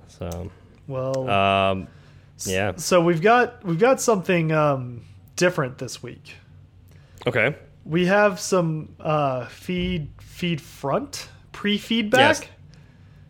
So 0.09 0.51
Well, 0.89 1.29
um, 1.31 1.89
yeah. 2.47 2.73
so 2.77 3.01
we've 3.03 3.21
got 3.23 3.65
we've 3.65 3.79
got 3.79 4.01
something 4.01 4.53
um, 4.53 5.03
different 5.37 5.79
this 5.79 6.03
week. 6.03 6.35
Okay. 7.27 7.55
We 7.85 8.07
have 8.07 8.41
some 8.41 8.95
uh, 8.99 9.47
feed 9.47 10.09
feed 10.21 10.61
front 10.61 11.29
pre 11.53 11.79
feedback. 11.79 12.49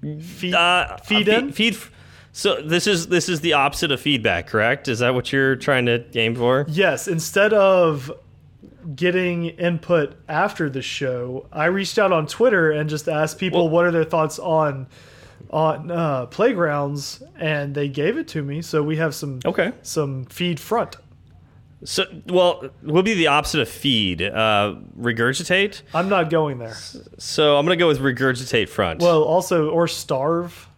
Yes. 0.03 0.25
Feed, 0.25 0.55
Uh, 0.55 0.97
feed 0.99 1.29
uh, 1.29 1.33
in. 1.33 1.53
Feed. 1.53 1.77
So 2.37 2.61
this 2.61 2.87
is 2.87 3.07
this 3.07 3.31
is 3.31 3.41
the 3.41 3.55
opposite 3.55 3.91
of 3.91 3.99
feedback, 3.99 4.47
correct? 4.47 4.89
Is 4.89 4.99
that 4.99 5.15
what 5.15 5.33
you're 5.33 5.57
trying 5.57 5.87
to 5.87 6.05
aim 6.19 6.35
for? 6.35 6.67
Yes, 6.69 7.09
instead 7.09 7.55
of 7.55 8.13
getting 8.95 9.47
input 9.47 10.17
after 10.29 10.69
the 10.69 10.83
show, 10.83 11.47
I 11.51 11.65
reached 11.65 11.99
out 11.99 12.13
on 12.13 12.27
Twitter 12.27 12.71
and 12.73 12.91
just 12.91 13.09
asked 13.09 13.39
people 13.39 13.63
Well- 13.65 13.71
what 13.71 13.87
are 13.87 13.91
their 13.91 14.05
thoughts 14.05 14.39
on 14.39 14.87
on 15.49 15.91
uh, 15.91 16.27
playgrounds, 16.27 17.23
and 17.39 17.75
they 17.75 17.89
gave 17.89 18.19
it 18.19 18.29
to 18.29 18.43
me. 18.43 18.61
So 18.61 18.83
we 18.83 18.97
have 18.97 19.15
some 19.15 19.41
Okay. 19.47 19.73
some 19.81 20.27
feed 20.27 20.61
front. 20.61 20.97
So, 21.85 22.05
well, 22.27 22.69
we'll 22.83 23.03
be 23.03 23.15
the 23.15 23.29
opposite 23.29 23.63
of 23.63 23.69
feed. 23.71 24.21
Uh, 24.21 24.75
regurgitate. 25.01 25.81
I'm 25.95 26.11
not 26.11 26.29
going 26.29 26.59
there. 26.59 26.77
So 27.17 27.57
I'm 27.57 27.65
gonna 27.65 27.77
go 27.77 27.89
with 27.89 28.01
regurgitate 28.01 28.69
front. 28.69 29.01
Well, 29.01 29.23
also 29.23 29.71
or 29.71 29.89
starve 29.89 30.69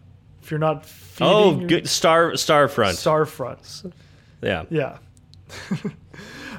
if 0.48 0.50
you're 0.50 0.58
not 0.58 0.86
feeding. 0.86 1.32
oh, 1.34 1.54
good. 1.56 1.86
Star 1.86 2.34
star 2.36 2.68
front. 2.68 2.96
Starve 2.96 3.28
front. 3.28 3.82
yeah. 4.42 4.64
Yeah. 4.70 4.98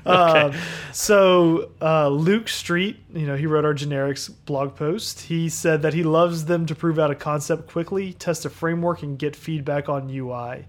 Um, 0.06 0.54
so 0.94 1.72
uh, 1.82 2.08
Luke 2.08 2.48
Street, 2.48 3.02
you 3.14 3.28
know, 3.28 3.36
he 3.36 3.46
wrote 3.46 3.66
our 3.66 3.74
generics 3.74 4.34
blog 4.46 4.76
post. 4.78 5.20
He 5.20 5.50
said 5.50 5.82
that 5.82 5.94
he 5.94 6.04
loves 6.04 6.46
them 6.46 6.66
to 6.68 6.74
prove 6.74 6.98
out 6.98 7.12
a 7.12 7.16
concept 7.16 7.70
quickly, 7.70 8.14
test 8.14 8.46
a 8.46 8.50
framework, 8.50 9.04
and 9.04 9.20
get 9.20 9.36
feedback 9.36 9.90
on 9.90 10.10
UI. 10.10 10.68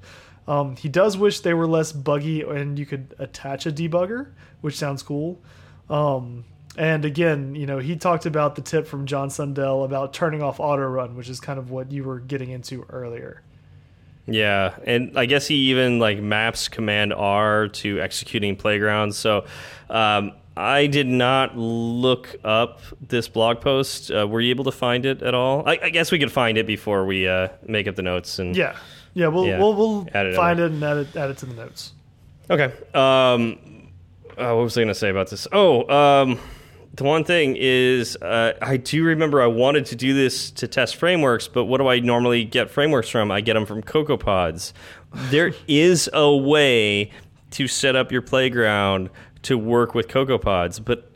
Um, 0.49 0.75
he 0.75 0.89
does 0.89 1.17
wish 1.17 1.41
they 1.41 1.55
were 1.55 1.69
less 1.69 1.93
buggy 1.93 2.43
and 2.43 2.77
you 2.77 2.85
could 2.85 3.15
attach 3.21 3.67
a 3.67 3.71
debugger, 3.71 4.33
which 4.63 4.77
sounds 4.77 5.05
cool. 5.05 5.41
Um, 5.89 6.45
and 6.77 7.05
again, 7.05 7.55
you 7.55 7.67
know, 7.67 7.79
he 7.79 7.97
talked 7.97 8.27
about 8.27 8.55
the 8.55 8.63
tip 8.63 8.87
from 8.87 9.07
John 9.07 9.29
Sundell 9.31 9.85
about 9.85 10.13
turning 10.13 10.43
off 10.43 10.61
auto 10.61 10.87
run, 10.87 11.17
which 11.17 11.29
is 11.29 11.41
kind 11.41 11.59
of 11.59 11.71
what 11.71 11.91
you 11.93 12.05
were 12.05 12.21
getting 12.21 12.51
into 12.51 12.85
earlier. 12.91 13.43
Yeah, 14.27 14.77
and 14.85 15.19
I 15.19 15.27
guess 15.27 15.47
he 15.49 15.57
even 15.71 15.99
like 15.99 16.19
maps 16.21 16.69
Command 16.69 17.13
R 17.13 17.69
to 17.69 18.01
executing 18.01 18.55
playgrounds. 18.55 19.17
So 19.17 19.45
um, 19.89 20.33
I 20.57 20.87
did 20.87 21.09
not 21.09 21.57
look 21.57 22.37
up 22.45 22.81
this 23.01 23.27
blog 23.29 23.61
post. 23.61 24.11
Uh, 24.13 24.29
were 24.29 24.41
you 24.41 24.51
able 24.51 24.65
to 24.65 24.73
find 24.73 25.05
it 25.07 25.23
at 25.23 25.35
all? 25.35 25.69
I, 25.69 25.79
I 25.83 25.91
guess 25.91 26.13
we 26.13 26.19
could 26.19 26.31
find 26.31 26.59
it 26.59 26.67
before 26.67 27.05
we 27.07 27.27
uh, 27.27 27.49
make 27.67 27.89
up 27.89 27.97
the 27.97 28.03
notes. 28.03 28.39
And 28.39 28.55
Yeah. 28.57 28.77
Yeah, 29.15 29.27
we'll 29.29 29.47
Yeah. 29.47 29.59
we'll, 29.59 29.75
we'll 29.75 30.09
Add 30.15 30.27
it 30.27 30.37
find 30.37 30.61
it 30.61 30.71
and 30.71 30.85
add 30.85 30.99
it 30.99 31.17
add 31.17 31.31
it 31.31 31.39
to 31.39 31.47
the 31.47 31.55
notes. 31.55 31.93
Okay. 32.49 32.67
Um, 32.95 33.59
uh, 34.39 34.55
what 34.55 34.63
was 34.63 34.77
I 34.77 34.83
going 34.83 34.89
to 34.89 34.95
say 34.95 35.11
about 35.11 35.31
this? 35.31 35.49
Oh, 35.51 35.89
um, 35.93 36.39
the 36.95 37.05
one 37.05 37.25
thing 37.25 37.57
is, 37.59 38.17
uh, 38.17 38.55
I 38.61 38.77
do 38.77 39.05
remember 39.05 39.41
I 39.41 39.47
wanted 39.47 39.87
to 39.87 39.97
do 39.97 40.13
this 40.13 40.51
to 40.53 40.67
test 40.67 40.97
frameworks, 40.97 41.49
but 41.49 41.65
what 41.65 41.79
do 41.79 41.89
I 41.89 42.01
normally 42.01 42.45
get 42.45 42.71
frameworks 42.71 43.09
from? 43.09 43.31
I 43.31 43.41
get 43.41 43.55
them 43.55 43.65
from 43.67 43.83
CocoaPods. 43.83 44.73
There 45.31 45.53
is 45.69 46.11
a 46.13 46.37
way 46.37 47.11
to 47.53 47.69
set 47.69 47.97
up 47.97 48.13
your 48.13 48.23
playground 48.23 49.11
to 49.43 49.57
work 49.57 49.95
with 49.95 50.09
CocoaPods, 50.09 50.85
but 50.85 51.11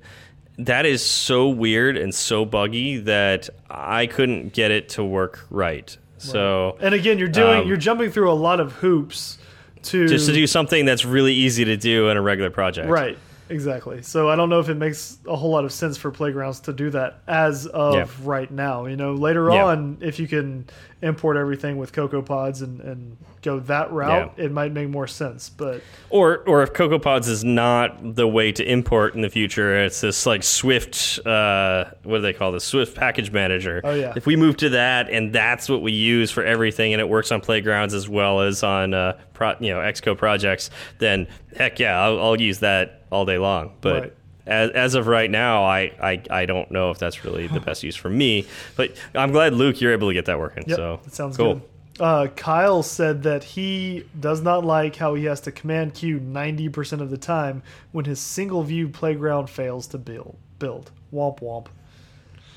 that 0.59 0.87
is 0.87 1.05
so 1.05 1.49
weird 1.49 1.97
and 1.97 2.15
so 2.15 2.45
buggy 2.45 2.99
that 2.99 3.51
I 3.69 4.07
couldn't 4.07 4.53
get 4.53 4.71
it 4.71 4.89
to 4.91 5.05
work 5.05 5.45
right. 5.51 5.97
So 6.19 6.77
And 6.81 6.95
again, 6.95 7.19
you're 7.19 7.29
doing 7.29 7.63
Um, 7.63 7.69
you're 7.69 7.77
jumping 7.77 8.11
through 8.11 8.31
a 8.31 8.35
lot 8.35 8.61
of 8.61 8.73
hoops 8.75 9.39
to 9.83 10.07
just 10.07 10.27
to 10.27 10.33
do 10.33 10.47
something 10.47 10.85
that's 10.85 11.05
really 11.05 11.35
easy 11.35 11.65
to 11.65 11.77
do 11.77 12.09
in 12.09 12.17
a 12.17 12.23
regular 12.23 12.51
project. 12.51 12.89
right. 12.89 13.19
Exactly. 13.51 14.01
So 14.03 14.29
I 14.31 14.37
don't 14.37 14.49
know 14.49 14.61
if 14.61 14.69
it 14.69 14.77
makes 14.77 15.19
a 15.29 15.37
whole 15.37 15.51
lot 15.51 15.65
of 15.65 15.73
sense 15.73 15.97
for 15.99 16.11
playgrounds 16.11 16.61
to 16.61 16.73
do 16.73 16.91
that 16.91 17.19
as 17.27 17.67
of 17.67 17.95
Yeah. 17.95 18.07
right 18.23 18.51
now. 18.51 18.87
You 18.87 18.97
know, 18.97 19.13
later 19.15 19.51
Yeah. 19.51 19.67
on, 19.67 19.99
if 20.01 20.19
you 20.19 20.27
can 20.27 20.65
import 21.03 21.37
everything 21.37 21.77
with 21.77 21.93
CocoaPods 21.93 22.63
and, 22.63 22.81
and 22.81 23.17
go 23.43 23.59
that 23.61 23.93
route, 23.93 24.33
it 24.39 24.51
might 24.51 24.73
make 24.73 24.89
more 24.89 25.07
sense. 25.07 25.51
But 25.51 25.83
Or 26.09 26.39
or 26.47 26.63
if 26.63 26.73
CocoaPods 26.73 27.29
is 27.29 27.45
not 27.45 28.15
the 28.17 28.27
way 28.27 28.51
to 28.53 28.65
import 28.65 29.15
in 29.15 29.21
the 29.21 29.29
future, 29.29 29.85
it's 29.85 30.01
this 30.01 30.25
like 30.25 30.43
Swift. 30.43 31.21
Uh, 31.27 31.85
what 32.05 32.17
do 32.19 32.23
they 32.23 32.33
call 32.33 32.53
this? 32.53 32.65
Swift 32.65 32.97
Package 32.97 33.31
Manager. 33.31 33.83
Oh, 33.85 33.93
yeah. 33.95 34.15
If 34.17 34.25
we 34.25 34.37
move 34.37 34.57
to 34.59 34.71
that, 34.71 35.11
and 35.11 35.31
that's 35.35 35.69
what 35.69 35.83
we 35.83 35.93
use 35.93 36.31
for 36.31 36.43
everything, 36.43 36.95
and 36.95 37.01
it 37.03 37.09
works 37.11 37.31
on 37.31 37.43
playgrounds 37.43 37.93
as 37.93 38.09
well 38.09 38.41
as 38.41 38.63
on 38.63 38.95
uh, 38.95 39.19
pro, 39.35 39.55
you 39.61 39.71
know 39.71 39.81
Xcode 39.81 40.17
projects, 40.19 40.71
then 40.99 41.27
heck 41.57 41.79
yeah, 41.79 42.01
I'll, 42.03 42.21
I'll 42.21 42.41
use 42.41 42.61
that 42.61 43.03
all 43.13 43.25
day 43.27 43.39
long. 43.39 43.75
But 43.81 44.01
Right. 44.03 44.13
as, 44.47 44.71
as 44.71 44.95
of 44.95 45.07
right 45.07 45.31
now, 45.31 45.65
I, 45.65 45.93
I 46.01 46.23
I 46.31 46.47
don't 46.47 46.71
know 46.71 46.91
if 46.91 46.99
that's 46.99 47.25
really 47.25 47.47
the 47.47 47.61
best 47.61 47.83
use 47.83 47.97
for 47.97 48.09
me. 48.11 48.47
But 48.77 48.97
I'm 49.15 49.33
glad 49.33 49.53
Luke, 49.55 49.81
you're 49.81 49.93
able 49.93 50.09
to 50.09 50.15
get 50.15 50.25
that 50.27 50.39
working. 50.39 50.65
Yep, 50.67 50.77
so 50.77 51.01
that 51.05 51.15
sounds 51.15 51.37
cool. 51.37 51.55
good. 51.55 51.63
Uh, 52.01 52.27
Kyle 52.35 52.83
said 52.83 53.23
that 53.23 53.45
he 53.45 54.05
does 54.19 54.41
not 54.43 54.65
like 54.65 54.97
how 54.97 55.15
he 55.15 55.27
has 55.27 55.41
to 55.43 55.53
command 55.53 55.95
Q 55.95 56.19
90% 56.19 57.01
of 57.01 57.09
the 57.11 57.17
time 57.17 57.63
when 57.93 58.05
his 58.05 58.19
single 58.19 58.65
view 58.65 58.89
playground 58.89 59.49
fails 59.49 59.87
to 59.89 59.99
build. 59.99 60.37
Build. 60.59 60.91
Womp 61.13 61.39
womp. 61.39 61.67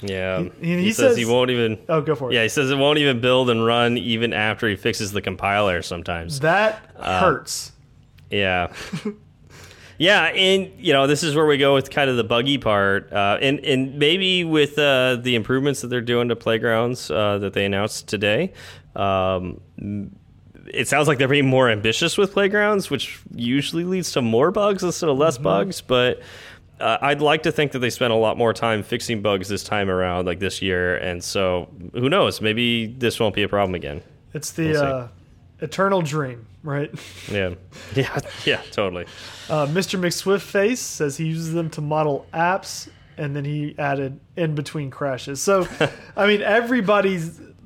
Yeah, 0.02 0.44
He- 0.62 0.76
he 0.76 0.82
he, 0.84 0.94
says, 0.94 1.18
he 1.18 1.26
won't 1.26 1.50
even. 1.50 1.80
Oh, 1.90 2.02
go 2.02 2.14
for 2.16 2.30
it. 2.32 2.36
Yeah, 2.36 2.44
he 2.44 2.50
says 2.50 2.70
it 2.70 2.78
won't 2.78 3.00
even 3.00 3.20
build 3.20 3.50
and 3.50 3.66
run 3.66 3.98
even 3.98 4.32
after 4.34 4.68
he 4.70 4.76
fixes 4.76 5.12
the 5.12 5.22
compiler 5.22 5.82
sometimes. 5.82 6.40
That 6.42 6.80
Uh, 6.96 7.20
hurts. 7.20 7.72
Yeah. 8.30 8.72
yeah, 9.98 10.26
and 10.26 10.72
you 10.78 10.94
know, 10.94 11.08
this 11.08 11.24
is 11.24 11.36
where 11.36 11.46
we 11.48 11.58
go 11.58 11.74
with 11.74 11.90
kind 11.90 12.10
of 12.10 12.18
the 12.18 12.24
buggy 12.24 12.58
part. 12.60 13.12
Uh, 13.12 13.38
and 13.42 13.60
and 13.66 13.98
maybe 13.98 14.44
with 14.44 14.78
uh, 14.78 15.16
the 15.16 15.34
improvements 15.36 15.82
that 15.82 15.88
they're 15.88 16.02
doing 16.02 16.30
to 16.30 16.36
playgrounds 16.36 17.10
uh, 17.10 17.40
that 17.40 17.54
they 17.54 17.66
announced 17.66 18.08
today, 18.08 18.54
um, 18.96 19.60
it 20.72 20.88
sounds 20.88 21.08
like 21.08 21.18
they're 21.18 21.28
being 21.28 21.48
more 21.48 21.70
ambitious 21.70 22.18
with 22.18 22.34
playgrounds, 22.34 22.90
which 22.92 23.20
usually 23.34 23.84
leads 23.86 24.12
to 24.12 24.22
more 24.22 24.52
bugs 24.52 24.84
instead 24.84 25.10
of 25.10 25.18
less 25.18 25.38
bugs, 25.38 25.82
but 25.82 26.22
uh, 26.80 26.98
I'd 27.02 27.22
like 27.22 27.44
to 27.44 27.52
think 27.52 27.72
that 27.72 27.80
they 27.80 27.90
spent 27.90 28.14
a 28.14 28.16
lot 28.16 28.38
more 28.38 28.54
time 28.54 28.84
fixing 28.84 29.22
bugs 29.22 29.50
this 29.50 29.64
time 29.64 29.90
around, 29.90 30.26
like 30.26 30.40
this 30.40 30.62
year, 30.62 30.98
and 30.98 31.24
so 31.24 31.70
who 31.94 32.10
knows? 32.10 32.42
Maybe 32.42 32.88
this 32.88 33.20
won't 33.20 33.36
be 33.36 33.44
a 33.44 33.50
problem 33.50 33.76
again. 33.76 34.02
It's 34.34 34.52
the 34.52 34.70
We'll 34.70 34.84
uh, 34.84 35.08
eternal 35.62 36.02
dream, 36.02 36.46
right? 36.64 36.92
Yeah, 37.32 37.56
yeah, 37.96 38.20
yeah, 38.46 38.62
totally. 38.72 39.06
Uh, 39.50 39.66
Mr. 39.68 40.00
McSwiftface 40.00 40.78
says 40.78 41.18
he 41.18 41.26
uses 41.26 41.54
them 41.54 41.70
to 41.72 41.82
model 41.82 42.26
apps, 42.34 42.90
and 43.18 43.36
then 43.36 43.44
he 43.44 43.76
added 43.78 44.20
in 44.36 44.56
between 44.56 44.92
crashes. 44.92 45.42
So, 45.42 45.68
I 46.16 46.28
mean, 46.28 46.42
everybody 46.42 47.20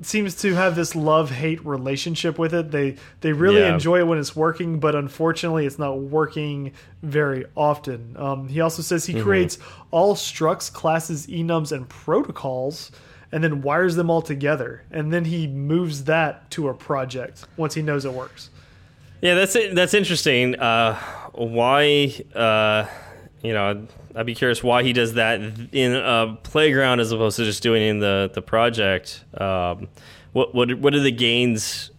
seems 0.06 0.34
to 0.42 0.54
have 0.54 0.74
this 0.76 0.94
love 0.96 1.30
hate 1.30 1.64
relationship 1.64 2.38
with 2.38 2.52
it. 2.54 2.70
They 2.70 2.96
they 3.20 3.32
really 3.32 3.60
Yeah. 3.60 3.74
enjoy 3.74 4.00
it 4.00 4.06
when 4.06 4.18
it's 4.18 4.34
working, 4.36 4.78
but 4.78 4.94
unfortunately, 4.94 5.66
it's 5.66 5.78
not 5.78 5.98
working 5.98 6.72
very 7.02 7.44
often. 7.56 8.16
Um, 8.18 8.48
he 8.48 8.60
also 8.60 8.82
says 8.82 9.06
he 9.06 9.20
creates 9.20 9.58
all 9.90 10.14
structs, 10.14 10.72
classes, 10.72 11.26
enums, 11.26 11.72
and 11.72 11.88
protocols. 11.88 12.90
And 13.34 13.42
then 13.42 13.62
wires 13.62 13.96
them 13.96 14.10
all 14.10 14.20
together, 14.20 14.82
and 14.90 15.10
then 15.10 15.24
he 15.24 15.46
moves 15.46 16.04
that 16.04 16.50
to 16.50 16.68
a 16.68 16.74
project 16.74 17.46
once 17.56 17.72
he 17.72 17.80
knows 17.80 18.04
it 18.04 18.12
works. 18.12 18.50
Yeah, 19.22 19.34
that's 19.36 19.56
it. 19.56 19.74
That's 19.74 19.94
interesting. 19.94 20.54
Uh, 20.60 20.96
why? 21.32 22.12
Uh, 22.34 22.84
you 23.42 23.54
know, 23.54 23.86
I'd 24.14 24.26
be 24.26 24.34
curious 24.34 24.62
why 24.62 24.82
he 24.82 24.92
does 24.92 25.14
that 25.14 25.40
in 25.72 25.94
a 25.94 26.38
playground 26.42 27.00
as 27.00 27.12
opposed 27.12 27.36
to 27.38 27.44
just 27.44 27.62
doing 27.62 27.82
it 27.82 27.86
in 27.88 27.98
the 27.98 28.30
the 28.32 28.42
project. 28.42 29.24
Um, 29.38 29.88
what 30.32 30.54
what 30.54 30.74
what 30.78 30.94
are 30.94 31.00
the 31.00 31.12
gains 31.12 31.90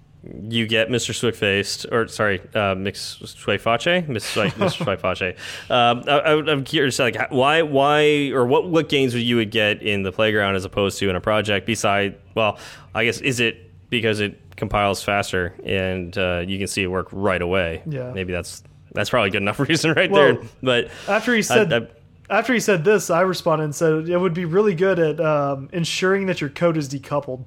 you 0.50 0.68
get, 0.68 0.90
Mister 0.90 1.12
Swiftfaced, 1.12 1.92
or 1.92 2.08
sorry, 2.08 2.40
uh, 2.56 2.76
Mix 2.76 3.20
Miss 3.22 3.36
Mr. 3.36 4.86
Swiface? 4.86 5.36
Um, 5.70 6.04
I, 6.08 6.12
I- 6.20 6.52
I'm 6.52 6.64
curious, 6.64 6.98
like 7.00 7.18
why 7.30 7.62
why 7.64 8.30
or 8.32 8.46
what 8.46 8.70
what 8.70 8.90
gains 8.90 9.14
would 9.14 9.24
you 9.24 9.36
would 9.38 9.52
get 9.52 9.82
in 9.82 10.04
the 10.04 10.12
playground 10.12 10.56
as 10.56 10.66
opposed 10.66 11.00
to 11.00 11.10
in 11.10 11.16
a 11.16 11.22
project? 11.22 11.66
Beside, 11.66 12.16
well, 12.36 12.58
I 12.96 13.06
guess 13.06 13.20
is 13.22 13.40
it 13.40 13.72
because 13.90 14.20
it 14.20 14.40
compiles 14.56 15.04
faster 15.04 15.54
and 15.66 16.18
uh, 16.18 16.44
you 16.48 16.58
can 16.58 16.68
see 16.68 16.84
it 16.84 16.88
work 16.88 17.08
right 17.12 17.42
away? 17.42 17.82
Yeah. 17.86 18.12
maybe 18.14 18.32
that's 18.34 18.64
that's 18.94 19.10
probably 19.10 19.30
good 19.32 19.42
enough 19.42 19.60
reason 19.68 19.92
right 19.94 20.10
Well, 20.10 20.36
there. 20.36 20.44
But 20.62 20.92
After 21.08 21.36
he 21.36 21.42
said 21.42 21.74
I- 21.74 21.88
after 22.30 22.54
he 22.54 22.60
said 22.60 22.84
this, 22.84 23.10
I 23.10 23.22
responded 23.22 23.66
and 23.66 23.76
said 23.76 24.10
it 24.10 24.18
would 24.18 24.34
be 24.34 24.46
really 24.46 24.76
good 24.76 25.00
at 25.00 25.20
um, 25.20 25.70
ensuring 25.74 26.26
that 26.28 26.42
your 26.42 26.50
code 26.50 26.78
is 26.78 26.88
decoupled. 26.90 27.46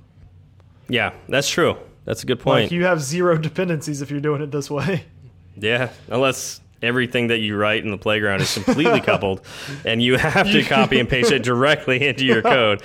yeah, 0.88 1.12
that's 1.28 1.48
true. 1.48 1.76
That's 2.04 2.22
a 2.22 2.26
good 2.26 2.38
point. 2.40 2.64
Like 2.66 2.72
you 2.72 2.84
have 2.84 3.00
zero 3.02 3.36
dependencies 3.36 4.00
if 4.02 4.10
you're 4.10 4.20
doing 4.20 4.40
it 4.42 4.50
this 4.52 4.70
way. 4.70 5.04
Yeah, 5.56 5.88
unless 6.08 6.60
everything 6.82 7.28
that 7.28 7.38
you 7.38 7.56
write 7.56 7.82
in 7.82 7.90
the 7.90 7.96
playground 7.98 8.42
is 8.42 8.52
completely 8.54 9.00
coupled, 9.00 9.40
and 9.84 10.02
you 10.02 10.16
have 10.18 10.46
to 10.52 10.62
copy 10.62 11.00
and 11.00 11.08
paste 11.08 11.32
it 11.32 11.42
directly 11.42 12.06
into 12.06 12.24
your 12.26 12.42
code. 12.42 12.82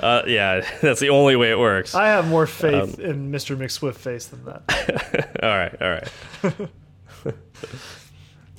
Uh, 0.00 0.22
yeah, 0.26 0.66
that's 0.80 0.98
the 1.00 1.10
only 1.10 1.36
way 1.36 1.50
it 1.50 1.58
works. 1.58 1.94
I 1.94 2.06
have 2.08 2.26
more 2.26 2.42
Um, 2.44 2.48
faith 2.48 2.98
in 2.98 3.30
Mr. 3.30 3.56
McSwiftface 3.56 4.30
than 4.30 4.44
that. 4.46 5.38
all 5.42 5.50
right, 5.50 5.82
all 5.82 5.90
right. 5.90 7.34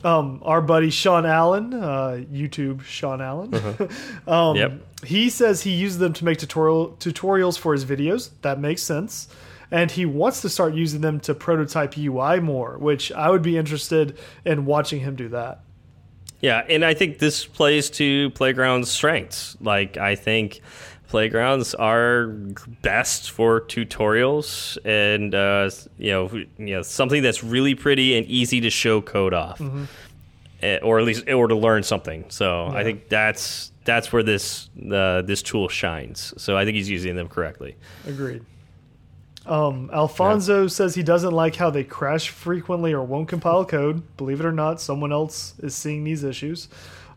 Um, 0.06 0.42
our 0.44 0.62
buddy 0.62 0.92
Sean 0.92 1.26
Allen, 1.26 1.74
uh, 1.74 2.22
YouTube 2.32 2.82
Sean 2.84 3.22
Allen, 3.22 3.54
um, 4.28 4.56
Yep. 4.56 4.72
he 5.06 5.30
says 5.32 5.64
he 5.64 5.72
uses 5.72 5.98
them 5.98 6.14
to 6.14 6.26
make 6.26 6.38
tutorial 6.38 6.96
tutorials 7.00 7.58
for 7.58 7.74
his 7.74 7.86
videos. 7.86 8.30
That 8.44 8.60
makes 8.60 8.84
sense. 8.84 9.28
And 9.72 9.90
he 9.90 10.06
wants 10.06 10.42
to 10.42 10.50
start 10.50 10.76
using 10.76 11.02
them 11.02 11.20
to 11.22 11.34
prototype 11.34 11.98
UI 11.98 12.40
more, 12.40 12.78
which 12.78 13.12
I 13.12 13.32
would 13.32 13.42
be 13.42 13.58
interested 13.58 14.16
in 14.46 14.66
watching 14.66 15.00
him 15.00 15.16
do 15.16 15.30
that. 15.30 15.62
Yeah, 16.40 16.64
and 16.70 16.86
I 16.86 16.94
think 16.94 17.18
this 17.18 17.46
plays 17.46 17.90
to 17.92 18.30
Playground's 18.32 18.92
strengths. 18.92 19.58
Like, 19.60 19.98
I 19.98 20.14
think 20.14 20.62
playgrounds 21.16 21.74
are 21.76 22.28
best 22.82 23.32
for 23.32 23.62
tutorials 23.62 24.78
and 24.84 25.34
uh, 25.34 25.70
you 25.98 26.12
know, 26.12 26.30
you 26.58 26.76
know, 26.76 26.82
something 26.82 27.24
that's 27.24 27.42
really 27.42 27.74
pretty 27.74 28.18
and 28.18 28.28
easy 28.28 28.60
to 28.60 28.70
show 28.70 29.02
code 29.02 29.34
off, 29.34 29.62
Eh, 30.62 30.80
or 30.84 31.00
at 31.00 31.06
least 31.06 31.30
or 31.30 31.48
to 31.48 31.56
learn 31.56 31.84
something. 31.84 32.26
So 32.28 32.68
I 32.68 32.84
think 32.84 33.08
that's 33.08 33.72
that's 33.86 34.12
where 34.12 34.24
this 34.24 34.70
uh, 34.92 35.22
this 35.22 35.42
tool 35.42 35.70
shines. 35.70 36.34
So 36.36 36.58
I 36.58 36.66
think 36.66 36.76
he's 36.76 36.90
using 36.90 37.16
them 37.16 37.30
correctly. 37.30 37.78
Agreed. 38.06 38.44
Um, 39.46 39.90
Alfonso 39.94 40.68
says 40.68 40.96
he 40.96 41.04
doesn't 41.04 41.32
like 41.32 41.56
how 41.56 41.70
they 41.70 41.86
crash 41.86 42.28
frequently 42.28 42.92
or 42.92 43.04
won't 43.04 43.30
compile 43.30 43.64
code. 43.64 44.04
Believe 44.18 44.42
it 44.42 44.46
or 44.46 44.52
not, 44.52 44.82
someone 44.82 45.14
else 45.14 45.54
is 45.60 45.76
seeing 45.76 46.04
these 46.04 46.26
issues. 46.26 46.68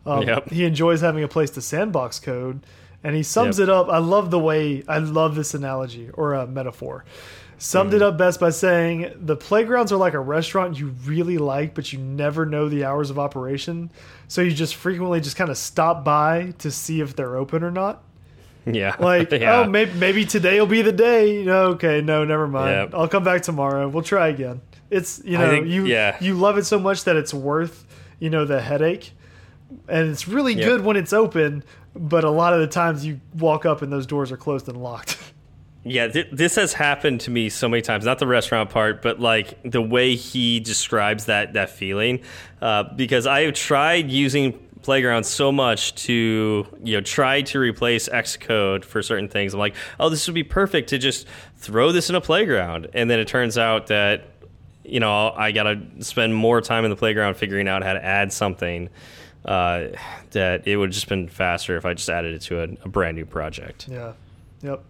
Um, 0.05 0.25
Yep. 0.25 0.51
He 0.51 0.63
enjoys 0.63 1.01
having 1.01 1.23
a 1.23 1.27
place 1.27 1.49
to 1.51 1.61
sandbox 1.61 2.19
code, 2.19 2.61
and 3.03 3.15
he 3.15 3.23
sums 3.23 3.59
Yep. 3.59 3.67
it 3.67 3.69
up. 3.71 3.89
I 3.89 3.97
love 3.99 4.31
the 4.31 4.39
way 4.39 4.83
I 4.87 4.99
love 4.99 5.35
this 5.35 5.53
analogy 5.53 6.09
or 6.13 6.33
a 6.33 6.45
metaphor. 6.47 7.05
Summed 7.61 7.89
Mm-hmm. 7.91 7.95
it 7.97 8.01
up 8.03 8.17
best 8.17 8.39
by 8.39 8.51
saying 8.51 9.11
the 9.19 9.35
playgrounds 9.35 9.91
are 9.91 9.97
like 9.97 10.13
a 10.13 10.19
restaurant 10.19 10.79
you 10.79 10.95
really 11.05 11.37
like, 11.37 11.73
but 11.75 11.91
you 11.91 11.99
never 11.99 12.45
know 12.45 12.69
the 12.69 12.85
hours 12.85 13.09
of 13.09 13.19
operation. 13.19 13.91
So 14.29 14.41
you 14.41 14.51
just 14.51 14.75
frequently 14.75 15.19
just 15.19 15.35
kind 15.35 15.49
of 15.49 15.57
stop 15.57 16.05
by 16.05 16.53
to 16.59 16.71
see 16.71 17.01
if 17.01 17.15
they're 17.17 17.35
open 17.35 17.63
or 17.63 17.71
not. 17.71 18.03
Yeah, 18.65 18.95
Like, 18.99 19.31
yeah. 19.31 19.61
oh, 19.61 19.69
maybe 19.69 19.93
maybe 19.93 20.25
today 20.25 20.59
will 20.59 20.67
be 20.67 20.81
the 20.83 20.91
day. 20.91 21.47
Okay, 21.47 22.01
no, 22.01 22.23
never 22.23 22.47
mind. 22.47 22.91
Yep. 22.91 22.93
I'll 22.93 23.07
come 23.07 23.23
back 23.23 23.41
tomorrow. 23.41 23.87
We'll 23.87 24.03
try 24.03 24.27
again. 24.27 24.61
It's 24.91 25.21
you 25.25 25.37
know 25.37 25.49
think- 25.49 25.67
you 25.67 25.85
yeah. 25.85 26.17
you 26.21 26.35
love 26.35 26.57
it 26.57 26.65
so 26.65 26.77
much 26.79 27.05
that 27.05 27.15
it's 27.15 27.33
worth 27.33 27.85
you 28.19 28.29
know 28.29 28.45
the 28.45 28.61
headache, 28.61 29.13
and 29.87 30.09
it's 30.09 30.27
really 30.27 30.53
Yep. 30.53 30.65
good 30.67 30.81
when 30.85 30.97
it's 30.97 31.13
open. 31.13 31.63
But 31.95 32.23
a 32.23 32.29
lot 32.29 32.53
of 32.53 32.59
the 32.59 32.67
times 32.67 33.05
you 33.05 33.19
walk 33.37 33.65
up 33.65 33.81
and 33.81 33.91
those 33.91 34.05
doors 34.05 34.31
are 34.31 34.37
closed 34.37 34.67
and 34.67 34.81
locked. 34.81 35.17
Yeah, 35.85 36.09
th 36.09 36.27
this 36.31 36.57
has 36.57 36.73
happened 36.73 37.21
to 37.21 37.31
me 37.31 37.47
so 37.47 37.69
many 37.69 37.81
times. 37.81 38.03
Not 38.03 38.19
the 38.19 38.27
restaurant 38.27 38.69
part, 38.69 39.01
but 39.01 39.21
like 39.21 39.57
the 39.63 39.81
way 39.81 40.15
he 40.15 40.59
describes 40.59 41.25
that 41.25 41.53
that 41.53 41.69
feeling. 41.69 42.19
Uh, 42.61 42.83
because 42.83 43.25
I 43.25 43.43
have 43.43 43.53
tried 43.53 44.11
using 44.11 44.59
Playground 44.81 45.25
so 45.25 45.51
much 45.51 45.93
to 46.05 46.65
you 46.83 46.95
know 46.95 47.01
try 47.01 47.41
to 47.43 47.59
replace 47.59 48.07
Xcode 48.07 48.85
for 48.85 49.01
certain 49.01 49.27
things. 49.27 49.53
I'm 49.53 49.59
like, 49.59 49.75
oh, 49.99 50.07
this 50.07 50.25
would 50.27 50.33
be 50.33 50.43
perfect 50.43 50.89
to 50.89 50.97
just 50.97 51.27
throw 51.57 51.91
this 51.91 52.09
in 52.09 52.15
a 52.15 52.21
playground, 52.21 52.87
and 52.93 53.09
then 53.09 53.19
it 53.19 53.27
turns 53.27 53.57
out 53.57 53.87
that 53.87 54.29
you 54.85 55.01
know 55.01 55.31
I 55.31 55.51
got 55.51 55.63
to 55.63 55.81
spend 55.99 56.33
more 56.33 56.61
time 56.61 56.85
in 56.85 56.91
the 56.91 56.95
playground 56.95 57.35
figuring 57.35 57.67
out 57.67 57.83
how 57.83 57.91
to 57.91 58.03
add 58.03 58.31
something. 58.31 58.89
Uh, 59.45 59.87
that 60.31 60.67
it 60.67 60.75
would 60.77 60.91
just 60.91 61.07
been 61.07 61.27
faster 61.27 61.77
if 61.77 61.85
I 61.85 61.93
just 61.93 62.09
added 62.09 62.33
it 62.35 62.41
to 62.43 62.59
a, 62.61 62.63
a 62.83 62.89
brand 62.89 63.15
new 63.17 63.25
project. 63.25 63.87
yeah, 63.89 64.13
yep. 64.61 64.83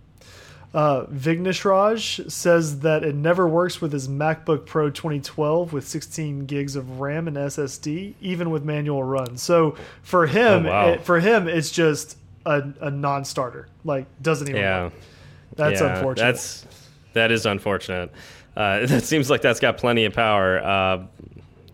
Uh, 0.74 1.06
Vigneshraj 1.06 2.30
says 2.32 2.80
that 2.82 3.04
it 3.04 3.16
never 3.16 3.48
works 3.48 3.82
with 3.82 3.92
his 3.92 4.08
MacBook 4.08 4.66
Pro 4.68 4.90
2012 4.92 5.74
with 5.74 5.88
16 5.88 6.46
gigs 6.46 6.76
of 6.76 7.00
RAM 7.00 7.28
and 7.28 7.36
SSD, 7.38 8.14
even 8.22 8.52
with 8.52 8.64
manual 8.64 9.04
run. 9.04 9.36
So 9.38 9.76
for 10.04 10.28
him, 10.28 10.66
Oh, 10.68 10.70
wow. 10.70 10.88
it, 10.90 11.02
for 11.02 11.20
him, 11.20 11.48
it's 11.48 11.72
just 11.72 12.18
a, 12.46 12.64
a 12.82 12.92
non-starter. 12.92 13.68
Like 13.84 14.06
doesn't 14.22 14.48
even. 14.48 14.62
Yeah. 14.62 14.84
work. 14.86 14.94
That's 15.56 15.82
Yeah, 15.82 15.96
unfortunate. 15.96 16.26
That's 16.34 16.66
that 17.14 17.32
is 17.32 17.46
unfortunate. 17.48 18.12
Uh, 18.56 18.86
that 18.86 19.04
seems 19.04 19.30
like 19.30 19.42
that's 19.42 19.60
got 19.60 19.78
plenty 19.78 20.06
of 20.06 20.14
power. 20.14 20.60
Uh, 20.64 21.06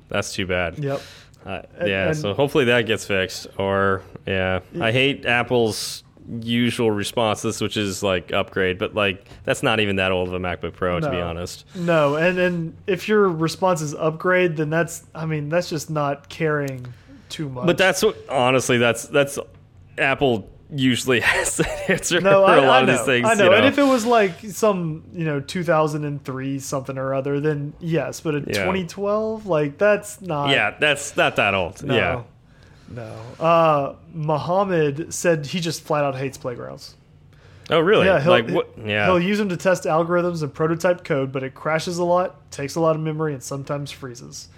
that's 0.07 0.34
too 0.34 0.45
bad. 0.47 0.78
Yep. 0.80 1.01
Uh, 1.46 1.62
yeah. 1.86 2.08
and- 2.08 2.18
so 2.18 2.34
hopefully 2.34 2.66
that 2.66 2.84
gets 2.88 3.06
fixed. 3.06 3.48
Or 3.58 4.02
yeah, 4.26 4.62
I 4.82 4.91
hate 4.91 5.26
Apple's 5.26 6.04
usual 6.41 6.89
responses, 6.89 7.62
which 7.62 7.78
is 7.78 8.02
like 8.02 8.34
upgrade, 8.34 8.80
but 8.80 8.96
like 8.96 9.28
that's 9.43 9.62
not 9.62 9.80
even 9.80 9.98
that 9.98 10.12
old 10.12 10.28
of 10.28 10.34
a 10.34 10.39
MacBook 10.39 10.74
Pro 10.74 11.00
to 11.00 11.10
be 11.12 11.18
honest. 11.18 11.66
No, 11.76 12.16
and 12.16 12.39
and 12.39 12.76
if 12.88 13.08
your 13.08 13.30
response 13.30 13.82
is 13.82 13.93
upgrade, 13.93 14.58
then 14.58 14.70
that's 14.72 15.06
I 15.14 15.26
mean 15.26 15.50
that's 15.50 15.70
just 15.70 15.89
not 15.89 16.28
caring 16.30 16.88
too 17.30 17.48
much. 17.50 17.68
But 17.68 17.78
that's 17.78 18.02
what 18.02 18.18
honestly 18.28 18.78
that's 18.80 19.04
that's 19.08 19.38
Apple 20.00 20.50
usually 20.74 21.20
has 21.22 21.57
the 21.57 21.91
answer 21.91 22.22
no, 22.22 22.45
for 22.45 22.51
I, 22.51 22.57
a 22.57 22.68
lot 22.68 22.84
of 22.84 22.89
these 22.89 23.05
things. 23.05 23.28
I 23.30 23.34
know. 23.36 23.45
you 23.51 23.53
And 23.53 23.66
if 23.66 23.78
it 23.78 23.84
was 23.84 24.05
like 24.05 24.39
some 24.41 25.03
you 25.13 25.26
know 25.26 25.39
2003 25.39 26.59
something 26.59 26.97
or 26.97 27.13
other, 27.13 27.39
then 27.39 27.74
yes. 27.80 28.22
But 28.22 28.36
in 28.36 28.43
Yeah. 28.47 28.63
2012, 28.66 29.45
like 29.45 29.78
that's 29.78 30.22
not. 30.22 30.49
yeah, 30.49 30.76
that's 30.80 31.16
not 31.16 31.36
that 31.38 31.53
old. 31.53 31.84
No, 31.84 31.95
Yeah. 31.95 32.24
No. 32.88 33.16
Uh, 33.43 33.95
Muhammad 34.13 35.13
said 35.13 35.47
he 35.47 35.59
just 35.59 35.82
flat 35.82 36.03
out 36.03 36.16
hates 36.16 36.38
playgrounds. 36.38 36.95
Oh 37.70 37.80
really? 37.80 38.05
Yeah, 38.05 38.22
he'll, 38.22 38.32
like 38.32 38.49
what? 38.49 38.70
Yeah. 38.78 39.05
he'll 39.05 39.20
use 39.20 39.39
them 39.39 39.49
to 39.49 39.57
test 39.57 39.86
algorithms 39.86 40.43
and 40.43 40.53
prototype 40.53 41.03
code, 41.03 41.32
but 41.32 41.41
it 41.43 41.55
crashes 41.55 41.97
a 41.97 42.03
lot, 42.03 42.51
takes 42.51 42.76
a 42.76 42.80
lot 42.80 42.95
of 42.95 43.01
memory, 43.01 43.34
and 43.34 43.41
sometimes 43.41 43.89
freezes. 43.91 44.49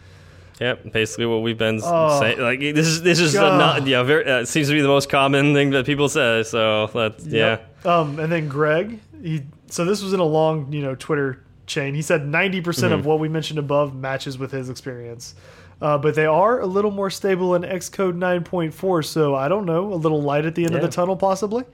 Yep, 0.59 0.91
basically 0.91 1.27
what 1.27 1.43
we've 1.43 1.57
been 1.57 1.79
Oh. 1.83 2.19
saying. 2.19 2.39
Like 2.39 2.59
this 2.59 2.87
is 2.87 3.03
this 3.03 3.19
is 3.19 3.35
not 3.35 3.85
yeah. 3.85 4.01
Very, 4.03 4.25
uh, 4.25 4.39
it 4.39 4.47
seems 4.47 4.67
to 4.69 4.73
be 4.73 4.81
the 4.81 4.87
most 4.87 5.07
common 5.09 5.53
thing 5.53 5.69
that 5.71 5.85
people 5.85 6.09
say. 6.09 6.43
So 6.43 6.87
that's 6.87 7.25
yeah. 7.25 7.59
Um, 7.85 8.17
and 8.19 8.31
then 8.31 8.47
Greg, 8.47 8.99
he 9.21 9.43
so 9.67 9.85
this 9.85 10.01
was 10.01 10.13
in 10.13 10.19
a 10.19 10.25
long, 10.25 10.71
you 10.73 10.81
know, 10.81 10.95
Twitter 10.95 11.43
chain. 11.67 11.93
He 11.93 12.01
said 12.01 12.21
90% 12.21 12.63
Mm-hmm. 12.63 12.93
of 12.93 13.05
what 13.05 13.19
we 13.19 13.27
mentioned 13.29 13.59
above 13.59 13.93
matches 13.93 14.37
with 14.39 14.51
his 14.51 14.69
experience. 14.69 15.35
Uh, 15.79 15.95
but 15.97 16.15
they 16.15 16.25
are 16.25 16.59
a 16.61 16.65
little 16.65 16.89
more 16.89 17.09
stable 17.11 17.53
in 17.53 17.61
Xcode 17.61 18.17
9.4, 18.17 19.05
so 19.05 19.35
I 19.35 19.47
don't 19.47 19.65
know, 19.65 19.93
a 19.93 19.95
little 19.95 20.21
light 20.23 20.45
at 20.45 20.55
the 20.55 20.65
end 20.65 20.73
of 20.73 20.81
the 20.81 20.87
tunnel, 20.87 21.15
possibly. 21.15 21.65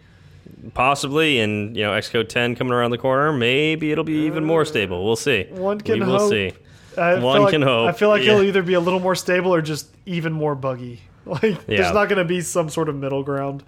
Possibly, 0.74 1.40
and 1.40 1.76
you 1.76 1.84
know, 1.84 1.92
Xcode 1.92 2.28
10 2.30 2.56
coming 2.56 2.74
around 2.74 2.92
the 2.92 2.98
corner, 2.98 3.32
maybe 3.32 3.92
it'll 3.92 4.04
be 4.04 4.26
even 4.26 4.44
more 4.44 4.66
stable. 4.66 5.06
We'll 5.06 5.16
see. 5.16 5.46
One 5.52 5.80
can 5.80 6.00
we 6.02 6.06
will 6.06 6.20
hope. 6.20 6.30
see. 6.32 6.52
I 6.98 7.16
One 7.20 7.36
feel 7.36 7.44
like, 7.44 7.52
can 7.52 7.62
hope. 7.62 7.90
I 7.90 7.92
feel 7.92 8.10
like 8.10 8.24
Yeah. 8.24 8.36
he'll 8.36 8.44
either 8.44 8.64
be 8.64 8.74
a 8.74 8.80
little 8.80 9.00
more 9.00 9.16
stable 9.16 9.54
or 9.54 9.62
just 9.62 9.88
even 10.06 10.34
more 10.34 10.56
buggy. 10.56 11.02
Like 11.26 11.42
Yeah. 11.44 11.58
there's 11.68 11.94
not 11.94 12.10
going 12.10 12.18
to 12.18 12.26
be 12.26 12.42
some 12.42 12.70
sort 12.70 12.90
of 12.90 12.96
middle 12.96 13.24
ground. 13.24 13.64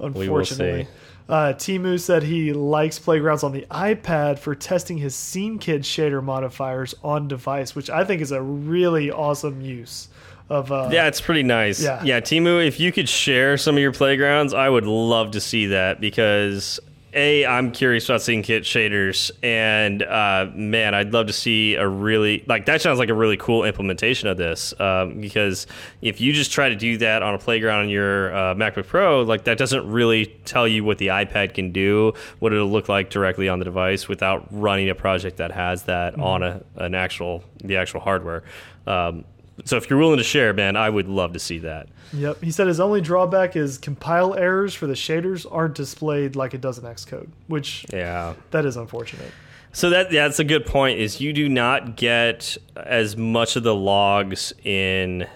Unfortunately. 0.00 0.86
Uh, 1.28 1.52
Timu 1.56 1.98
said 1.98 2.22
he 2.22 2.52
likes 2.52 2.98
playgrounds 2.98 3.42
on 3.42 3.52
the 3.52 3.66
iPad 3.70 4.38
for 4.38 4.54
testing 4.54 4.98
his 4.98 5.14
SceneKit 5.14 5.80
shader 5.80 6.22
modifiers 6.22 6.94
on 7.02 7.26
device, 7.28 7.74
which 7.74 7.90
I 7.90 8.04
think 8.04 8.22
is 8.22 8.30
a 8.30 8.40
really 8.40 9.10
awesome 9.10 9.60
use 9.60 10.08
of. 10.48 10.70
Uh, 10.70 10.88
Yeah, 10.92 11.08
it's 11.08 11.20
pretty 11.20 11.42
nice. 11.42 11.82
Yeah. 11.82 12.00
yeah, 12.04 12.20
Timu, 12.20 12.64
if 12.64 12.78
you 12.78 12.92
could 12.92 13.08
share 13.08 13.56
some 13.56 13.74
of 13.74 13.80
your 13.82 13.92
playgrounds, 13.92 14.54
I 14.54 14.68
would 14.68 14.86
love 14.86 15.32
to 15.32 15.40
see 15.40 15.66
that 15.66 16.00
because 16.00 16.78
a 17.16 17.46
I'm 17.46 17.72
curious 17.72 18.08
about 18.08 18.20
SceneKit 18.20 18.60
shaders, 18.60 19.30
and 19.42 20.02
uh, 20.02 20.50
man, 20.54 20.94
I'd 20.94 21.12
love 21.12 21.26
to 21.28 21.32
see 21.32 21.74
a 21.74 21.88
really 21.88 22.44
like 22.46 22.66
that 22.66 22.82
sounds 22.82 22.98
like 22.98 23.08
a 23.08 23.14
really 23.14 23.36
cool 23.36 23.64
implementation 23.64 24.28
of 24.28 24.36
this 24.36 24.78
um, 24.78 25.20
because 25.20 25.66
if 26.02 26.20
you 26.20 26.32
just 26.32 26.52
try 26.52 26.68
to 26.68 26.76
do 26.76 26.98
that 26.98 27.22
on 27.22 27.34
a 27.34 27.38
playground 27.38 27.84
on 27.84 27.88
your 27.88 28.34
uh, 28.34 28.54
MacBook 28.54 28.86
Pro, 28.86 29.22
like 29.22 29.44
that 29.44 29.58
doesn't 29.58 29.90
really 29.90 30.26
tell 30.44 30.68
you 30.68 30.84
what 30.84 30.98
the 30.98 31.08
iPad 31.08 31.54
can 31.54 31.72
do, 31.72 32.12
what 32.38 32.52
it'll 32.52 32.68
look 32.68 32.88
like 32.88 33.10
directly 33.10 33.48
on 33.48 33.58
the 33.58 33.64
device 33.64 34.06
without 34.08 34.46
running 34.50 34.90
a 34.90 34.94
project 34.94 35.38
that 35.38 35.50
has 35.52 35.84
that 35.84 36.18
on 36.18 36.42
a 36.42 36.62
an 36.76 36.94
actual 36.94 37.42
the 37.64 37.76
actual 37.76 38.00
hardware. 38.00 38.44
Um, 38.86 39.24
so 39.64 39.76
if 39.76 39.88
you're 39.88 39.98
willing 39.98 40.18
to 40.18 40.24
share, 40.24 40.52
man, 40.52 40.76
I 40.76 40.90
would 40.90 41.08
love 41.08 41.32
to 41.32 41.38
see 41.38 41.58
that. 41.60 41.88
Yep. 42.12 42.42
He 42.42 42.50
said 42.50 42.66
his 42.66 42.78
only 42.80 43.00
drawback 43.00 43.56
is 43.56 43.78
compile 43.78 44.34
errors 44.34 44.74
for 44.74 44.86
the 44.86 44.94
shaders 44.94 45.46
aren't 45.50 45.74
displayed 45.74 46.36
like 46.36 46.54
it 46.54 46.60
does 46.60 46.78
in 46.78 46.84
Xcode, 46.84 47.28
which 47.48 47.84
Yeah. 47.92 48.34
that 48.50 48.64
is 48.66 48.76
unfortunate. 48.76 49.32
So 49.72 49.90
that 49.90 50.10
that's 50.10 50.38
a 50.38 50.44
good 50.44 50.64
point. 50.66 50.98
Is 50.98 51.20
you 51.20 51.32
do 51.32 51.48
not 51.48 51.96
get 51.96 52.56
as 52.76 53.16
much 53.16 53.56
of 53.56 53.62
the 53.62 53.74
logs 53.74 54.52
in 54.64 55.26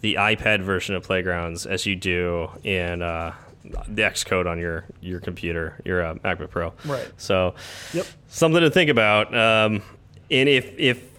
the 0.00 0.14
iPad 0.14 0.62
version 0.62 0.94
of 0.94 1.02
Playgrounds 1.02 1.66
as 1.66 1.84
you 1.84 1.96
do 1.96 2.48
in 2.64 3.02
uh, 3.02 3.34
the 3.64 4.02
Xcode 4.02 4.46
on 4.50 4.58
your 4.58 4.84
your 5.02 5.20
computer, 5.20 5.74
your 5.84 6.02
uh, 6.02 6.14
MacBook 6.14 6.48
Pro. 6.50 6.72
Right. 6.86 7.10
So 7.18 7.54
Yep. 7.92 8.06
something 8.28 8.62
to 8.62 8.70
think 8.70 8.88
about. 8.88 9.34
Um, 9.36 9.82
and 10.30 10.48
if 10.48 10.72
if 10.78 11.09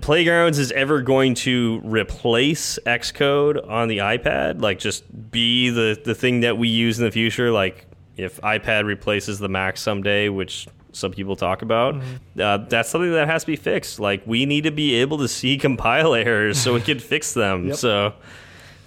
Playgrounds 0.00 0.58
is 0.58 0.72
ever 0.72 1.00
going 1.00 1.34
to 1.34 1.80
replace 1.84 2.78
Xcode 2.86 3.68
on 3.68 3.88
the 3.88 3.98
iPad, 3.98 4.60
like 4.60 4.78
just 4.78 5.04
be 5.30 5.70
the 5.70 6.00
the 6.04 6.14
thing 6.14 6.40
that 6.40 6.58
we 6.58 6.68
use 6.68 6.98
in 6.98 7.04
the 7.04 7.10
future, 7.10 7.52
like 7.52 7.86
if 8.16 8.40
iPad 8.40 8.84
replaces 8.84 9.38
the 9.38 9.48
Mac 9.48 9.76
someday, 9.76 10.28
which 10.28 10.66
some 10.92 11.12
people 11.12 11.36
talk 11.36 11.62
about, 11.62 12.02
uh, 12.40 12.56
that's 12.56 12.88
something 12.88 13.12
that 13.12 13.28
has 13.28 13.42
to 13.42 13.46
be 13.46 13.56
fixed. 13.56 14.00
Like 14.00 14.26
we 14.26 14.44
need 14.44 14.64
to 14.64 14.72
be 14.72 14.94
able 14.94 15.18
to 15.18 15.28
see 15.28 15.56
compile 15.66 16.14
errors 16.14 16.58
so 16.58 16.74
we 16.74 16.80
can 16.80 16.98
fix 17.12 17.34
them. 17.34 17.68
Yep. 17.68 17.76
So. 17.76 18.14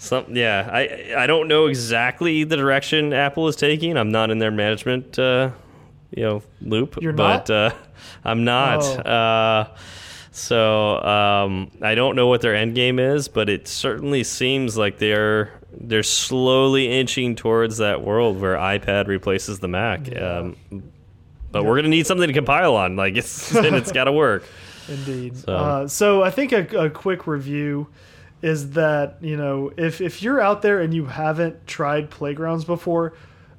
Some, 0.02 0.34
yeah, 0.34 0.70
I 0.72 1.14
I 1.18 1.28
don't 1.28 1.50
know 1.50 1.66
exactly 1.66 2.45
the 2.45 2.56
direction 2.56 3.12
Apple 3.12 3.50
is 3.50 3.58
taking. 3.58 3.97
I'm 3.97 4.14
not 4.14 4.32
in 4.32 4.39
their 4.39 4.50
management, 4.50 5.20
uh, 5.20 5.52
you 6.16 6.24
know, 6.24 6.41
loop. 6.62 6.97
You're 7.02 7.12
but 7.12 7.50
not? 7.50 7.74
Uh, 7.74 7.76
I'm 8.24 8.45
not. 8.45 8.82
Oh. 9.06 9.76
So 10.40 11.02
um, 11.04 11.72
I 11.82 11.96
don't 11.96 12.16
know 12.16 12.28
what 12.28 12.42
their 12.42 12.56
end 12.56 12.76
game 12.76 13.00
is, 13.00 13.28
but 13.28 13.50
it 13.50 13.68
certainly 13.68 14.24
seems 14.24 14.78
like 14.78 14.98
they're 14.98 15.52
they're 15.72 16.04
slowly 16.04 16.92
inching 17.00 17.36
towards 17.36 17.78
that 17.78 18.02
world 18.04 18.40
where 18.42 18.56
iPad 18.56 19.08
replaces 19.08 19.60
the 19.60 19.68
Mac. 19.68 20.14
Um, 20.20 20.56
but 21.52 21.64
we're 21.66 21.76
gonna 21.76 21.90
need 21.90 22.08
something 22.08 22.28
to 22.28 22.34
compile 22.34 22.76
on. 22.76 22.96
Like 22.96 23.16
it's 23.18 23.54
and 23.56 23.76
it's 23.76 23.92
got 23.92 24.06
to 24.06 24.12
work. 24.12 24.44
Indeed. 24.88 25.38
So- 25.38 25.54
Uh, 25.56 25.88
so 25.88 26.24
I 26.24 26.32
think 26.32 26.52
a, 26.52 26.66
a 26.86 26.90
quick 26.90 27.28
review 27.28 27.88
is 28.42 28.72
that 28.72 29.18
you 29.22 29.36
know 29.38 29.72
if 29.78 30.00
if 30.02 30.22
you're 30.24 30.40
out 30.42 30.62
there 30.62 30.80
and 30.80 30.94
you 30.94 31.06
haven't 31.06 31.68
tried 31.68 32.10
playgrounds 32.10 32.66
before, 32.66 33.14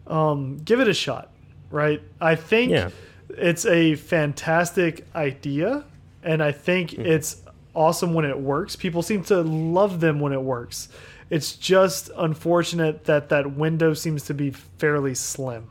um, 0.07 0.59
give 0.65 0.81
it 0.81 0.89
a 0.89 0.95
shot. 0.95 1.31
Right. 1.71 2.03
I 2.21 2.35
think 2.35 2.73
Yeah. 2.73 2.91
it's 3.29 3.65
a 3.67 3.95
fantastic 3.95 5.07
idea, 5.15 5.85
and 6.23 6.43
I 6.43 6.53
think 6.53 6.93
Hmm. 6.95 7.03
it's 7.07 7.43
awesome 7.75 8.15
when 8.15 8.25
it 8.25 8.39
works. 8.39 8.77
People 8.77 9.03
seem 9.03 9.23
to 9.25 9.43
love 9.43 10.01
them 10.01 10.21
when 10.21 10.33
it 10.33 10.43
works. 10.43 10.89
It's 11.31 11.53
just 11.53 12.11
unfortunate 12.17 13.05
that 13.05 13.29
that 13.29 13.53
window 13.57 13.95
seems 13.95 14.25
to 14.25 14.35
be 14.35 14.51
fairly 14.51 15.15
slim. 15.15 15.71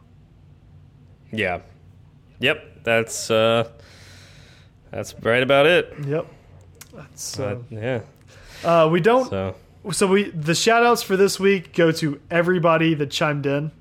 Yeah. 1.32 1.60
Yep. 2.40 2.84
That's 2.84 3.30
uh, 3.30 3.68
that's 4.92 5.14
right 5.22 5.44
about 5.44 5.66
it. 5.66 5.94
Yep. 6.08 6.26
That's, 6.96 7.36
But, 7.38 7.58
uh, 7.58 7.60
yeah. 7.70 8.02
uh, 8.64 8.88
we 8.92 9.00
don't 9.02 9.30
So 9.30 9.56
So 9.92 10.08
we 10.08 10.30
the 10.32 10.56
shout 10.56 10.84
outs 10.86 11.04
for 11.04 11.18
this 11.18 11.40
week 11.40 11.74
go 11.74 11.92
to 11.92 12.20
everybody 12.32 12.94
that 12.96 13.12
chimed 13.12 13.46
in 13.46 13.72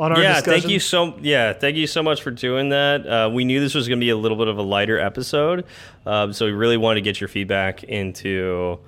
on 0.00 0.12
our 0.12 0.22
yeah, 0.22 0.34
discussion. 0.34 0.60
thank 0.60 0.72
you 0.72 0.80
so 0.80 1.14
yeah, 1.20 1.52
thank 1.52 1.76
you 1.76 1.86
so 1.86 2.02
much 2.02 2.22
for 2.22 2.30
doing 2.30 2.70
that. 2.70 3.06
Uh, 3.06 3.30
we 3.32 3.44
knew 3.44 3.60
this 3.60 3.74
was 3.74 3.86
going 3.86 4.00
to 4.00 4.04
be 4.04 4.10
a 4.10 4.16
little 4.16 4.36
bit 4.36 4.48
of 4.48 4.56
a 4.56 4.62
lighter 4.62 4.98
episode, 4.98 5.66
um, 6.06 6.32
so 6.32 6.46
we 6.46 6.52
really 6.52 6.78
wanted 6.78 6.96
to 6.96 7.00
get 7.02 7.20
your 7.20 7.28
feedback 7.28 7.84
into 7.84 8.78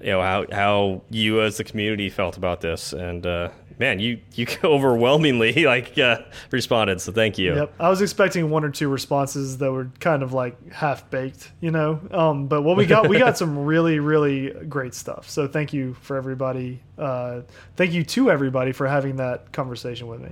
you 0.00 0.06
know 0.06 0.20
how 0.20 0.46
how 0.50 1.02
you 1.10 1.42
as 1.42 1.56
the 1.58 1.64
community 1.64 2.10
felt 2.10 2.36
about 2.36 2.60
this, 2.60 2.92
and 2.92 3.24
uh, 3.24 3.50
man, 3.78 4.00
you 4.00 4.18
you 4.34 4.46
overwhelmingly 4.64 5.64
like 5.64 5.96
uh, 5.98 6.18
responded. 6.50 7.00
So 7.00 7.12
thank 7.12 7.38
you. 7.38 7.54
Yep. 7.54 7.74
I 7.78 7.88
was 7.88 8.02
expecting 8.02 8.50
one 8.50 8.64
or 8.64 8.70
two 8.70 8.88
responses 8.88 9.58
that 9.58 9.70
were 9.70 9.90
kind 10.00 10.22
of 10.22 10.32
like 10.32 10.72
half 10.72 11.08
baked, 11.10 11.52
you 11.60 11.70
know. 11.70 12.00
Um, 12.10 12.48
but 12.48 12.62
what 12.62 12.76
we 12.76 12.86
got, 12.86 13.08
we 13.08 13.18
got 13.18 13.38
some 13.38 13.64
really, 13.64 14.00
really 14.00 14.50
great 14.68 14.94
stuff. 14.94 15.30
So 15.30 15.46
thank 15.46 15.72
you 15.72 15.94
for 15.94 16.16
everybody. 16.16 16.80
Uh, 16.96 17.42
thank 17.76 17.92
you 17.92 18.04
to 18.04 18.30
everybody 18.30 18.72
for 18.72 18.86
having 18.86 19.16
that 19.16 19.52
conversation 19.52 20.08
with 20.08 20.20
me. 20.20 20.30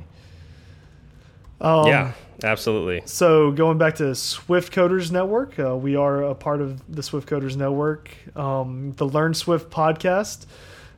Um, 1.61 1.87
yeah, 1.87 2.13
absolutely. 2.45 3.03
So 3.07 3.51
going 3.53 3.79
back 3.79 3.97
to 3.97 4.15
Swift 4.15 4.73
Coders 4.73 5.11
Network, 5.11 5.59
uh, 5.59 5.77
we 5.77 5.97
are 5.97 6.23
a 6.23 6.35
part 6.35 6.61
of 6.61 6.83
the 6.95 7.03
Swift 7.03 7.29
Coders 7.29 7.57
Network. 7.57 8.11
Um, 8.37 8.93
the 8.97 9.07
Learn 9.07 9.35
Swift 9.35 9.71
podcast. 9.71 10.47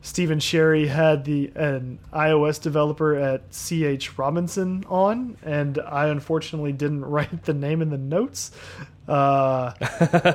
Stephen 0.00 0.38
Sherry 0.38 0.86
had 0.86 1.24
the 1.24 1.50
an 1.56 1.98
iOS 2.12 2.62
developer 2.62 3.14
at 3.16 3.42
CH 3.50 4.16
Robinson 4.16 4.84
on, 4.88 5.36
and 5.42 5.78
I 5.80 6.08
unfortunately 6.08 6.72
didn't 6.72 7.04
write 7.04 7.44
the 7.44 7.54
name 7.54 7.82
in 7.82 7.90
the 7.90 7.98
notes. 7.98 8.52
Uh, 9.06 9.72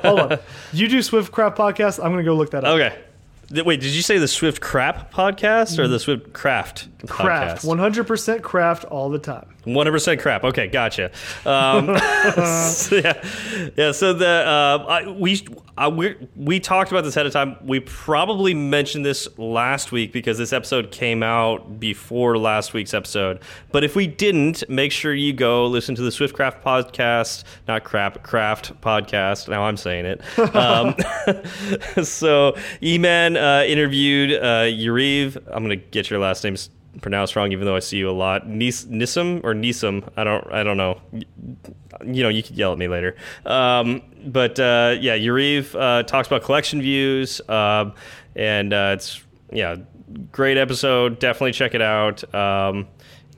hold 0.02 0.20
on, 0.20 0.38
you 0.72 0.88
do 0.88 1.00
Swift 1.00 1.32
Crap 1.32 1.56
podcast? 1.56 2.02
I'm 2.02 2.12
gonna 2.12 2.24
go 2.24 2.34
look 2.34 2.50
that 2.50 2.64
up. 2.64 2.74
Okay. 2.74 2.96
Wait, 3.50 3.80
did 3.80 3.90
you 3.90 4.02
say 4.02 4.18
the 4.18 4.28
Swift 4.28 4.60
Crap 4.60 5.12
podcast 5.12 5.78
or 5.78 5.88
the 5.88 5.98
Swift 5.98 6.32
Craft 6.32 6.88
Craft, 7.06 7.64
podcast? 7.64 8.04
100% 8.06 8.42
craft 8.42 8.84
all 8.86 9.10
the 9.10 9.18
time. 9.18 9.54
One 9.64 9.86
hundred 9.86 9.92
percent 9.92 10.20
crap. 10.20 10.44
Okay, 10.44 10.66
gotcha. 10.68 11.10
Um, 11.46 11.86
so, 12.70 12.96
yeah, 12.96 13.70
yeah. 13.76 13.92
So 13.92 14.12
the 14.12 14.28
uh, 14.28 14.84
I, 14.86 15.08
we 15.08 15.40
uh, 15.78 15.90
we 15.94 16.16
we 16.36 16.60
talked 16.60 16.90
about 16.90 17.04
this 17.04 17.16
ahead 17.16 17.26
of 17.26 17.32
time. 17.32 17.56
We 17.64 17.80
probably 17.80 18.52
mentioned 18.52 19.06
this 19.06 19.26
last 19.38 19.90
week 19.90 20.12
because 20.12 20.36
this 20.36 20.52
episode 20.52 20.90
came 20.90 21.22
out 21.22 21.80
before 21.80 22.36
last 22.36 22.74
week's 22.74 22.92
episode. 22.92 23.40
But 23.72 23.84
if 23.84 23.96
we 23.96 24.06
didn't, 24.06 24.68
make 24.68 24.92
sure 24.92 25.14
you 25.14 25.32
go 25.32 25.66
listen 25.66 25.94
to 25.94 26.02
the 26.02 26.12
Swift 26.12 26.34
Craft 26.34 26.62
podcast, 26.62 27.44
not 27.66 27.84
crap 27.84 28.22
craft 28.22 28.78
podcast. 28.82 29.48
Now 29.48 29.62
I'm 29.64 29.76
saying 29.76 30.04
it. 30.04 30.20
Um, 30.54 30.94
so 32.04 32.56
E-Man 32.82 33.33
uh, 33.36 33.64
interviewed 33.66 34.32
uh, 34.32 34.64
Yuriv. 34.64 35.36
I'm 35.52 35.62
gonna 35.62 35.76
get 35.76 36.10
your 36.10 36.18
last 36.18 36.44
name 36.44 36.56
pronounced 37.00 37.34
wrong, 37.36 37.50
even 37.52 37.64
though 37.66 37.76
I 37.76 37.80
see 37.80 37.96
you 37.98 38.08
a 38.08 38.12
lot. 38.12 38.46
Nis- 38.48 38.84
Nisam 38.86 39.40
or 39.44 39.54
Nisam? 39.54 40.08
I 40.16 40.24
don't. 40.24 40.46
I 40.52 40.62
don't 40.62 40.76
know. 40.76 41.00
You 42.04 42.22
know, 42.22 42.28
you 42.28 42.42
could 42.42 42.56
yell 42.56 42.72
at 42.72 42.78
me 42.78 42.88
later. 42.88 43.16
Um, 43.46 44.02
but 44.26 44.58
uh, 44.60 44.96
yeah, 45.00 45.16
Yuriv 45.16 45.74
uh, 45.78 46.02
talks 46.04 46.26
about 46.28 46.42
collection 46.42 46.80
views, 46.82 47.40
um, 47.48 47.94
and 48.36 48.72
uh, 48.72 48.92
it's 48.96 49.22
yeah, 49.52 49.76
great 50.32 50.56
episode. 50.56 51.18
Definitely 51.18 51.52
check 51.52 51.74
it 51.74 51.82
out. 51.82 52.22
Um, 52.34 52.88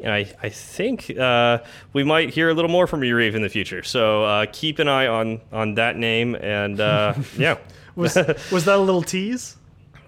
and 0.01 0.13
I, 0.13 0.31
I 0.43 0.51
think 0.51 1.11
uh, 1.19 1.59
we 1.95 2.05
might 2.05 2.29
hear 2.31 2.51
a 2.51 2.55
little 2.55 2.71
more 2.71 2.87
from 2.87 3.01
Yuriv 3.01 3.35
in 3.35 3.41
the 3.41 3.49
future. 3.49 3.83
So 3.83 4.25
uh, 4.25 4.47
keep 4.53 4.79
an 4.79 4.89
eye 4.89 5.07
on 5.07 5.41
on 5.53 5.75
that 5.75 5.97
name. 5.97 6.35
And 6.35 6.79
uh, 6.81 7.15
yeah, 7.39 7.57
Was 7.95 8.15
was 8.53 8.65
that 8.67 8.77
a 8.77 8.83
little 8.83 9.03
tease? 9.03 9.57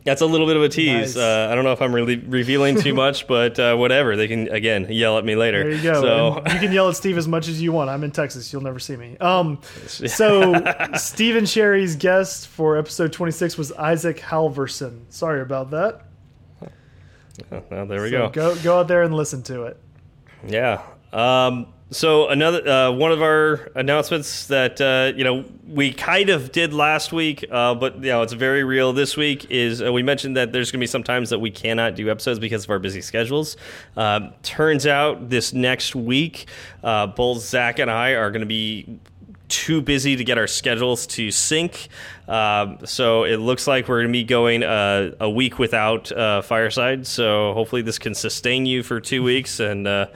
That's 0.08 0.22
a 0.22 0.26
little 0.26 0.46
bit 0.46 0.56
of 0.56 0.62
a 0.62 0.68
tease. 0.68 1.14
Nice. 1.14 1.16
Uh, 1.16 1.48
I 1.50 1.54
don't 1.54 1.64
know 1.64 1.72
if 1.72 1.80
I'm 1.82 1.94
really 1.94 2.16
revealing 2.16 2.80
too 2.80 2.94
much, 3.04 3.26
but 3.26 3.58
uh, 3.58 3.76
whatever. 3.76 4.16
They 4.16 4.28
can 4.28 4.48
again 4.48 4.86
yell 4.90 5.18
at 5.18 5.24
me 5.24 5.36
later. 5.36 5.62
There 5.64 5.72
you 5.72 5.82
go. 5.82 6.00
So 6.00 6.34
And 6.44 6.52
you 6.54 6.58
can 6.60 6.72
yell 6.72 6.88
at 6.88 6.96
Steve 6.96 7.18
as 7.18 7.28
much 7.28 7.48
as 7.48 7.60
you 7.62 7.72
want. 7.72 7.90
I'm 7.90 8.02
in 8.04 8.10
Texas. 8.10 8.52
You'll 8.52 8.62
never 8.62 8.78
see 8.78 8.96
me. 8.96 9.16
Um, 9.18 9.60
so 9.86 10.62
Stephen 10.96 11.46
Sherry's 11.46 11.96
guest 11.96 12.48
for 12.48 12.76
episode 12.78 13.12
26 13.12 13.56
was 13.58 13.72
Isaac 13.72 14.18
Halverson. 14.18 15.02
Sorry 15.10 15.40
about 15.40 15.70
that. 15.72 16.02
well, 17.70 17.86
there 17.86 18.02
we 18.02 18.10
So 18.10 18.28
go. 18.28 18.30
go 18.30 18.56
go 18.62 18.80
out 18.80 18.88
there 18.88 19.02
and 19.02 19.14
listen 19.14 19.42
to 19.44 19.64
it. 19.64 19.80
Yeah. 20.46 20.82
Um, 21.12 21.66
so 21.90 22.28
another 22.28 22.68
uh, 22.68 22.92
one 22.92 23.12
of 23.12 23.22
our 23.22 23.70
announcements 23.74 24.46
that 24.48 24.80
uh, 24.80 25.16
you 25.16 25.24
know 25.24 25.44
we 25.66 25.92
kind 25.92 26.28
of 26.28 26.52
did 26.52 26.74
last 26.74 27.12
week, 27.12 27.44
uh, 27.50 27.74
but 27.74 27.96
you 27.96 28.10
know 28.10 28.22
it's 28.22 28.34
very 28.34 28.62
real 28.62 28.92
this 28.92 29.16
week 29.16 29.50
is 29.50 29.80
uh, 29.80 29.90
we 29.90 30.02
mentioned 30.02 30.36
that 30.36 30.52
there's 30.52 30.70
going 30.70 30.80
to 30.80 30.82
be 30.82 30.86
some 30.86 31.02
times 31.02 31.30
that 31.30 31.38
we 31.38 31.50
cannot 31.50 31.94
do 31.94 32.10
episodes 32.10 32.38
because 32.38 32.64
of 32.64 32.70
our 32.70 32.78
busy 32.78 33.00
schedules. 33.00 33.56
Um, 33.96 34.34
turns 34.42 34.86
out 34.86 35.30
this 35.30 35.54
next 35.54 35.94
week, 35.94 36.46
uh, 36.84 37.06
both 37.06 37.40
Zach 37.40 37.78
and 37.78 37.90
I 37.90 38.10
are 38.10 38.30
going 38.30 38.40
to 38.40 38.46
be 38.46 38.98
too 39.48 39.80
busy 39.80 40.14
to 40.14 40.24
get 40.24 40.36
our 40.36 40.46
schedules 40.46 41.06
to 41.06 41.30
sync. 41.30 41.88
Um, 42.28 42.80
so 42.84 43.24
it 43.24 43.38
looks 43.38 43.66
like 43.66 43.88
we're 43.88 44.02
going 44.02 44.12
to 44.12 44.18
be 44.18 44.24
going 44.24 44.62
uh, 44.62 45.12
a 45.20 45.30
week 45.30 45.58
without 45.58 46.12
uh, 46.12 46.42
Fireside. 46.42 47.06
So 47.06 47.54
hopefully 47.54 47.80
this 47.80 47.98
can 47.98 48.14
sustain 48.14 48.66
you 48.66 48.82
for 48.82 49.00
two 49.00 49.22
weeks, 49.22 49.58
and 49.58 49.88
uh, 49.88 50.08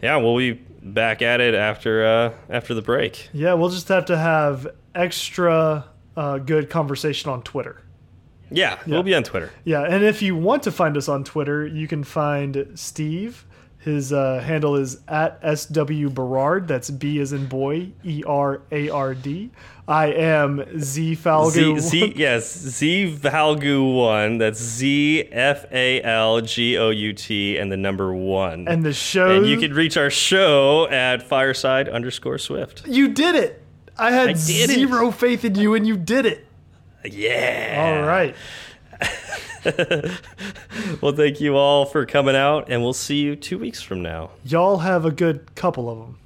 yeah, 0.00 0.16
we'll 0.18 0.36
be 0.36 0.60
back 0.94 1.22
at 1.22 1.40
it 1.40 1.54
after 1.54 2.04
uh, 2.04 2.32
after 2.48 2.74
the 2.74 2.82
break. 2.82 3.28
Yeah, 3.32 3.54
we'll 3.54 3.70
just 3.70 3.88
have 3.88 4.06
to 4.06 4.16
have 4.16 4.66
extra 4.94 5.86
uh, 6.16 6.38
good 6.38 6.70
conversation 6.70 7.30
on 7.30 7.42
Twitter. 7.42 7.82
Yeah, 8.50 8.78
we'll 8.86 9.02
be 9.02 9.14
on 9.14 9.24
Twitter. 9.24 9.50
Yeah, 9.64 9.82
and 9.82 10.04
if 10.04 10.22
you 10.22 10.36
want 10.36 10.62
to 10.64 10.72
find 10.72 10.96
us 10.96 11.08
on 11.08 11.24
Twitter, 11.24 11.66
you 11.66 11.88
can 11.88 12.04
find 12.04 12.68
Steve. 12.74 13.44
His 13.78 14.12
uh, 14.12 14.40
handle 14.40 14.76
is 14.76 14.98
at 15.08 15.40
SW 15.58 16.08
Berard. 16.08 16.66
That's 16.68 16.90
B 16.90 17.20
as 17.20 17.32
in 17.32 17.46
boy, 17.46 17.92
E 18.04 18.22
R 18.26 18.62
A 18.72 18.88
R 18.88 19.14
D. 19.14 19.50
I 19.88 20.06
am 20.12 20.64
Z 20.80 21.14
Falgout. 21.14 21.52
Z, 21.52 21.78
Z 21.78 22.12
yes 22.16 22.52
Z 22.58 23.16
Valgu 23.16 23.94
one. 23.96 24.38
That's 24.38 24.60
Z 24.60 25.28
F 25.30 25.64
A 25.70 26.02
L 26.02 26.40
G 26.40 26.76
O 26.76 26.90
U 26.90 27.12
T 27.12 27.56
and 27.56 27.70
the 27.70 27.76
number 27.76 28.12
one. 28.14 28.66
and 28.66 28.84
the 28.84 28.92
show. 28.92 29.30
And 29.30 29.46
you 29.46 29.56
can 29.58 29.72
reach 29.72 29.96
our 29.96 30.10
show 30.10 30.88
at 30.88 31.22
fireside 31.22 31.88
underscore 31.88 32.38
swift. 32.38 32.82
You 32.88 33.08
did 33.08 33.36
it. 33.36 33.62
I 33.96 34.10
had 34.10 34.30
I 34.30 34.32
did 34.32 34.70
it. 34.70 34.74
zero 34.74 35.10
faith 35.12 35.44
in 35.44 35.54
you, 35.54 35.74
and 35.74 35.86
you 35.86 35.96
did 35.96 36.26
it. 36.26 36.46
Yeah. 37.04 38.00
All 38.00 38.06
right. 38.06 38.34
Well, 41.00 41.12
thank 41.12 41.40
you 41.40 41.56
all 41.56 41.86
for 41.86 42.06
coming 42.06 42.36
out, 42.36 42.68
and 42.70 42.82
we'll 42.82 42.92
see 42.92 43.16
you 43.16 43.34
two 43.34 43.58
weeks 43.58 43.82
from 43.82 44.00
now. 44.02 44.30
Y'all 44.44 44.78
have 44.78 45.04
a 45.04 45.10
good 45.10 45.54
couple 45.56 45.90
of 45.90 45.98
them. 45.98 46.18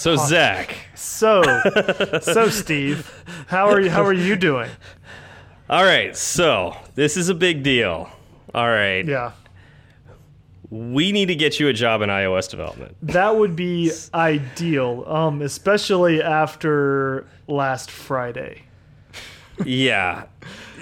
So, 0.00 0.16
Zach. 0.16 0.74
So, 0.94 1.42
so 2.22 2.48
Steve, 2.48 3.12
how 3.48 3.68
are 3.68 3.80
you? 3.82 3.90
How 3.90 4.02
are 4.02 4.14
you 4.14 4.34
doing? 4.34 4.70
All 5.68 5.84
right, 5.84 6.16
so 6.16 6.74
this 6.94 7.18
is 7.18 7.28
a 7.28 7.34
big 7.34 7.62
deal. 7.62 8.08
All 8.54 8.66
right. 8.66 9.04
Yeah, 9.04 9.32
We 10.70 11.12
need 11.12 11.26
to 11.26 11.34
get 11.34 11.60
you 11.60 11.68
a 11.68 11.74
job 11.74 12.00
in 12.00 12.08
iOS 12.08 12.48
development. 12.48 12.96
that 13.02 13.36
would 13.36 13.54
be 13.54 13.92
ideal, 14.14 15.04
um, 15.06 15.42
especially 15.42 16.22
after 16.22 17.26
last 17.46 17.90
Friday. 17.90 18.62
Yeah. 19.64 20.24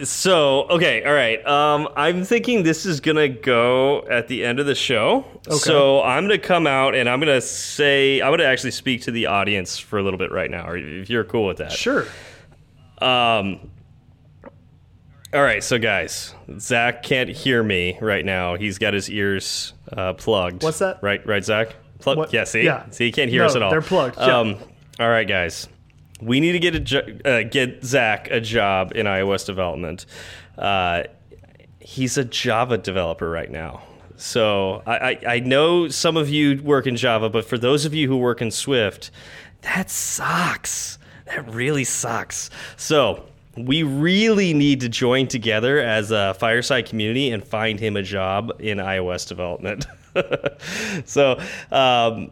So, 0.04 0.62
okay, 0.68 1.02
all 1.04 1.12
right. 1.12 1.44
Um, 1.46 1.88
I'm 1.96 2.24
thinking 2.24 2.62
this 2.62 2.86
is 2.86 3.00
going 3.00 3.16
to 3.16 3.28
go 3.28 4.02
at 4.08 4.28
the 4.28 4.44
end 4.44 4.60
of 4.60 4.66
the 4.66 4.74
show. 4.76 5.24
So, 5.50 6.02
I'm 6.02 6.28
going 6.28 6.40
to 6.40 6.46
come 6.46 6.66
out 6.68 6.94
and 6.94 7.08
I'm 7.08 7.18
going 7.20 7.34
to 7.34 7.40
say, 7.40 8.20
I'm 8.22 8.36
to 8.38 8.44
actually 8.46 8.70
speak 8.70 9.02
to 9.02 9.10
the 9.10 9.26
audience 9.26 9.78
for 9.78 9.98
a 9.98 10.02
little 10.02 10.18
bit 10.18 10.30
right 10.30 10.50
now, 10.50 10.70
if 10.72 11.10
you're 11.10 11.24
cool 11.24 11.46
with 11.46 11.56
that. 11.58 11.72
Sure. 11.72 12.06
Um, 13.00 13.70
all 15.34 15.42
right, 15.42 15.62
so 15.62 15.78
guys, 15.78 16.34
Zach 16.58 17.02
can't 17.02 17.28
hear 17.28 17.62
me 17.62 17.98
right 18.00 18.24
now. 18.24 18.54
He's 18.54 18.78
got 18.78 18.94
his 18.94 19.10
ears 19.10 19.74
uh, 19.92 20.14
plugged. 20.14 20.62
What's 20.62 20.78
that? 20.78 21.02
Right, 21.02 21.24
right, 21.26 21.44
Zach. 21.44 21.74
Plug. 21.98 22.32
Yeah, 22.32 22.44
see, 22.44 22.62
Yeah. 22.62 22.88
see, 22.90 23.06
he 23.06 23.12
can't 23.12 23.30
hear 23.30 23.40
No, 23.42 23.46
us 23.46 23.56
at 23.56 23.62
all. 23.62 23.70
they're 23.70 23.82
plugged, 23.82 24.16
yeah. 24.16 24.38
Um, 24.38 24.56
all 25.00 25.08
right, 25.08 25.26
guys, 25.28 25.68
we 26.20 26.40
need 26.40 26.52
to 26.52 26.58
get 26.58 26.74
a 26.74 26.80
jo- 26.80 27.18
uh, 27.24 27.42
get 27.42 27.84
Zach 27.84 28.28
a 28.30 28.40
job 28.40 28.92
in 28.94 29.06
iOS 29.06 29.46
development. 29.46 30.06
Uh, 30.56 31.04
he's 31.80 32.18
a 32.18 32.24
Java 32.24 32.78
developer 32.78 33.30
right 33.30 33.50
now. 33.50 33.82
So 34.16 34.82
I, 34.84 34.98
I, 34.98 35.18
I 35.26 35.40
know 35.40 35.88
some 35.88 36.16
of 36.16 36.28
you 36.28 36.60
work 36.62 36.86
in 36.86 36.96
Java, 36.96 37.30
but 37.30 37.44
for 37.44 37.56
those 37.56 37.84
of 37.84 37.94
you 37.94 38.08
who 38.08 38.16
work 38.16 38.42
in 38.42 38.50
Swift, 38.50 39.10
that 39.62 39.90
sucks. 39.90 40.98
That 41.26 41.48
really 41.48 41.84
sucks. 41.84 42.50
So 42.76 43.24
we 43.56 43.82
really 43.82 44.54
need 44.54 44.80
to 44.80 44.88
join 44.88 45.28
together 45.28 45.78
as 45.78 46.10
a 46.10 46.34
Fireside 46.34 46.86
community 46.86 47.30
and 47.30 47.44
find 47.44 47.78
him 47.78 47.96
a 47.96 48.02
job 48.02 48.52
in 48.58 48.78
iOS 48.78 49.26
development. 49.28 49.86
so, 51.04 51.40
um, 51.70 52.30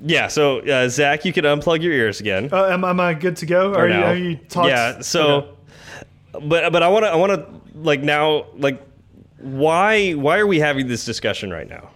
yeah. 0.00 0.28
So 0.28 0.60
uh, 0.60 0.88
Zach, 0.88 1.24
you 1.24 1.32
can 1.32 1.44
unplug 1.44 1.82
your 1.82 1.92
ears 1.92 2.20
again. 2.20 2.48
Uh, 2.52 2.66
am, 2.66 2.84
am 2.84 3.00
I 3.00 3.14
good 3.14 3.36
to 3.38 3.46
go? 3.46 3.74
Are 3.74 3.88
you, 3.88 3.94
are 3.94 4.16
you 4.16 4.36
talked? 4.36 4.68
Yeah. 4.68 5.00
So, 5.00 5.56
but 6.32 6.72
but 6.72 6.82
I 6.82 6.88
want 6.88 7.04
to 7.04 7.10
I 7.10 7.16
want 7.16 7.32
to 7.32 7.78
like 7.78 8.02
now 8.02 8.46
like 8.56 8.82
why 9.38 10.12
why 10.12 10.38
are 10.38 10.46
we 10.46 10.58
having 10.58 10.88
this 10.88 11.04
discussion 11.04 11.50
right 11.50 11.68
now? 11.68 11.90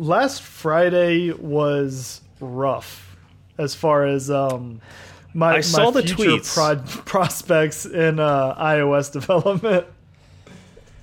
last 0.00 0.42
Friday 0.42 1.30
was 1.30 2.22
rough 2.40 3.16
as 3.58 3.74
far 3.74 4.06
as 4.06 4.30
um 4.30 4.80
my, 5.32 5.56
I 5.56 5.60
saw 5.60 5.92
my 5.92 6.00
the 6.00 6.06
future 6.08 6.24
tweets. 6.24 7.04
prospects 7.06 7.86
in 7.86 8.18
uh, 8.18 8.56
iOS 8.56 9.12
development. 9.20 9.86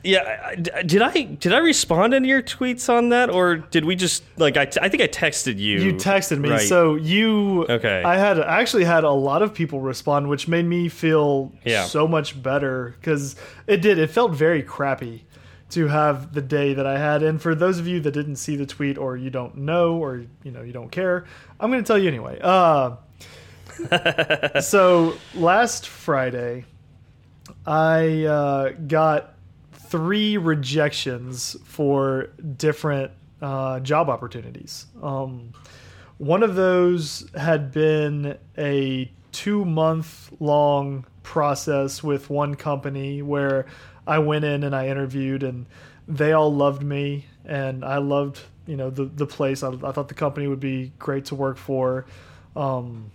Yeah, 0.07 0.55
did 0.55 1.01
I 1.01 1.23
did 1.23 1.51
I 1.51 1.57
respond 1.57 2.13
to 2.13 2.25
your 2.25 2.41
tweets 2.41 2.87
on 2.87 3.09
that, 3.09 3.29
or 3.29 3.57
did 3.57 3.83
we 3.83 3.97
just 3.97 4.23
like 4.37 4.55
I, 4.55 4.63
t- 4.65 4.79
I 4.81 4.87
think 4.87 5.03
I 5.03 5.07
texted 5.09 5.57
you. 5.57 5.79
You 5.79 5.93
texted 5.95 6.39
me, 6.39 6.49
right. 6.49 6.61
so 6.61 6.95
you. 6.95 7.65
Okay. 7.67 8.03
I 8.05 8.15
had 8.15 8.39
I 8.39 8.61
actually 8.61 8.85
had 8.85 9.03
a 9.03 9.11
lot 9.11 9.41
of 9.41 9.53
people 9.53 9.81
respond, 9.81 10.29
which 10.29 10.47
made 10.47 10.65
me 10.65 10.87
feel 10.87 11.51
Yeah. 11.65 11.83
so 11.83 12.07
much 12.07 12.41
better 12.41 12.95
because 13.01 13.35
it 13.67 13.81
did. 13.81 13.97
It 13.99 14.09
felt 14.09 14.31
very 14.31 14.63
crappy 14.63 15.25
to 15.71 15.87
have 15.87 16.33
the 16.33 16.41
day 16.41 16.73
that 16.73 16.87
I 16.87 16.97
had. 16.97 17.21
And 17.21 17.41
for 17.41 17.53
those 17.53 17.77
of 17.77 17.85
you 17.85 17.99
that 17.99 18.11
didn't 18.11 18.37
see 18.37 18.55
the 18.55 18.65
tweet, 18.65 18.97
or 18.97 19.17
you 19.17 19.29
don't 19.29 19.57
know, 19.57 19.97
or 19.97 20.23
you 20.41 20.51
know 20.51 20.61
you 20.61 20.71
don't 20.71 20.89
care, 20.89 21.25
I'm 21.59 21.69
going 21.69 21.83
to 21.83 21.87
tell 21.87 21.97
you 21.97 22.07
anyway. 22.07 22.39
Uh, 22.41 22.95
so 24.61 25.17
last 25.35 25.87
Friday, 25.89 26.63
I 27.65 28.23
uh, 28.23 28.69
got 28.87 29.33
three 29.89 30.37
rejections 30.37 31.55
for 31.63 32.29
different 32.57 33.11
uh, 33.41 33.79
job 33.79 34.09
opportunities. 34.09 34.87
Um, 35.01 35.53
one 36.17 36.43
of 36.43 36.55
those 36.55 37.29
had 37.35 37.71
been 37.71 38.37
a 38.57 39.11
two 39.31 39.65
month 39.65 40.31
long 40.39 41.05
process 41.21 42.01
with 42.01 42.29
one 42.29 42.55
company 42.55 43.21
where 43.21 43.65
I 44.07 44.19
went 44.19 44.45
in 44.45 44.63
and 44.63 44.75
I 44.75 44.87
interviewed 44.87 45.43
and 45.43 45.65
they 46.07 46.31
all 46.31 46.53
loved 46.53 46.81
me 46.81 47.25
and 47.45 47.83
I 47.83 47.97
loved 47.97 48.39
you 48.65 48.75
know 48.75 48.89
the 48.89 49.05
the 49.05 49.25
place. 49.25 49.63
I, 49.63 49.69
I 49.69 49.91
thought 49.91 50.07
the 50.07 50.13
company 50.13 50.47
would 50.47 50.59
be 50.59 50.91
great 50.99 51.25
to 51.25 51.35
work 51.35 51.57
for. 51.57 52.05
Um, 52.55 53.11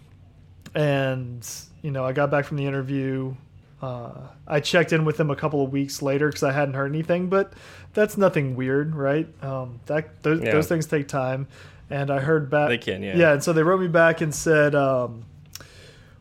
and 0.74 1.46
you 1.82 1.90
know 1.90 2.04
I 2.04 2.12
got 2.12 2.30
back 2.30 2.44
from 2.44 2.56
the 2.56 2.66
interview. 2.66 3.34
Uh, 3.82 4.12
I 4.46 4.60
checked 4.60 4.92
in 4.92 5.04
with 5.04 5.16
them 5.16 5.28
a 5.30 5.34
couple 5.36 5.62
of 5.64 5.72
weeks 5.72 6.00
later 6.02 6.28
because 6.28 6.44
I 6.44 6.52
hadn't 6.52 6.74
heard 6.74 6.92
anything, 6.92 7.28
but 7.28 7.52
that's 7.94 8.16
nothing 8.16 8.54
weird, 8.54 8.94
right? 8.94 9.26
Um, 9.42 9.80
that 9.86 10.22
those, 10.22 10.40
Yeah. 10.40 10.52
those 10.52 10.68
things 10.68 10.86
take 10.86 11.08
time, 11.08 11.48
and 11.90 12.08
I 12.10 12.20
heard 12.20 12.48
back. 12.48 12.68
They 12.68 12.78
can, 12.78 13.02
yeah. 13.02 13.16
Yeah, 13.16 13.32
and 13.32 13.42
so 13.42 13.52
they 13.52 13.64
wrote 13.64 13.80
me 13.80 13.88
back 13.88 14.20
and 14.20 14.32
said, 14.32 14.76
um, 14.76 15.24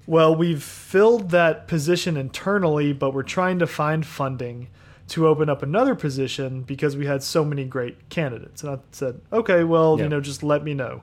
"Well, 0.07 0.35
we've 0.35 0.63
filled 0.63 1.29
that 1.29 1.67
position 1.67 2.17
internally, 2.17 2.93
but 2.93 3.13
we're 3.13 3.21
trying 3.23 3.59
to 3.59 3.67
find 3.67 4.05
funding 4.05 4.67
to 5.09 5.27
open 5.27 5.47
up 5.49 5.61
another 5.61 5.93
position 5.93 6.61
because 6.63 6.95
we 6.97 7.05
had 7.05 7.21
so 7.21 7.43
many 7.45 7.65
great 7.65 8.09
candidates. 8.09 8.63
And 8.63 8.71
I 8.71 8.79
said, 8.91 9.19
okay, 9.31 9.63
well, 9.65 9.97
Yeah. 9.97 10.05
you 10.05 10.09
know, 10.09 10.21
just 10.21 10.41
let 10.41 10.63
me 10.63 10.73
know. 10.73 11.01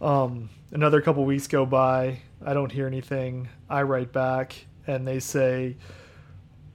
Um, 0.00 0.50
another 0.70 1.00
couple 1.00 1.24
weeks 1.24 1.48
go 1.48 1.66
by. 1.66 2.20
I 2.44 2.54
don't 2.54 2.70
hear 2.70 2.86
anything. 2.86 3.48
I 3.68 3.82
write 3.82 4.12
back, 4.12 4.66
and 4.86 5.06
they 5.06 5.20
say, 5.20 5.76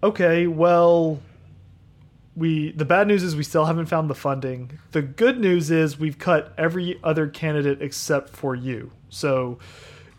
okay, 0.03 0.47
well, 0.47 1.19
we 2.35 2.71
the 2.71 2.85
bad 2.85 3.07
news 3.07 3.23
is 3.23 3.35
we 3.35 3.43
still 3.43 3.65
haven't 3.65 3.87
found 3.87 4.09
the 4.09 4.15
funding. 4.15 4.79
The 4.91 5.01
good 5.01 5.39
news 5.39 5.71
is 5.71 5.99
we've 5.99 6.17
cut 6.17 6.53
every 6.57 6.99
other 7.03 7.27
candidate 7.27 7.81
except 7.81 8.29
for 8.29 8.55
you. 8.55 8.91
So 9.09 9.59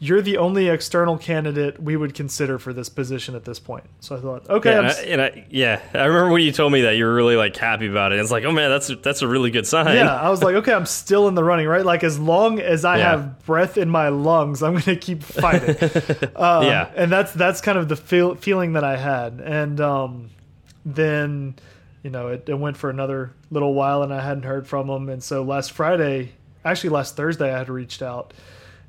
you're 0.03 0.23
the 0.23 0.39
only 0.39 0.69
external 0.69 1.19
candidate 1.19 1.79
we 1.83 1.95
would 1.95 2.15
consider 2.15 2.59
for 2.59 2.73
this 2.73 2.89
position 2.89 3.35
at 3.35 3.45
this 3.45 3.59
point. 3.59 3.85
So 4.01 4.17
I 4.17 4.21
thought, 4.21 4.49
okay, 4.49 4.71
Yeah, 4.73 4.79
I'm 4.79 4.85
and, 4.87 4.93
I, 4.95 5.03
and 5.03 5.21
I, 5.21 5.47
yeah, 5.51 5.81
I 5.93 6.05
remember 6.07 6.33
when 6.33 6.41
you 6.41 6.53
told 6.53 6.73
me 6.73 6.81
that 6.81 6.93
you 6.97 7.05
were 7.05 7.15
really 7.15 7.37
like 7.37 7.55
happy 7.55 7.87
about 7.87 8.11
it. 8.13 8.19
It's 8.19 8.31
like, 8.31 8.45
oh 8.45 8.51
man, 8.53 8.71
that's 8.71 8.91
that's 9.03 9.21
a 9.21 9.29
really 9.29 9.51
good 9.51 9.67
sign. 9.67 9.95
yeah, 9.95 10.15
I 10.19 10.31
was 10.31 10.43
like, 10.43 10.55
okay, 10.55 10.73
I'm 10.73 10.87
still 10.87 11.29
in 11.29 11.35
the 11.35 11.45
running, 11.45 11.67
right? 11.69 11.85
Like 11.85 12.03
as 12.03 12.19
long 12.19 12.61
as 12.61 12.87
I 12.87 12.97
Yeah. 12.97 13.11
have 13.11 13.45
breath 13.45 13.77
in 13.77 13.91
my 13.91 14.09
lungs, 14.09 14.63
I'm 14.63 14.73
going 14.73 14.83
to 14.85 14.97
keep 14.97 15.23
fighting. 15.23 15.77
uh, 16.35 16.61
Yeah. 16.65 16.91
and 16.97 17.13
that's 17.13 17.33
that's 17.35 17.61
kind 17.61 17.77
of 17.77 17.89
the 17.91 17.97
feel, 17.97 18.37
feeling 18.37 18.73
that 18.73 18.85
I 18.85 18.97
had, 18.97 19.41
and 19.45 19.79
um, 19.83 20.31
then 20.87 21.57
you 22.03 22.09
know 22.11 22.29
it, 22.29 22.49
it 22.49 22.59
went 22.59 22.77
for 22.79 22.89
another 22.91 23.33
little 23.51 23.75
while, 23.75 24.03
and 24.03 24.15
I 24.15 24.23
hadn't 24.23 24.45
heard 24.45 24.67
from 24.67 24.87
them, 24.87 25.09
and 25.09 25.23
so 25.23 25.43
last 25.43 25.73
Friday, 25.73 26.33
actually 26.65 26.91
last 26.91 27.17
Thursday, 27.17 27.53
I 27.55 27.59
had 27.59 27.69
reached 27.69 28.01
out, 28.03 28.33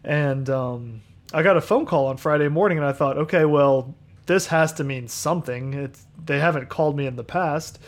and 0.03 0.49
um, 0.49 1.01
I 1.33 1.43
got 1.43 1.57
a 1.57 1.61
phone 1.61 1.85
call 1.85 2.07
on 2.07 2.17
Friday 2.17 2.49
morning, 2.49 2.77
and 2.77 2.85
I 2.85 2.93
thought, 2.93 3.17
okay, 3.17 3.45
well, 3.45 3.95
this 4.25 4.47
has 4.47 4.73
to 4.73 4.83
mean 4.83 5.07
something. 5.07 5.73
It's 5.73 6.05
they 6.23 6.39
haven't 6.39 6.69
called 6.69 6.95
me 6.95 7.05
in 7.05 7.15
the 7.15 7.23
past. 7.23 7.79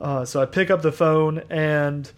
Uh, 0.00 0.24
so 0.24 0.42
I 0.42 0.46
pick 0.46 0.70
up 0.70 0.82
the 0.82 0.92
phone 0.92 1.42
and 1.48 2.10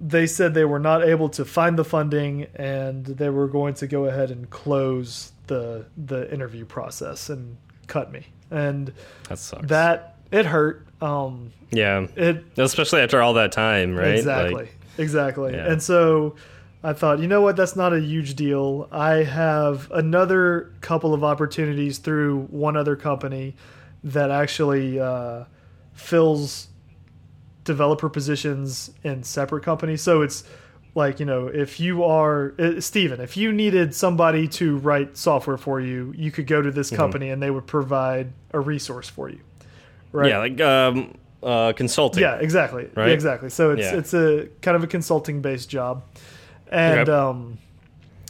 they 0.00 0.26
said 0.26 0.54
they 0.54 0.64
were 0.64 0.78
not 0.78 1.06
able 1.06 1.28
to 1.30 1.44
find 1.44 1.78
the 1.78 1.84
funding 1.84 2.46
and 2.54 3.04
they 3.04 3.28
were 3.28 3.48
going 3.48 3.74
to 3.74 3.86
go 3.86 4.06
ahead 4.06 4.30
and 4.30 4.48
close 4.48 5.32
the 5.48 5.86
the 5.96 6.32
interview 6.32 6.64
process 6.64 7.28
and 7.28 7.56
cut 7.86 8.10
me. 8.10 8.26
And 8.50 8.92
that 9.28 9.38
sucks. 9.38 9.66
that 9.68 10.16
it 10.30 10.46
hurt. 10.46 10.86
Um, 11.00 11.52
yeah, 11.70 12.06
it 12.16 12.44
especially 12.56 13.00
after 13.02 13.20
all 13.20 13.34
that 13.34 13.52
time, 13.52 13.94
right? 13.94 14.16
Exactly. 14.16 14.54
Like, 14.54 14.76
exactly. 14.96 15.54
Yeah. 15.54 15.72
And 15.72 15.82
so 15.82 16.36
I 16.82 16.92
thought, 16.92 17.18
you 17.18 17.26
know 17.26 17.42
what, 17.42 17.56
that's 17.56 17.74
not 17.74 17.92
a 17.92 18.00
huge 18.00 18.34
deal. 18.36 18.88
I 18.92 19.24
have 19.24 19.90
another 19.90 20.72
couple 20.80 21.12
of 21.12 21.24
opportunities 21.24 21.98
through 21.98 22.46
one 22.50 22.76
other 22.76 22.94
company 22.94 23.56
that 24.04 24.30
actually 24.30 25.00
uh, 25.00 25.44
fills 25.92 26.68
developer 27.64 28.08
positions 28.08 28.90
in 29.02 29.24
separate 29.24 29.64
companies. 29.64 30.02
So 30.02 30.22
it's 30.22 30.44
like, 30.94 31.18
you 31.20 31.26
know, 31.26 31.48
if 31.48 31.80
you 31.80 32.04
are 32.04 32.54
uh, 32.58 32.80
Steven, 32.80 33.20
if 33.20 33.36
you 33.36 33.52
needed 33.52 33.94
somebody 33.94 34.46
to 34.48 34.78
write 34.78 35.16
software 35.16 35.56
for 35.58 35.80
you, 35.80 36.14
you 36.16 36.30
could 36.30 36.46
go 36.46 36.62
to 36.62 36.70
this 36.70 36.90
company 36.90 37.30
and 37.30 37.42
they 37.42 37.50
would 37.50 37.66
provide 37.66 38.32
a 38.52 38.60
resource 38.60 39.08
for 39.08 39.28
you. 39.28 39.40
Right? 40.12 40.30
yeah, 40.30 40.38
like 40.38 40.60
um, 40.60 41.18
uh, 41.42 41.72
consulting. 41.74 42.22
Yeah, 42.22 42.36
exactly. 42.36 42.88
Right? 42.94 43.10
Exactly. 43.10 43.50
So 43.50 43.72
it's 43.72 43.82
Yeah. 43.82 43.96
it's 43.96 44.14
a 44.14 44.48
kind 44.62 44.76
of 44.76 44.82
a 44.82 44.86
consulting 44.86 45.42
based 45.42 45.68
job, 45.68 46.02
and 46.70 47.00
Okay. 47.08 47.12
um, 47.12 47.58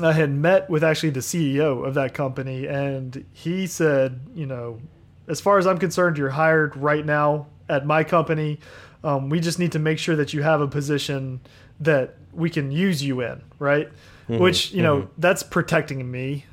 I 0.00 0.12
had 0.12 0.30
met 0.30 0.70
with 0.70 0.84
actually 0.84 1.10
the 1.10 1.20
CEO 1.20 1.84
of 1.86 1.94
that 1.94 2.14
company, 2.14 2.66
and 2.66 3.24
he 3.32 3.66
said, 3.66 4.20
you 4.34 4.46
know, 4.46 4.78
as 5.26 5.40
far 5.40 5.58
as 5.58 5.66
I'm 5.66 5.78
concerned, 5.78 6.16
you're 6.18 6.30
hired 6.30 6.76
right 6.76 7.04
now 7.04 7.46
at 7.68 7.84
my 7.84 8.04
company. 8.04 8.60
Um, 9.04 9.28
we 9.28 9.40
just 9.40 9.58
need 9.58 9.72
to 9.72 9.78
make 9.78 9.98
sure 9.98 10.16
that 10.16 10.32
you 10.32 10.42
have 10.42 10.60
a 10.60 10.68
position 10.68 11.40
that 11.80 12.16
we 12.32 12.50
can 12.50 12.70
use 12.70 13.02
you 13.02 13.20
in, 13.20 13.42
right? 13.58 13.88
Mm-hmm. 14.28 14.38
Which 14.42 14.72
you 14.72 14.82
know 14.82 15.08
that's 15.18 15.42
protecting 15.42 16.08
me. 16.10 16.44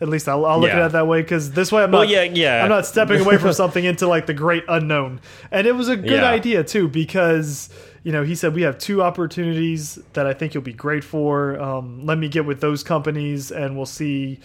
At 0.00 0.08
least 0.10 0.28
I'll, 0.28 0.44
I'll 0.44 0.60
look 0.60 0.68
Yeah. 0.70 0.80
at 0.80 0.86
it 0.86 0.92
that 0.92 1.06
way 1.06 1.22
because 1.22 1.52
this 1.52 1.72
way 1.72 1.82
I'm 1.82 1.90
Well, 1.90 2.02
not. 2.02 2.10
yeah, 2.10 2.22
yeah. 2.24 2.62
I'm 2.62 2.68
not 2.68 2.84
stepping 2.84 3.18
away 3.20 3.38
from 3.38 3.52
something 3.62 3.82
into 3.82 4.06
like 4.06 4.26
the 4.26 4.34
great 4.34 4.62
unknown. 4.68 5.20
And 5.50 5.66
it 5.66 5.72
was 5.72 5.88
a 5.88 5.96
good 5.96 6.10
Yeah. 6.20 6.28
idea 6.28 6.62
too 6.64 6.86
because 6.88 7.70
you 8.06 8.12
know 8.12 8.22
he 8.22 8.36
said 8.36 8.54
we 8.54 8.62
have 8.62 8.78
two 8.78 9.02
opportunities 9.02 9.98
that 10.12 10.28
I 10.28 10.32
think 10.32 10.54
you'll 10.54 10.62
be 10.62 10.72
great 10.72 11.02
for. 11.02 11.60
Um, 11.60 12.06
let 12.06 12.16
me 12.18 12.28
get 12.28 12.46
with 12.46 12.60
those 12.60 12.84
companies 12.84 13.50
and 13.50 13.76
we'll 13.76 13.84
see 13.84 14.38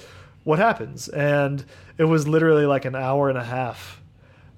what 0.44 0.58
happens. 0.58 1.08
And 1.10 1.64
it 2.00 2.06
was 2.06 2.28
literally 2.28 2.66
like 2.66 2.86
an 2.86 2.96
hour 2.96 3.30
and 3.30 3.38
a 3.38 3.44
half 3.44 4.02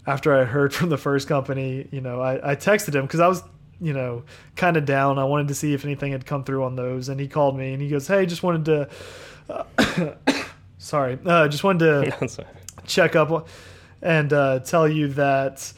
after 0.08 0.34
I 0.34 0.45
heard 0.45 0.74
from 0.80 0.88
the 0.88 0.97
first 0.97 1.28
company. 1.28 1.86
You 1.91 1.99
know, 1.99 2.22
I, 2.22 2.51
I 2.51 2.56
texted 2.56 2.95
him 2.95 3.01
because 3.01 3.20
I 3.20 3.28
was 3.28 3.43
you 3.82 3.91
know 3.91 4.24
kind 4.56 4.78
of 4.78 4.86
down. 4.86 5.20
I 5.20 5.26
wanted 5.26 5.49
to 5.49 5.56
see 5.56 5.74
if 5.74 5.84
anything 5.84 6.14
had 6.14 6.26
come 6.26 6.45
through 6.45 6.64
on 6.64 6.78
those, 6.78 7.10
and 7.10 7.20
he 7.20 7.28
called 7.28 7.58
me 7.58 7.74
and 7.74 7.82
he 7.82 7.89
goes, 7.89 8.08
"Hey, 8.08 8.26
just 8.26 8.41
wanted 8.41 8.64
to." 8.66 8.89
Uh, 9.49 10.14
sorry, 10.78 11.20
uh, 11.26 11.49
just 11.49 11.66
wanted 11.66 12.16
to 12.20 12.45
check 12.86 13.18
up 13.18 13.49
and 14.01 14.32
uh, 14.32 14.60
tell 14.60 14.88
you 14.88 15.10
that 15.10 15.74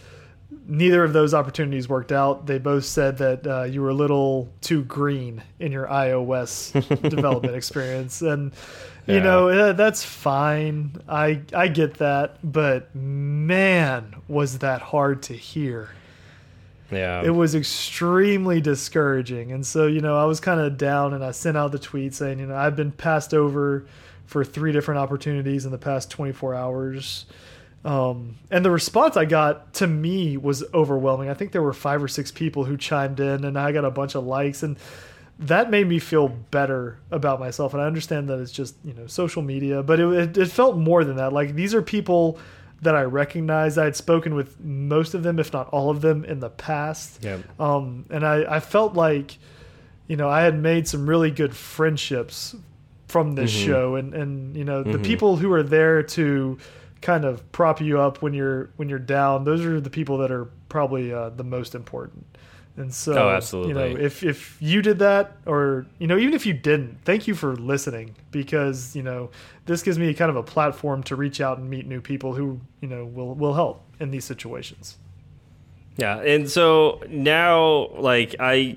neither 0.67 1.03
of 1.03 1.13
those 1.13 1.33
opportunities 1.33 1.87
worked 1.87 2.11
out. 2.11 2.45
They 2.47 2.57
both 2.59 2.85
said 2.85 3.17
that 3.19 3.45
uh, 3.47 3.63
you 3.63 3.81
were 3.81 3.89
a 3.89 3.93
little 3.93 4.49
too 4.61 4.83
green 4.85 5.43
in 5.59 5.71
your 5.71 5.87
iOS 5.87 6.71
development 7.09 7.55
experience, 7.55 8.21
and 8.21 8.51
you 9.07 9.15
Yeah. 9.15 9.23
know 9.23 9.49
uh, 9.49 9.73
that's 9.73 10.03
fine. 10.03 10.91
I 11.07 11.41
I 11.53 11.67
get 11.67 11.95
that, 11.95 12.37
but 12.43 12.93
man, 12.95 14.15
was 14.27 14.59
that 14.59 14.81
hard 14.81 15.21
to 15.23 15.33
hear. 15.33 15.89
yeah. 16.91 17.21
It 17.23 17.29
was 17.31 17.55
extremely 17.55 18.61
discouraging, 18.61 19.51
and 19.51 19.65
so 19.65 19.87
you 19.87 20.01
know 20.01 20.17
I 20.17 20.25
was 20.25 20.39
kind 20.39 20.59
of 20.59 20.77
down, 20.77 21.13
and 21.13 21.23
I 21.23 21.31
sent 21.31 21.57
out 21.57 21.71
the 21.71 21.79
tweet 21.79 22.13
saying, 22.13 22.39
you 22.39 22.47
know, 22.47 22.55
I've 22.55 22.75
been 22.75 22.91
passed 22.91 23.33
over 23.33 23.85
for 24.25 24.43
three 24.43 24.71
different 24.71 24.99
opportunities 24.99 25.65
in 25.65 25.71
the 25.71 25.77
past 25.77 26.09
24 26.09 26.55
hours. 26.55 27.25
Um, 27.85 28.35
and 28.49 28.65
the 28.65 28.71
response 28.71 29.15
I 29.15 29.25
got 29.25 29.73
to 29.75 29.87
me 29.87 30.37
was 30.37 30.63
overwhelming. 30.73 31.29
I 31.29 31.35
think 31.35 31.51
there 31.51 31.61
were 31.61 31.71
five 31.73 32.01
or 32.03 32.07
six 32.07 32.31
people 32.31 32.65
who 32.65 32.77
chimed 32.77 33.19
in, 33.19 33.45
and 33.45 33.57
I 33.59 33.71
got 33.71 33.85
a 33.85 33.91
bunch 33.91 34.15
of 34.15 34.25
likes, 34.25 34.63
and 34.63 34.75
that 35.37 35.69
made 35.69 35.87
me 35.87 35.99
feel 35.99 36.29
better 36.29 36.97
about 37.11 37.39
myself. 37.39 37.73
And 37.73 37.81
I 37.83 37.85
understand 37.85 38.27
that 38.29 38.39
it's 38.39 38.51
just 38.51 38.75
you 38.83 38.93
know 38.93 39.05
social 39.05 39.43
media, 39.43 39.83
but 39.83 39.99
it, 39.99 40.07
it, 40.13 40.37
it 40.37 40.47
felt 40.51 40.77
more 40.77 41.03
than 41.03 41.17
that. 41.17 41.31
Like 41.31 41.53
these 41.53 41.75
are 41.75 41.81
people 41.83 42.39
that 42.81 42.95
I 42.95 43.03
recognize. 43.03 43.77
I 43.77 43.83
had 43.85 43.95
spoken 43.95 44.33
with 44.33 44.59
most 44.59 45.13
of 45.13 45.21
them, 45.23 45.37
if 45.39 45.53
not 45.53 45.69
all 45.69 45.89
of 45.91 46.01
them, 46.01 46.25
in 46.25 46.39
the 46.39 46.49
past. 46.49 47.19
yeah. 47.23 47.37
Um, 47.59 48.05
and 48.09 48.25
I, 48.25 48.55
I 48.55 48.59
felt 48.59 48.95
like, 48.95 49.37
you 50.07 50.17
know, 50.17 50.27
I 50.27 50.41
had 50.41 50.59
made 50.59 50.87
some 50.87 51.07
really 51.07 51.31
good 51.31 51.55
friendships 51.55 52.55
from 53.07 53.33
this 53.35 53.53
Mhm. 53.55 53.65
show, 53.65 53.95
and 53.95 54.13
and 54.15 54.57
you 54.57 54.63
know, 54.65 54.81
the 54.81 54.97
Mhm. 54.97 55.03
people 55.03 55.37
who 55.37 55.51
are 55.53 55.63
there 55.63 56.01
to 56.01 56.57
kind 57.05 57.23
of 57.23 57.49
prop 57.51 57.79
you 57.79 57.99
up 57.99 58.23
when 58.23 58.33
you're 58.33 58.71
when 58.77 58.89
you're 58.89 58.97
down. 58.97 59.43
Those 59.43 59.63
are 59.63 59.79
the 59.79 59.91
people 59.91 60.17
that 60.17 60.31
are 60.31 60.45
probably 60.69 61.13
uh, 61.13 61.29
the 61.29 61.43
most 61.43 61.75
important. 61.75 62.25
And 62.77 62.93
so, 62.93 63.13
Oh, 63.13 63.67
you 63.67 63.73
know, 63.73 63.85
if 63.85 64.23
if 64.23 64.57
you 64.59 64.81
did 64.81 64.99
that, 64.99 65.37
or 65.45 65.85
you 65.99 66.07
know, 66.07 66.17
even 66.17 66.33
if 66.33 66.45
you 66.45 66.53
didn't, 66.53 66.97
thank 67.05 67.27
you 67.27 67.35
for 67.35 67.55
listening 67.55 68.15
because 68.31 68.95
you 68.95 69.03
know 69.03 69.29
this 69.65 69.83
gives 69.83 69.97
me 69.99 70.13
kind 70.13 70.29
of 70.29 70.35
a 70.35 70.43
platform 70.43 71.03
to 71.03 71.15
reach 71.15 71.39
out 71.39 71.59
and 71.59 71.69
meet 71.69 71.85
new 71.85 72.01
people 72.01 72.33
who 72.33 72.59
you 72.81 72.87
know 72.87 73.05
will 73.05 73.35
will 73.35 73.53
help 73.53 73.83
in 73.99 74.09
these 74.11 74.25
situations. 74.25 74.97
Yeah, 75.97 76.19
and 76.19 76.49
so 76.49 77.01
now, 77.07 77.87
like 77.97 78.35
I, 78.39 78.75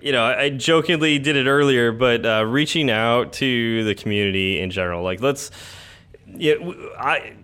you 0.00 0.12
know, 0.12 0.24
I 0.24 0.48
jokingly 0.48 1.18
did 1.18 1.36
it 1.36 1.46
earlier, 1.46 1.92
but 1.92 2.24
uh, 2.24 2.46
reaching 2.46 2.88
out 2.88 3.34
to 3.34 3.84
the 3.84 3.94
community 3.94 4.60
in 4.60 4.70
general, 4.70 5.02
like 5.02 5.20
let's, 5.20 5.50
yeah, 6.26 6.54
I, 6.98 7.34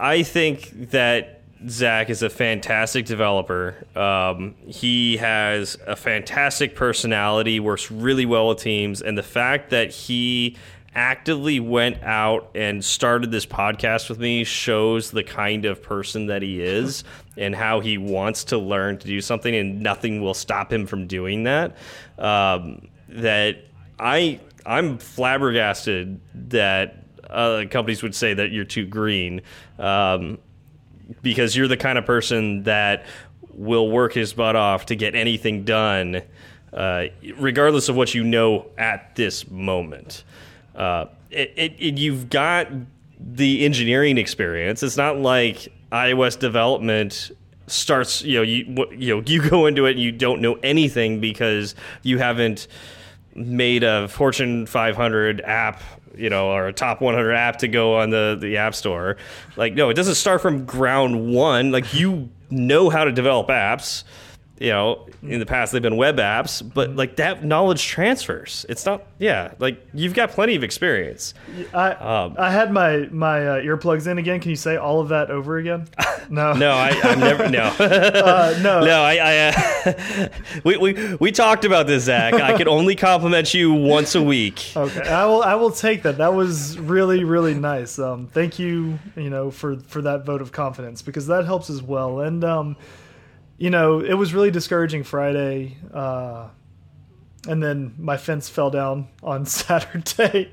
I 0.00 0.22
think 0.22 0.90
that 0.92 1.42
Zach 1.68 2.08
is 2.08 2.22
a 2.22 2.30
fantastic 2.30 3.04
developer. 3.04 3.86
Um, 3.94 4.54
he 4.66 5.18
has 5.18 5.76
a 5.86 5.94
fantastic 5.94 6.74
personality, 6.74 7.60
works 7.60 7.90
really 7.90 8.24
well 8.24 8.48
with 8.48 8.58
teams, 8.58 9.02
and 9.02 9.18
the 9.18 9.22
fact 9.22 9.68
that 9.70 9.90
he 9.90 10.56
actively 10.94 11.60
went 11.60 12.02
out 12.02 12.50
and 12.54 12.82
started 12.82 13.30
this 13.30 13.44
podcast 13.44 14.08
with 14.08 14.18
me 14.18 14.42
shows 14.42 15.10
the 15.10 15.22
kind 15.22 15.66
of 15.66 15.82
person 15.82 16.26
that 16.26 16.42
he 16.42 16.62
is 16.62 17.04
and 17.36 17.54
how 17.54 17.80
he 17.80 17.98
wants 17.98 18.44
to 18.44 18.58
learn 18.58 18.98
to 18.98 19.06
do 19.06 19.20
something 19.20 19.54
and 19.54 19.80
nothing 19.80 20.20
will 20.20 20.34
stop 20.34 20.72
him 20.72 20.86
from 20.86 21.06
doing 21.06 21.44
that 21.44 21.76
um, 22.18 22.88
that 23.08 23.58
i 24.00 24.40
i'm 24.66 24.98
flabbergasted 24.98 26.20
that 26.34 26.99
uh, 27.30 27.64
companies 27.70 28.02
would 28.02 28.14
say 28.14 28.34
that 28.34 28.50
you're 28.50 28.64
too 28.64 28.86
green 28.86 29.42
um, 29.78 30.38
because 31.22 31.56
you're 31.56 31.68
the 31.68 31.76
kind 31.76 31.98
of 31.98 32.06
person 32.06 32.62
that 32.64 33.06
will 33.52 33.90
work 33.90 34.12
his 34.12 34.32
butt 34.32 34.56
off 34.56 34.86
to 34.86 34.96
get 34.96 35.14
anything 35.14 35.64
done 35.64 36.22
uh, 36.72 37.06
regardless 37.36 37.88
of 37.88 37.96
what 37.96 38.14
you 38.14 38.22
know 38.22 38.66
at 38.78 39.14
this 39.16 39.50
moment 39.50 40.24
uh, 40.74 41.06
it, 41.30 41.52
it, 41.56 41.74
it, 41.78 41.98
you've 41.98 42.30
got 42.30 42.68
the 43.20 43.64
engineering 43.64 44.18
experience. 44.18 44.82
It's 44.82 44.96
not 44.96 45.18
like 45.18 45.68
iOS 45.92 46.38
development 46.38 47.32
starts 47.66 48.22
you 48.22 48.36
know 48.36 48.42
you 48.42 48.64
you 48.90 49.14
know 49.14 49.22
you 49.26 49.42
go 49.50 49.66
into 49.66 49.86
it 49.86 49.92
and 49.92 50.00
you 50.00 50.10
don't 50.10 50.40
know 50.40 50.54
anything 50.62 51.20
because 51.20 51.74
you 52.02 52.18
haven't 52.18 52.66
made 53.34 53.84
a 53.84 54.08
Fortune 54.08 54.66
500 54.66 55.40
app 55.42 55.80
you 56.20 56.30
know 56.30 56.50
or 56.50 56.68
a 56.68 56.72
top 56.72 57.00
100 57.00 57.32
app 57.32 57.58
to 57.58 57.68
go 57.68 57.96
on 57.96 58.10
the 58.10 58.36
the 58.40 58.56
app 58.56 58.74
store. 58.74 59.16
Like 59.56 59.74
no 59.74 59.90
it 59.90 59.94
doesn't 59.94 60.14
start 60.16 60.40
from 60.40 60.64
ground 60.64 61.32
one. 61.32 61.72
Like 61.72 61.94
you 61.94 62.30
know 62.50 62.90
how 62.90 63.04
to 63.04 63.12
develop 63.12 63.48
apps 63.48 64.04
you 64.60 64.68
know 64.68 65.08
in 65.22 65.40
the 65.40 65.46
past 65.46 65.72
they've 65.72 65.82
been 65.82 65.96
web 65.96 66.18
apps 66.18 66.62
but 66.74 66.94
like 66.94 67.16
that 67.16 67.42
knowledge 67.42 67.86
transfers 67.86 68.66
it's 68.68 68.84
not 68.84 69.02
yeah 69.18 69.52
like 69.58 69.80
you've 69.94 70.14
got 70.14 70.30
plenty 70.30 70.54
of 70.54 70.62
experience 70.62 71.34
I 71.74 71.92
Um, 71.92 72.36
I 72.38 72.50
had 72.52 72.70
my 72.70 73.08
my 73.10 73.46
uh, 73.46 73.60
earplugs 73.62 74.06
in 74.06 74.18
again. 74.18 74.40
Can 74.40 74.50
you 74.50 74.56
say 74.56 74.76
all 74.76 75.00
of 75.00 75.08
that 75.08 75.30
over 75.30 75.56
again? 75.58 75.88
No, 76.28 76.52
no 76.52 76.70
i 76.70 76.90
i 76.90 77.14
never 77.16 77.48
no 77.48 77.62
uh, 77.80 78.56
no, 78.62 78.84
No, 78.84 79.02
I, 79.02 79.16
I 79.16 79.36
uh, 79.48 80.28
we, 80.64 80.76
we 80.76 81.16
we 81.18 81.32
talked 81.32 81.64
about 81.64 81.88
this, 81.88 82.04
Zach. 82.04 82.34
I 82.34 82.56
could 82.56 82.68
only 82.68 82.94
compliment 82.94 83.52
you 83.52 83.72
once 83.72 84.14
a 84.14 84.22
week. 84.22 84.72
Okay, 84.76 85.00
I 85.08 85.26
will. 85.26 85.42
I 85.42 85.56
will 85.56 85.72
take 85.72 86.02
that. 86.04 86.18
That 86.18 86.34
was 86.34 86.78
really, 86.78 87.24
really 87.24 87.54
nice. 87.54 87.98
Um, 87.98 88.28
thank 88.28 88.60
you, 88.60 88.98
you 89.16 89.30
know, 89.30 89.50
for 89.50 89.76
for 89.88 90.02
that 90.02 90.24
vote 90.24 90.40
of 90.40 90.52
confidence 90.52 91.02
because 91.02 91.26
that 91.26 91.46
helps 91.46 91.68
as 91.68 91.82
well. 91.82 92.20
And 92.20 92.44
um, 92.44 92.76
you 93.60 93.68
know, 93.68 94.00
it 94.00 94.14
was 94.14 94.32
really 94.32 94.50
discouraging 94.50 95.04
Friday. 95.04 95.76
Uh, 95.92 96.48
and 97.46 97.62
then 97.62 97.94
my 97.98 98.16
fence 98.16 98.48
fell 98.48 98.70
down 98.70 99.08
on 99.22 99.44
Saturday, 99.46 100.50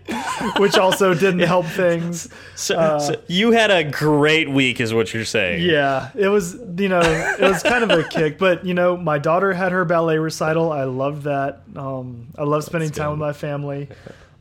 which 0.57 0.77
also 0.77 1.13
didn't 1.13 1.39
help 1.47 1.65
things. 1.65 2.29
So, 2.55 2.99
so 2.99 3.21
you 3.27 3.51
had 3.51 3.71
a 3.71 3.85
great 3.85 4.49
week, 4.49 4.81
is 4.81 4.93
what 4.93 5.13
you're 5.13 5.25
saying? 5.25 5.63
Yeah, 5.63 6.11
it 6.15 6.27
was 6.27 6.55
you 6.77 6.89
know 6.89 7.01
it 7.01 7.41
was 7.41 7.63
kind 7.63 7.83
of 7.83 7.91
a 7.91 8.03
kick, 8.03 8.37
but 8.37 8.65
you 8.65 8.73
know 8.73 8.95
my 8.95 9.17
daughter 9.17 9.53
had 9.53 9.71
her 9.71 9.85
ballet 9.85 10.17
recital. 10.17 10.71
I 10.71 10.83
love 10.83 11.23
that. 11.23 11.61
Um, 11.75 12.27
I 12.37 12.43
love 12.43 12.63
spending 12.65 12.91
time 12.91 13.11
with 13.11 13.19
my 13.19 13.33
family, 13.33 13.89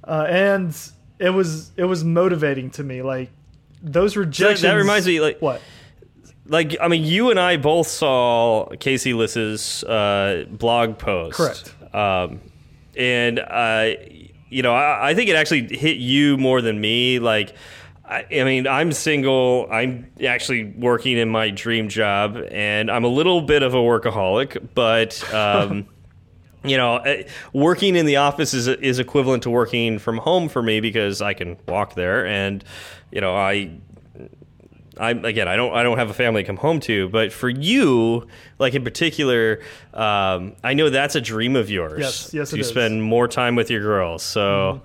uh, 0.05 0.27
and 0.29 0.77
it 1.19 1.31
was 1.31 1.71
it 1.77 1.85
was 1.85 2.05
motivating 2.05 2.71
to 2.71 2.85
me. 2.85 3.03
Like 3.03 3.31
those 3.83 4.17
rejections. 4.17 4.62
that 4.62 4.75
reminds 4.75 5.07
me, 5.07 5.21
like, 5.21 5.41
what? 5.41 5.61
Like 6.49 6.76
I 6.80 6.88
mean, 6.88 7.05
you 7.05 7.30
and 7.30 7.38
I 7.38 7.57
both 7.57 7.86
saw 7.86 8.68
Casey 8.80 9.14
Liss's 9.14 9.84
uh, 9.84 10.44
blog 10.51 10.99
post, 10.99 11.36
Correct. 11.36 11.74
Um, 11.94 12.40
and 12.97 13.38
uh, 13.38 13.92
you 14.49 14.62
know, 14.62 14.74
I, 14.74 15.11
I 15.11 15.14
think 15.14 15.28
it 15.30 15.36
actually 15.36 15.74
hit 15.76 15.97
you 15.97 16.36
more 16.36 16.61
than 16.61 16.80
me. 16.80 17.18
Like, 17.18 17.55
I, 18.05 18.26
I 18.30 18.44
mean, 18.44 18.66
I'm 18.66 18.92
single. 18.92 19.68
I'm 19.70 20.11
actually 20.24 20.64
working 20.64 21.18
in 21.18 21.28
my 21.28 21.51
dream 21.51 21.88
job, 21.88 22.36
and 22.51 22.90
I'm 22.90 23.05
a 23.05 23.09
little 23.09 23.42
bit 23.42 23.62
of 23.62 23.74
a 23.74 23.78
workaholic, 23.78 24.68
but. 24.74 25.32
Um, 25.32 25.88
you 26.64 26.76
know, 26.76 26.97
eh, 26.99 27.22
working 27.53 27.94
in 27.94 28.07
the 28.07 28.16
office 28.16 28.53
is 28.53 28.66
is 28.66 28.99
equivalent 28.99 29.44
to 29.44 29.51
working 29.51 29.99
from 29.99 30.18
home 30.18 30.49
for 30.49 30.62
me 30.62 30.80
because 30.80 31.22
I 31.22 31.32
can 31.32 31.57
walk 31.68 31.94
there, 31.94 32.26
and 32.26 32.64
you 33.12 33.20
know, 33.20 33.36
I 33.36 33.70
I 34.99 35.11
again, 35.11 35.47
I 35.49 35.57
don't, 35.57 35.74
I 35.74 35.82
don't 35.82 35.99
have 35.99 36.11
a 36.11 36.14
family 36.14 36.42
to 36.42 36.47
come 36.47 36.57
home 36.57 36.80
to, 36.80 37.09
but 37.09 37.32
for 37.32 37.49
you, 37.49 38.26
like 38.59 38.74
in 38.74 38.82
particular, 38.84 39.61
um, 39.92 40.55
I 40.64 40.74
know 40.74 40.88
that's 40.90 41.14
a 41.14 41.20
dream 41.20 41.57
of 41.57 41.70
yours. 41.70 42.01
Yes, 42.01 42.34
yes, 42.34 42.53
is. 42.53 42.68
spend 42.68 43.03
more 43.03 43.28
time 43.28 43.57
with 43.57 43.70
your 43.70 43.80
girls. 43.82 44.22
So, 44.22 44.80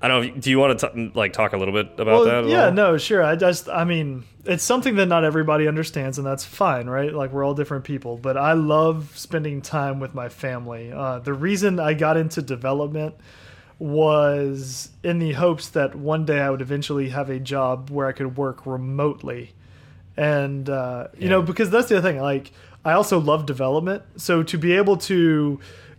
I 0.00 0.08
don't. 0.08 0.26
know. 0.26 0.40
Do 0.40 0.50
you 0.50 0.58
want 0.58 0.78
to 0.80 0.90
t 0.92 1.12
like 1.14 1.32
talk 1.32 1.52
a 1.52 1.56
little 1.56 1.74
bit 1.74 1.92
about 1.94 2.06
Well, 2.06 2.24
that? 2.24 2.48
yeah, 2.48 2.64
all? 2.66 2.72
no, 2.72 2.98
sure. 2.98 3.22
I 3.22 3.36
just, 3.36 3.68
I 3.68 3.84
mean, 3.84 4.24
it's 4.44 4.64
something 4.64 4.96
that 4.96 5.06
not 5.06 5.22
everybody 5.22 5.68
understands, 5.68 6.18
and 6.18 6.26
that's 6.26 6.44
fine, 6.44 6.88
right? 6.88 7.14
Like 7.14 7.30
we're 7.32 7.44
all 7.44 7.54
different 7.54 7.84
people, 7.84 8.16
but 8.16 8.36
I 8.36 8.54
love 8.54 9.12
spending 9.14 9.62
time 9.62 10.00
with 10.00 10.14
my 10.14 10.28
family. 10.28 10.90
Uh, 10.92 11.20
the 11.20 11.32
reason 11.32 11.78
I 11.78 11.94
got 11.94 12.16
into 12.16 12.42
development 12.42 13.14
was 13.82 14.90
in 15.02 15.18
the 15.18 15.32
hopes 15.32 15.68
that 15.70 15.96
one 15.96 16.24
day 16.24 16.40
I 16.40 16.50
would 16.50 16.62
eventually 16.62 17.08
have 17.08 17.28
a 17.28 17.40
job 17.40 17.90
where 17.90 18.06
I 18.06 18.12
could 18.12 18.36
work 18.36 18.64
remotely, 18.64 19.54
and 20.16 20.70
uh, 20.70 21.08
you 21.18 21.28
know, 21.28 21.42
because 21.42 21.68
that's 21.70 21.88
the 21.88 21.98
other 21.98 22.12
thing. 22.12 22.20
Like, 22.20 22.52
I 22.84 22.92
also 22.92 23.18
love 23.18 23.44
development, 23.44 24.04
so 24.16 24.44
to 24.44 24.56
be 24.56 24.72
able 24.74 24.98
to 24.98 25.58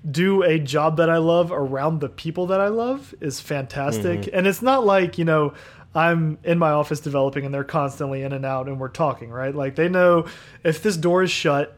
do 0.09 0.43
a 0.43 0.59
job 0.59 0.97
that 0.97 1.09
I 1.09 1.17
love 1.17 1.51
around 1.51 1.99
the 1.99 2.09
people 2.09 2.47
that 2.47 2.59
I 2.59 2.67
love 2.67 3.13
is 3.21 3.39
fantastic. 3.39 4.29
And 4.33 4.47
it's 4.47 4.61
not 4.61 4.85
like, 4.85 5.17
you 5.17 5.23
know, 5.23 5.53
I'm 5.95 6.37
in 6.43 6.59
my 6.59 6.71
office 6.71 6.99
developing 6.99 7.45
and 7.45 7.53
they're 7.53 7.63
constantly 7.63 8.23
in 8.23 8.33
and 8.33 8.45
out 8.45 8.67
and 8.67 8.79
we're 8.79 8.89
talking, 8.89 9.29
right? 9.29 9.55
Like 9.55 9.75
they 9.75 9.87
know 9.87 10.27
if 10.63 10.83
this 10.83 10.97
door 10.97 11.23
is 11.23 11.31
shut, 11.31 11.77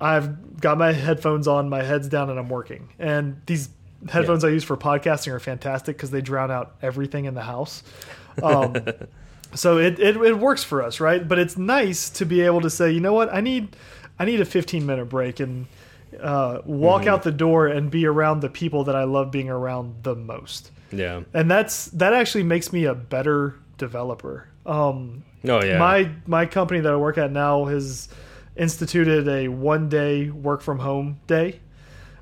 I've 0.00 0.60
got 0.60 0.78
my 0.78 0.92
headphones 0.92 1.48
on, 1.48 1.68
my 1.68 1.82
head's 1.82 2.08
down, 2.08 2.30
and 2.30 2.38
I'm 2.38 2.48
working. 2.48 2.88
And 2.98 3.40
these 3.46 3.68
headphones 4.08 4.44
I 4.44 4.48
use 4.48 4.64
for 4.64 4.76
podcasting 4.76 5.32
are 5.32 5.40
fantastic 5.40 5.96
because 5.96 6.10
they 6.10 6.20
drown 6.20 6.50
out 6.50 6.74
everything 6.82 7.26
in 7.26 7.34
the 7.34 7.42
house. 7.42 7.82
Um, 8.42 8.76
so 9.54 9.78
it, 9.78 9.98
it 9.98 10.16
it 10.16 10.38
works 10.38 10.64
for 10.64 10.82
us, 10.82 11.00
right? 11.00 11.26
But 11.26 11.38
it's 11.38 11.56
nice 11.58 12.10
to 12.10 12.24
be 12.24 12.40
able 12.40 12.60
to 12.62 12.70
say, 12.70 12.90
you 12.90 13.00
know 13.00 13.12
what, 13.12 13.32
I 13.32 13.40
need 13.40 13.76
I 14.18 14.24
need 14.24 14.40
a 14.40 14.44
15 14.44 14.84
minute 14.86 15.06
break 15.06 15.40
and 15.40 15.66
uh, 16.20 16.60
walk 16.64 17.06
out 17.06 17.22
the 17.22 17.32
door 17.32 17.66
and 17.66 17.90
be 17.90 18.06
around 18.06 18.40
the 18.40 18.50
people 18.50 18.84
that 18.84 18.96
I 18.96 19.04
love 19.04 19.30
being 19.30 19.48
around 19.48 20.02
the 20.02 20.14
most. 20.14 20.70
Yeah. 20.92 21.22
And 21.34 21.50
that's 21.50 21.86
that 21.86 22.12
actually 22.12 22.44
makes 22.44 22.72
me 22.72 22.84
a 22.84 22.94
better 22.94 23.56
developer. 23.78 24.48
Um, 24.66 25.24
Oh 25.48 25.64
yeah. 25.64 25.78
my 25.78 26.10
my 26.26 26.46
company 26.46 26.80
that 26.80 26.92
I 26.92 26.96
work 26.96 27.16
at 27.16 27.32
now 27.32 27.64
has 27.64 28.08
instituted 28.56 29.26
a 29.28 29.48
one 29.48 29.88
day 29.88 30.28
work 30.28 30.60
from 30.60 30.78
home 30.80 31.20
day. 31.26 31.60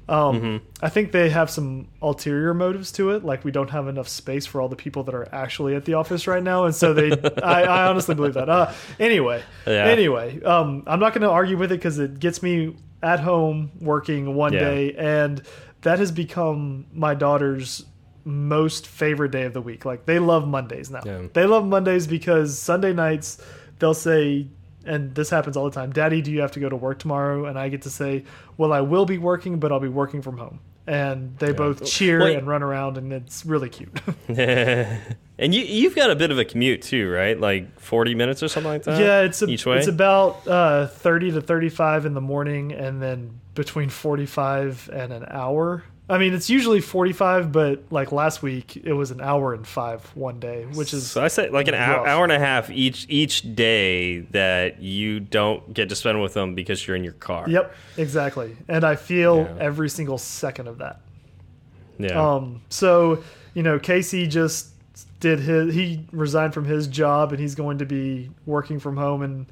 Um, 0.08 0.40
Mm-hmm. 0.40 0.56
I 0.82 0.88
think 0.88 1.12
they 1.12 1.28
have 1.30 1.50
some 1.50 1.88
ulterior 2.00 2.54
motives 2.54 2.92
to 2.92 3.10
it, 3.10 3.24
like 3.24 3.44
we 3.44 3.50
don't 3.50 3.70
have 3.70 3.88
enough 3.88 4.08
space 4.08 4.46
for 4.46 4.60
all 4.60 4.68
the 4.68 4.76
people 4.76 5.02
that 5.04 5.14
are 5.14 5.28
actually 5.34 5.74
at 5.74 5.84
the 5.84 5.94
office 5.94 6.26
right 6.26 6.42
now, 6.42 6.64
and 6.64 6.74
so 6.74 6.94
they. 6.94 7.10
I, 7.42 7.62
I 7.64 7.86
honestly 7.88 8.14
believe 8.14 8.34
that. 8.34 8.48
Uh, 8.48 8.72
anyway, 8.98 9.42
Yeah. 9.66 9.84
anyway, 9.86 10.42
um, 10.42 10.82
I'm 10.86 11.00
not 11.00 11.12
going 11.12 11.22
to 11.22 11.30
argue 11.30 11.56
with 11.58 11.72
it 11.72 11.76
because 11.76 11.98
it 11.98 12.18
gets 12.20 12.42
me 12.42 12.76
at 13.02 13.20
home 13.20 13.70
working 13.80 14.34
one 14.34 14.52
Yeah. 14.54 14.60
day, 14.60 14.94
and 14.94 15.42
that 15.82 15.98
has 15.98 16.10
become 16.10 16.86
my 16.92 17.14
daughter's 17.14 17.84
most 18.24 18.86
favorite 18.86 19.30
day 19.30 19.44
of 19.44 19.52
the 19.52 19.60
week. 19.62 19.84
Like 19.84 20.04
they 20.06 20.18
love 20.18 20.46
Mondays 20.46 20.90
now. 20.90 21.00
Yeah. 21.04 21.22
They 21.32 21.46
love 21.46 21.66
Mondays 21.66 22.06
because 22.06 22.58
Sunday 22.58 22.92
nights 22.92 23.40
they'll 23.78 23.94
say, 23.94 24.48
and 24.88 25.14
this 25.14 25.30
happens 25.30 25.56
all 25.56 25.64
the 25.66 25.70
time, 25.70 25.92
Daddy, 25.92 26.22
do 26.22 26.30
you 26.32 26.40
have 26.40 26.52
to 26.52 26.60
go 26.60 26.68
to 26.68 26.76
work 26.76 26.98
tomorrow? 26.98 27.44
And 27.46 27.58
I 27.58 27.68
get 27.68 27.82
to 27.82 27.90
say, 27.90 28.24
Well, 28.56 28.72
I 28.72 28.80
will 28.80 29.06
be 29.06 29.18
working, 29.18 29.58
but 29.60 29.70
I'll 29.70 29.80
be 29.80 29.88
working 29.88 30.22
from 30.22 30.38
home. 30.38 30.60
And 30.86 31.36
they 31.38 31.52
both 31.52 31.84
cheer 31.84 32.18
Well, 32.20 32.34
and 32.34 32.46
run 32.48 32.62
around, 32.62 32.96
and 32.96 33.12
it's 33.12 33.44
really 33.44 33.68
cute. 33.68 34.00
and 34.28 35.54
you 35.54 35.60
you've 35.62 35.94
got 35.94 36.10
a 36.10 36.16
bit 36.16 36.30
of 36.30 36.38
a 36.38 36.44
commute 36.46 36.80
too, 36.82 37.10
right? 37.10 37.38
Like 37.38 37.78
40 37.78 38.14
minutes 38.14 38.42
or 38.42 38.48
something 38.48 38.72
like 38.72 38.84
that. 38.84 38.98
yeah, 38.98 39.20
it's 39.20 39.42
a, 39.42 39.46
each 39.46 39.66
way. 39.66 39.78
it's 39.78 39.86
about 39.88 40.46
uh, 40.48 40.86
thirty 40.86 41.30
to 41.30 41.40
thirty-five 41.42 42.06
in 42.06 42.14
the 42.14 42.20
morning, 42.22 42.72
and 42.72 43.02
then 43.02 43.38
between 43.54 43.90
forty-five 43.90 44.88
and 44.92 45.12
an 45.12 45.26
hour. 45.28 45.84
I 46.10 46.16
mean, 46.16 46.32
it's 46.32 46.48
usually 46.48 46.80
forty-five, 46.80 47.52
but 47.52 47.82
like 47.90 48.12
last 48.12 48.42
week, 48.42 48.76
it 48.78 48.94
was 48.94 49.10
an 49.10 49.20
hour 49.20 49.52
and 49.52 49.66
five 49.66 50.02
one 50.16 50.40
day, 50.40 50.64
which 50.72 50.94
is 50.94 51.10
So 51.10 51.22
I 51.22 51.28
say 51.28 51.50
like 51.50 51.68
an 51.68 51.74
hour, 51.74 52.06
hour 52.08 52.24
and 52.24 52.32
a 52.32 52.38
half 52.38 52.70
each 52.70 53.04
each 53.10 53.54
day 53.54 54.20
that 54.30 54.80
you 54.80 55.20
don't 55.20 55.74
get 55.74 55.90
to 55.90 55.94
spend 55.94 56.22
with 56.22 56.32
them 56.32 56.54
because 56.54 56.86
you're 56.86 56.96
in 56.96 57.04
your 57.04 57.12
car. 57.14 57.44
Yep, 57.48 57.74
exactly. 57.98 58.56
And 58.68 58.84
I 58.84 58.96
feel 58.96 59.38
Yeah. 59.38 59.56
every 59.60 59.90
single 59.90 60.16
second 60.16 60.66
of 60.68 60.78
that. 60.78 61.00
Yeah. 61.98 62.34
Um, 62.34 62.62
so, 62.70 63.22
you 63.54 63.62
know, 63.62 63.78
Casey 63.78 64.26
just 64.26 64.68
did 65.20 65.40
his, 65.40 65.74
he 65.74 66.06
resigned 66.12 66.54
from 66.54 66.64
his 66.64 66.86
job 66.86 67.32
and 67.32 67.40
he's 67.40 67.54
going 67.56 67.78
to 67.78 67.84
be 67.84 68.30
working 68.46 68.78
from 68.78 68.96
home. 68.96 69.20
And 69.20 69.46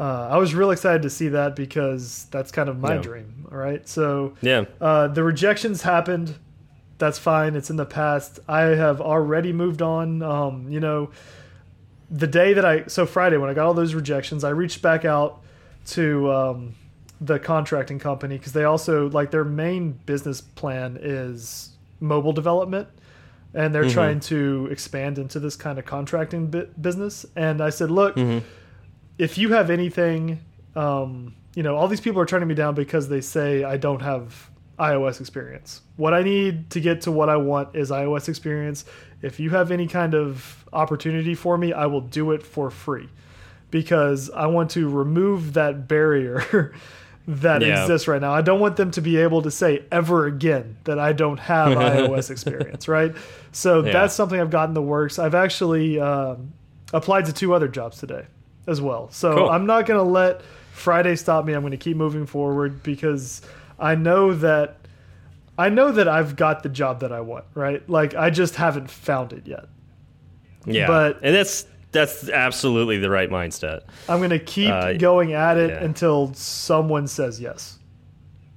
uh, 0.00 0.28
I 0.30 0.36
was 0.38 0.54
real 0.54 0.70
excited 0.70 1.02
to 1.02 1.10
see 1.10 1.28
that 1.28 1.56
because 1.56 2.26
that's 2.30 2.52
kind 2.52 2.68
of 2.68 2.78
my 2.78 2.94
Yeah. 2.94 3.00
dream. 3.00 3.46
All 3.50 3.58
right. 3.58 3.86
So, 3.88 4.34
yeah. 4.40 4.64
uh, 4.80 5.08
the 5.08 5.22
rejections 5.22 5.82
happened. 5.82 6.34
That's 6.98 7.18
fine. 7.18 7.54
It's 7.56 7.70
in 7.70 7.76
the 7.76 7.86
past. 7.86 8.40
I 8.48 8.60
have 8.62 9.00
already 9.00 9.52
moved 9.52 9.82
on. 9.82 10.22
Um, 10.22 10.66
you 10.68 10.80
know, 10.80 11.10
the 12.10 12.26
day 12.26 12.52
that 12.54 12.64
I 12.64 12.84
so 12.86 13.06
Friday 13.06 13.36
when 13.36 13.50
I 13.50 13.54
got 13.54 13.66
all 13.66 13.74
those 13.74 13.94
rejections, 13.94 14.42
I 14.44 14.50
reached 14.50 14.82
back 14.82 15.04
out 15.04 15.40
to 15.88 16.30
um, 16.32 16.74
the 17.20 17.38
contracting 17.38 17.98
company 17.98 18.36
because 18.38 18.52
they 18.52 18.64
also 18.64 19.08
like 19.10 19.30
their 19.30 19.44
main 19.44 19.92
business 20.06 20.40
plan 20.40 20.98
is 21.00 21.70
mobile 22.00 22.32
development, 22.32 22.88
and 23.54 23.74
they're 23.74 23.88
trying 23.90 24.20
to 24.20 24.68
expand 24.70 25.18
into 25.18 25.38
this 25.40 25.54
kind 25.56 25.78
of 25.78 25.84
contracting 25.84 26.46
bu 26.46 26.66
business. 26.80 27.26
And 27.36 27.60
I 27.60 27.70
said, 27.70 27.90
look, 27.90 28.16
if 29.18 29.36
you 29.38 29.52
have 29.52 29.70
anything, 29.70 30.40
um, 30.76 31.34
you 31.54 31.62
know, 31.62 31.76
all 31.76 31.88
these 31.88 32.00
people 32.00 32.20
are 32.20 32.26
turning 32.26 32.48
me 32.48 32.54
down 32.54 32.74
because 32.74 33.08
they 33.08 33.20
say 33.20 33.64
I 33.64 33.76
don't 33.76 34.00
have 34.02 34.50
iOS 34.78 35.20
experience. 35.20 35.82
What 35.96 36.14
I 36.14 36.22
need 36.22 36.70
to 36.70 36.80
get 36.80 37.00
to 37.02 37.12
what 37.12 37.28
I 37.28 37.36
want 37.36 37.74
is 37.74 37.90
iOS 37.90 38.28
experience. 38.28 38.84
If 39.22 39.40
you 39.40 39.50
have 39.50 39.72
any 39.72 39.88
kind 39.88 40.14
of 40.14 40.64
opportunity 40.72 41.34
for 41.34 41.58
me, 41.58 41.72
I 41.72 41.86
will 41.86 42.02
do 42.02 42.30
it 42.30 42.44
for 42.44 42.70
free 42.70 43.08
because 43.70 44.30
I 44.30 44.46
want 44.46 44.70
to 44.72 44.88
remove 44.88 45.54
that 45.54 45.88
barrier 45.88 46.72
that 47.26 47.60
Yeah. 47.62 47.80
exists 47.82 48.06
right 48.06 48.20
now. 48.20 48.32
I 48.32 48.40
don't 48.40 48.60
want 48.60 48.76
them 48.76 48.90
to 48.92 49.00
be 49.00 49.16
able 49.16 49.42
to 49.42 49.50
say 49.50 49.82
ever 49.90 50.26
again 50.26 50.76
that 50.84 50.98
I 51.00 51.12
don't 51.12 51.38
have 51.40 51.72
iOS 51.76 52.30
experience, 52.30 52.86
right? 52.86 53.14
So 53.50 53.82
Yeah. 53.84 53.90
that's 53.92 54.14
something 54.14 54.40
I've 54.40 54.50
got 54.50 54.68
in 54.68 54.74
the 54.74 54.82
works. 54.82 55.18
I've 55.18 55.34
actually 55.34 55.98
um, 55.98 56.52
applied 56.92 57.26
to 57.26 57.32
two 57.32 57.52
other 57.52 57.66
jobs 57.68 57.98
today 57.98 58.26
as 58.68 58.80
well. 58.80 59.10
So 59.10 59.34
Cool. 59.34 59.50
I'm 59.50 59.66
not 59.66 59.86
going 59.86 59.98
to 59.98 60.08
let 60.08 60.42
Friday 60.72 61.16
stop 61.16 61.44
me. 61.44 61.54
I'm 61.54 61.62
going 61.62 61.72
to 61.72 61.76
keep 61.76 61.96
moving 61.96 62.26
forward 62.26 62.82
because 62.84 63.42
I 63.78 63.94
know 63.96 64.32
that 64.34 64.76
I 65.56 65.70
know 65.70 65.90
that 65.90 66.06
I've 66.06 66.36
got 66.36 66.62
the 66.62 66.68
job 66.68 67.00
that 67.00 67.10
I 67.10 67.20
want, 67.20 67.44
right? 67.54 67.88
Like 67.90 68.14
I 68.14 68.30
just 68.30 68.54
haven't 68.54 68.88
found 68.90 69.32
it 69.32 69.46
yet. 69.46 69.64
Yeah, 70.66 70.86
But- 70.86 71.18
and 71.22 71.34
that's 71.34 71.66
that's 71.90 72.28
absolutely 72.28 72.98
the 72.98 73.08
right 73.10 73.30
mindset. 73.30 73.80
I'm 74.10 74.18
going 74.18 74.28
to 74.30 74.38
keep 74.38 74.70
Uh, 74.70 74.92
going 74.92 75.32
at 75.32 75.56
it 75.56 75.70
yeah. 75.70 75.82
until 75.82 76.32
someone 76.34 77.06
says 77.08 77.40
yes, 77.40 77.78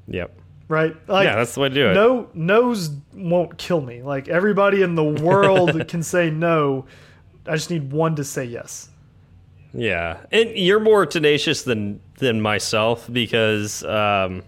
Yep. 0.07 0.31
right? 0.67 0.93
Like 1.07 1.25
yeah, 1.25 1.37
that's 1.37 1.53
the 1.55 1.61
way 1.61 1.69
to 1.69 1.73
do 1.73 1.89
it. 1.89 1.93
no 1.93 2.27
no's 2.33 2.91
won't 3.13 3.57
kill 3.57 3.79
me. 3.81 4.03
Like 4.03 4.27
everybody 4.27 4.81
in 4.81 4.95
the 4.95 5.03
world 5.27 5.87
can 5.87 6.03
say 6.03 6.29
no. 6.29 6.85
I 7.47 7.53
just 7.55 7.69
need 7.71 7.91
one 7.93 8.15
to 8.17 8.23
say 8.25 8.43
yes. 8.45 8.89
Yeah, 9.73 10.17
and 10.31 10.49
you're 10.51 10.79
more 10.79 11.05
tenacious 11.05 11.63
than 11.63 12.01
than 12.17 12.41
myself 12.41 13.07
because 13.11 13.83
um, 13.83 14.43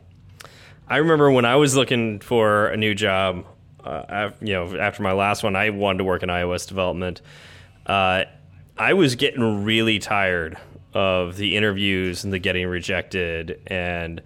I 0.87 0.97
remember 0.97 1.31
when 1.31 1.45
I 1.45 1.55
was 1.55 1.75
looking 1.75 2.19
for 2.19 2.67
a 2.67 2.77
new 2.77 2.93
job. 2.93 3.45
Uh, 3.83 4.03
af- 4.07 4.37
you 4.41 4.53
know, 4.53 4.77
after 4.77 5.03
my 5.03 5.11
last 5.11 5.43
one, 5.43 5.55
I 5.57 5.69
wanted 5.69 5.97
to 5.99 6.03
work 6.05 6.23
in 6.23 6.29
iOS 6.29 6.67
development. 6.67 7.21
Uh, 7.85 8.23
I 8.77 8.93
was 8.93 9.15
getting 9.15 9.65
really 9.65 9.99
tired 9.99 10.57
of 10.93 11.35
the 11.35 11.57
interviews 11.57 12.23
and 12.23 12.31
the 12.31 12.39
getting 12.39 12.67
rejected, 12.67 13.59
and 13.67 14.21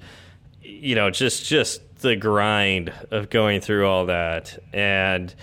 you 0.61 0.95
know, 0.95 1.09
just 1.09 1.45
just 1.45 1.99
the 2.01 2.15
grind 2.15 2.91
of 3.11 3.29
going 3.29 3.61
through 3.61 3.87
all 3.87 4.07
that, 4.07 4.57
and. 4.73 5.33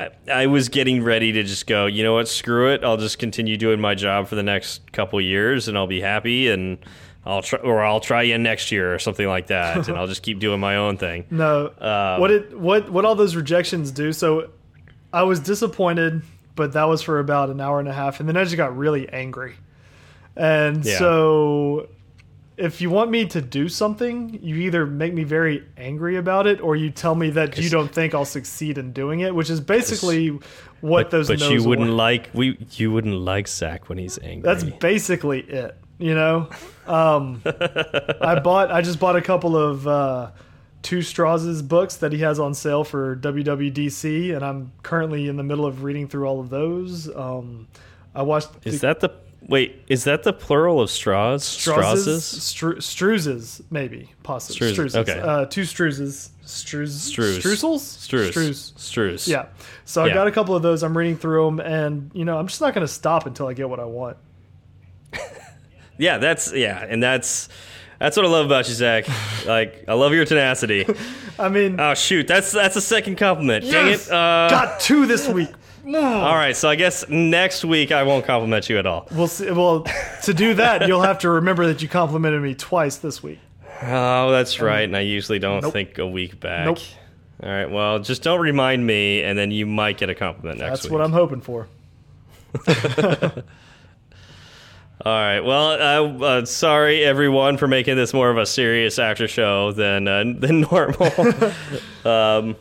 I, 0.00 0.42
I 0.42 0.46
was 0.46 0.68
getting 0.68 1.02
ready 1.02 1.32
to 1.32 1.42
just 1.42 1.66
go, 1.66 1.86
you 1.86 2.02
know 2.02 2.14
what, 2.14 2.28
screw 2.28 2.72
it. 2.72 2.82
I'll 2.84 2.96
just 2.96 3.18
continue 3.18 3.56
doing 3.56 3.80
my 3.80 3.94
job 3.94 4.28
for 4.28 4.34
the 4.34 4.42
next 4.42 4.90
couple 4.92 5.20
years 5.20 5.68
and 5.68 5.76
I'll 5.76 5.86
be 5.86 6.00
happy 6.00 6.48
and 6.48 6.78
I'll 7.26 7.42
try 7.42 7.58
or 7.60 7.82
I'll 7.84 8.00
try 8.00 8.22
again 8.22 8.42
next 8.42 8.72
year 8.72 8.94
or 8.94 8.98
something 8.98 9.26
like 9.28 9.48
that 9.48 9.88
and 9.88 9.98
I'll 9.98 10.06
just 10.06 10.22
keep 10.22 10.38
doing 10.38 10.58
my 10.60 10.76
own 10.76 10.96
thing. 10.96 11.26
No. 11.30 11.66
Um, 11.78 12.20
what 12.20 12.30
it 12.30 12.58
what 12.58 12.90
what 12.90 13.04
all 13.04 13.14
those 13.14 13.36
rejections 13.36 13.90
do? 13.90 14.12
So 14.12 14.50
I 15.12 15.24
was 15.24 15.38
disappointed, 15.40 16.22
but 16.56 16.72
that 16.72 16.84
was 16.84 17.02
for 17.02 17.18
about 17.18 17.50
an 17.50 17.60
hour 17.60 17.78
and 17.80 17.88
a 17.88 17.92
half, 17.92 18.20
and 18.20 18.28
then 18.28 18.36
I 18.36 18.44
just 18.44 18.56
got 18.56 18.76
really 18.76 19.08
angry. 19.10 19.54
And 20.36 20.84
Yeah. 20.84 20.98
so 20.98 21.88
if 22.60 22.80
you 22.80 22.90
want 22.90 23.10
me 23.10 23.24
to 23.26 23.40
do 23.40 23.68
something, 23.68 24.38
you 24.42 24.56
either 24.56 24.86
make 24.86 25.14
me 25.14 25.24
very 25.24 25.64
angry 25.76 26.16
about 26.16 26.46
it 26.46 26.60
or 26.60 26.76
you 26.76 26.90
tell 26.90 27.14
me 27.14 27.30
that 27.30 27.56
you 27.58 27.70
don't 27.70 27.90
think 27.92 28.14
I'll 28.14 28.24
succeed 28.26 28.76
in 28.78 28.92
doing 28.92 29.20
it, 29.20 29.34
which 29.34 29.48
is 29.48 29.60
basically 29.60 30.28
what 30.80 31.04
But, 31.04 31.10
those 31.10 31.28
but 31.28 31.40
you 31.50 31.64
wouldn't 31.64 31.88
were. 31.88 31.94
like 31.94 32.30
we 32.34 32.58
you 32.72 32.92
wouldn't 32.92 33.16
like 33.16 33.48
Zach 33.48 33.88
when 33.88 33.98
he's 33.98 34.18
angry. 34.18 34.42
That's 34.42 34.62
basically 34.64 35.40
it. 35.40 35.76
You 35.98 36.14
know, 36.14 36.48
um, 36.86 37.42
I 37.44 38.40
bought. 38.42 38.70
I 38.70 38.80
just 38.80 38.98
bought 38.98 39.16
a 39.16 39.20
couple 39.22 39.54
of 39.54 39.86
uh, 39.86 40.30
two 40.82 41.02
Strauss's 41.02 41.60
books 41.60 41.96
that 41.96 42.12
he 42.12 42.20
has 42.20 42.38
on 42.38 42.54
sale 42.54 42.84
for 42.84 43.16
WWDC, 43.16 44.34
and 44.34 44.42
I'm 44.44 44.72
currently 44.82 45.28
in 45.28 45.36
the 45.36 45.42
middle 45.42 45.66
of 45.66 45.82
reading 45.82 46.08
through 46.08 46.26
all 46.26 46.40
of 46.40 46.48
those. 46.48 47.14
Um, 47.14 47.68
I 48.14 48.22
watched 48.22 48.48
Is 48.64 48.80
the 48.80 48.86
that 48.86 49.00
the 49.00 49.10
wait? 49.48 49.82
Is 49.88 50.04
that 50.04 50.22
the 50.22 50.32
plural 50.32 50.80
of 50.80 50.90
straws? 50.90 51.42
Stru, 51.44 52.76
Struzes, 52.76 53.62
maybe 53.70 54.10
possibly 54.22 54.72
Struzes, 54.72 54.96
okay. 54.96 55.18
Uh, 55.20 55.46
two 55.46 55.62
Struzes, 55.62 56.30
Struz, 56.44 56.88
Streus. 57.10 57.38
Streusels, 57.40 57.80
Streus. 57.80 58.30
Struz. 58.32 58.72
Streus. 58.74 59.28
Yeah. 59.28 59.46
So 59.84 60.02
I 60.04 60.08
Yeah. 60.08 60.14
got 60.14 60.26
a 60.26 60.32
couple 60.32 60.54
of 60.54 60.62
those. 60.62 60.82
I'm 60.82 60.96
reading 60.96 61.16
through 61.16 61.44
them, 61.46 61.60
and 61.60 62.10
you 62.14 62.24
know, 62.24 62.38
I'm 62.38 62.46
just 62.46 62.60
not 62.60 62.74
going 62.74 62.86
to 62.86 62.92
stop 62.92 63.26
until 63.26 63.46
I 63.46 63.52
get 63.54 63.68
what 63.68 63.80
I 63.80 63.84
want. 63.84 64.16
Yeah, 65.98 66.16
that's 66.16 66.50
yeah, 66.54 66.82
and 66.88 67.02
that's 67.02 67.50
that's 67.98 68.16
what 68.16 68.24
I 68.24 68.28
love 68.30 68.46
about 68.46 68.66
you, 68.68 68.74
Zach. 68.74 69.04
Like 69.46 69.84
I 69.88 69.94
love 69.94 70.12
your 70.12 70.24
tenacity. 70.26 70.86
I 71.38 71.48
mean, 71.48 71.78
Oh 71.80 71.94
shoot, 71.94 72.26
that's 72.26 72.52
that's 72.52 72.76
a 72.76 72.80
second 72.80 73.16
compliment. 73.16 73.64
Dang 73.70 73.88
it. 73.92 74.00
Uh, 74.10 74.48
got 74.50 74.80
two 74.80 75.06
this 75.06 75.28
week. 75.28 75.48
All 75.84 76.34
right, 76.34 76.56
so 76.56 76.68
I 76.68 76.76
guess 76.76 77.08
next 77.08 77.64
week 77.64 77.92
I 77.92 78.02
won't 78.02 78.24
compliment 78.24 78.68
you 78.68 78.78
at 78.78 78.86
all. 78.86 79.08
We'll 79.12 79.28
see. 79.28 79.50
Well, 79.50 79.86
to 80.24 80.34
do 80.34 80.54
that, 80.54 80.86
you'll 80.86 81.02
have 81.02 81.18
to 81.20 81.30
remember 81.30 81.66
that 81.66 81.82
you 81.82 81.88
complimented 81.88 82.42
me 82.42 82.54
twice 82.54 82.96
this 82.96 83.22
week. 83.22 83.38
Oh, 83.82 84.30
that's 84.30 84.60
right. 84.60 84.82
And 84.82 84.96
I 84.96 85.00
usually 85.00 85.38
don't 85.38 85.62
Nope. 85.62 85.72
think 85.72 85.98
a 85.98 86.06
week 86.06 86.38
back. 86.38 86.66
Nope. 86.66 86.78
All 87.42 87.48
right. 87.48 87.70
Well, 87.70 87.98
just 88.00 88.22
don't 88.22 88.40
remind 88.40 88.86
me, 88.86 89.22
and 89.22 89.38
then 89.38 89.50
you 89.50 89.64
might 89.64 89.96
get 89.96 90.10
a 90.10 90.14
compliment 90.14 90.58
next 90.58 90.82
That's 90.82 90.84
week. 90.84 90.90
That's 90.90 90.92
what 90.92 91.04
I'm 91.04 91.12
hoping 91.12 91.40
for. 91.40 91.68
All 95.02 95.12
right. 95.14 95.40
Well, 95.40 95.70
uh, 96.20 96.24
uh, 96.24 96.44
sorry 96.44 97.02
everyone 97.02 97.56
for 97.56 97.66
making 97.66 97.96
this 97.96 98.12
more 98.12 98.28
of 98.28 98.36
a 98.36 98.44
serious 98.44 98.98
actor 98.98 99.28
show 99.28 99.72
than 99.72 100.06
uh, 100.06 100.24
than 100.36 100.60
normal. 100.60 101.10
um, 102.04 102.56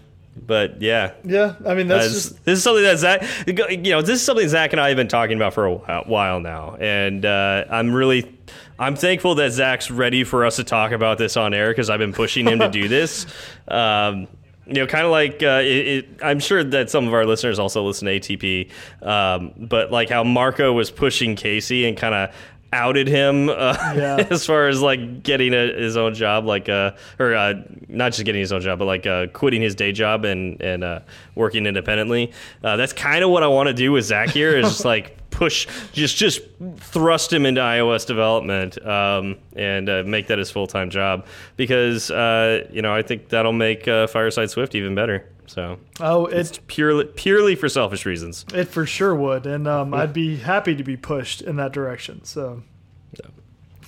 but 0.45 0.81
yeah, 0.81 1.11
Yeah, 1.23 1.55
I 1.65 1.73
mean 1.75 1.87
that's 1.87 2.05
Uh, 2.05 2.09
just 2.09 2.45
this 2.45 2.57
is 2.57 2.63
something 2.63 2.83
that 2.83 2.97
Zach, 2.99 3.23
you 3.47 3.91
know, 3.91 4.01
this 4.01 4.19
is 4.19 4.23
something 4.23 4.47
Zach 4.47 4.73
and 4.73 4.79
I 4.79 4.87
have 4.89 4.97
been 4.97 5.07
talking 5.07 5.35
about 5.37 5.53
for 5.53 5.65
a 5.65 6.03
while 6.05 6.39
now, 6.39 6.75
and 6.79 7.25
uh, 7.25 7.65
I'm 7.69 7.93
really, 7.93 8.35
I'm 8.77 8.95
thankful 8.95 9.35
that 9.35 9.51
Zach's 9.51 9.91
ready 9.91 10.23
for 10.23 10.45
us 10.45 10.55
to 10.57 10.63
talk 10.63 10.91
about 10.91 11.17
this 11.17 11.37
on 11.37 11.53
air 11.53 11.69
because 11.69 11.89
I've 11.89 11.99
been 11.99 12.13
pushing 12.13 12.47
him 12.47 12.59
to 12.59 12.69
do 12.69 12.87
this. 12.97 13.25
Um, 13.67 14.27
you 14.65 14.75
know, 14.75 14.85
kind 14.85 15.03
of 15.03 15.11
like 15.11 15.41
uh, 15.41 15.61
it, 15.63 15.87
it, 15.87 16.09
I'm 16.21 16.39
sure 16.39 16.63
that 16.63 16.91
some 16.91 17.07
of 17.07 17.13
our 17.15 17.25
listeners 17.25 17.57
also 17.57 17.83
listen 17.83 18.05
to 18.07 18.19
ATP, 18.19 18.69
um, 19.01 19.51
but 19.57 19.91
like 19.91 20.09
how 20.09 20.23
Marco 20.23 20.71
was 20.73 20.91
pushing 20.91 21.35
Casey 21.35 21.87
and 21.87 21.97
kind 21.97 22.13
of 22.13 22.35
outed 22.71 23.07
him 23.07 23.49
uh, 23.49 23.75
Yeah. 23.95 24.27
as 24.29 24.45
far 24.45 24.67
as 24.67 24.81
like 24.81 25.23
getting 25.23 25.53
a, 25.53 25.73
his 25.73 25.97
own 25.97 26.13
job, 26.13 26.45
like 26.45 26.69
uh, 26.69 26.91
or 27.19 27.35
uh, 27.35 27.55
not 27.87 28.13
just 28.13 28.25
getting 28.25 28.41
his 28.41 28.51
own 28.51 28.61
job, 28.61 28.79
but 28.79 28.85
like 28.85 29.05
uh, 29.05 29.27
quitting 29.27 29.61
his 29.61 29.75
day 29.75 29.91
job 29.91 30.25
and 30.25 30.61
and 30.61 30.83
uh, 30.83 30.99
working 31.35 31.65
independently. 31.65 32.31
Uh, 32.63 32.75
that's 32.75 32.93
kind 32.93 33.23
of 33.23 33.29
what 33.29 33.43
I 33.43 33.47
want 33.47 33.67
to 33.67 33.73
do 33.73 33.91
with 33.91 34.05
Zach 34.05 34.29
here. 34.29 34.57
Is 34.57 34.67
just 34.67 34.85
like 34.85 35.15
push, 35.31 35.67
just 35.93 36.17
just 36.17 36.41
thrust 36.77 37.31
him 37.31 37.45
into 37.45 37.61
iOS 37.61 38.05
development 38.05 38.83
um, 38.85 39.37
and 39.55 39.89
uh, 39.89 40.03
make 40.05 40.27
that 40.27 40.37
his 40.37 40.51
full 40.51 40.67
time 40.67 40.89
job 40.89 41.25
because 41.55 42.11
uh, 42.11 42.67
you 42.71 42.81
know 42.81 42.93
I 42.93 43.01
think 43.01 43.29
that'll 43.29 43.53
make 43.53 43.87
uh, 43.87 44.07
Fireside 44.07 44.49
Swift 44.49 44.75
even 44.75 44.95
better. 44.95 45.25
So 45.49 45.79
oh, 45.99 46.27
it's 46.27 46.59
purely 46.67 47.05
purely 47.05 47.55
for 47.55 47.67
selfish 47.69 48.05
reasons. 48.05 48.45
it 48.53 48.65
for 48.65 48.85
sure 48.85 49.15
would, 49.15 49.47
and 49.47 49.67
um, 49.67 49.95
I'd 49.95 50.13
be 50.13 50.37
happy 50.37 50.75
to 50.75 50.83
be 50.83 50.95
pushed 50.95 51.41
in 51.41 51.55
that 51.55 51.73
direction. 51.73 52.23
So 52.23 52.61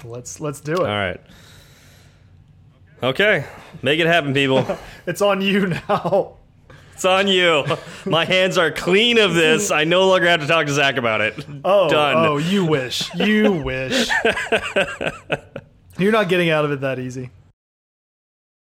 let's 0.04 0.40
let's 0.40 0.60
do 0.60 0.74
it. 0.74 0.80
All 0.80 0.86
right. 0.88 1.22
Okay, 3.04 3.46
make 3.84 4.00
it 4.00 4.08
happen, 4.08 4.34
people. 4.34 4.66
It's 5.06 5.22
on 5.22 5.42
you 5.42 5.68
now. 5.68 6.38
It's 6.94 7.06
on 7.06 7.28
you. 7.28 7.64
My 8.06 8.26
hands 8.26 8.58
are 8.58 8.72
clean 8.72 9.20
of 9.20 9.36
this. 9.36 9.70
I 9.70 9.84
no 9.84 10.08
longer 10.08 10.28
have 10.28 10.42
to 10.42 10.48
talk 10.48 10.66
to 10.66 10.74
Zach 10.74 10.98
about 10.98 11.22
it. 11.22 11.46
Oh, 11.64 11.90
Done. 11.90 12.26
oh, 12.26 12.38
you 12.38 12.66
wish, 12.66 13.14
you 13.16 13.52
wish. 13.52 14.10
You're 16.00 16.12
not 16.12 16.28
getting 16.28 16.50
out 16.50 16.66
of 16.66 16.72
it 16.72 16.82
that 16.82 16.98
easy. 16.98 17.30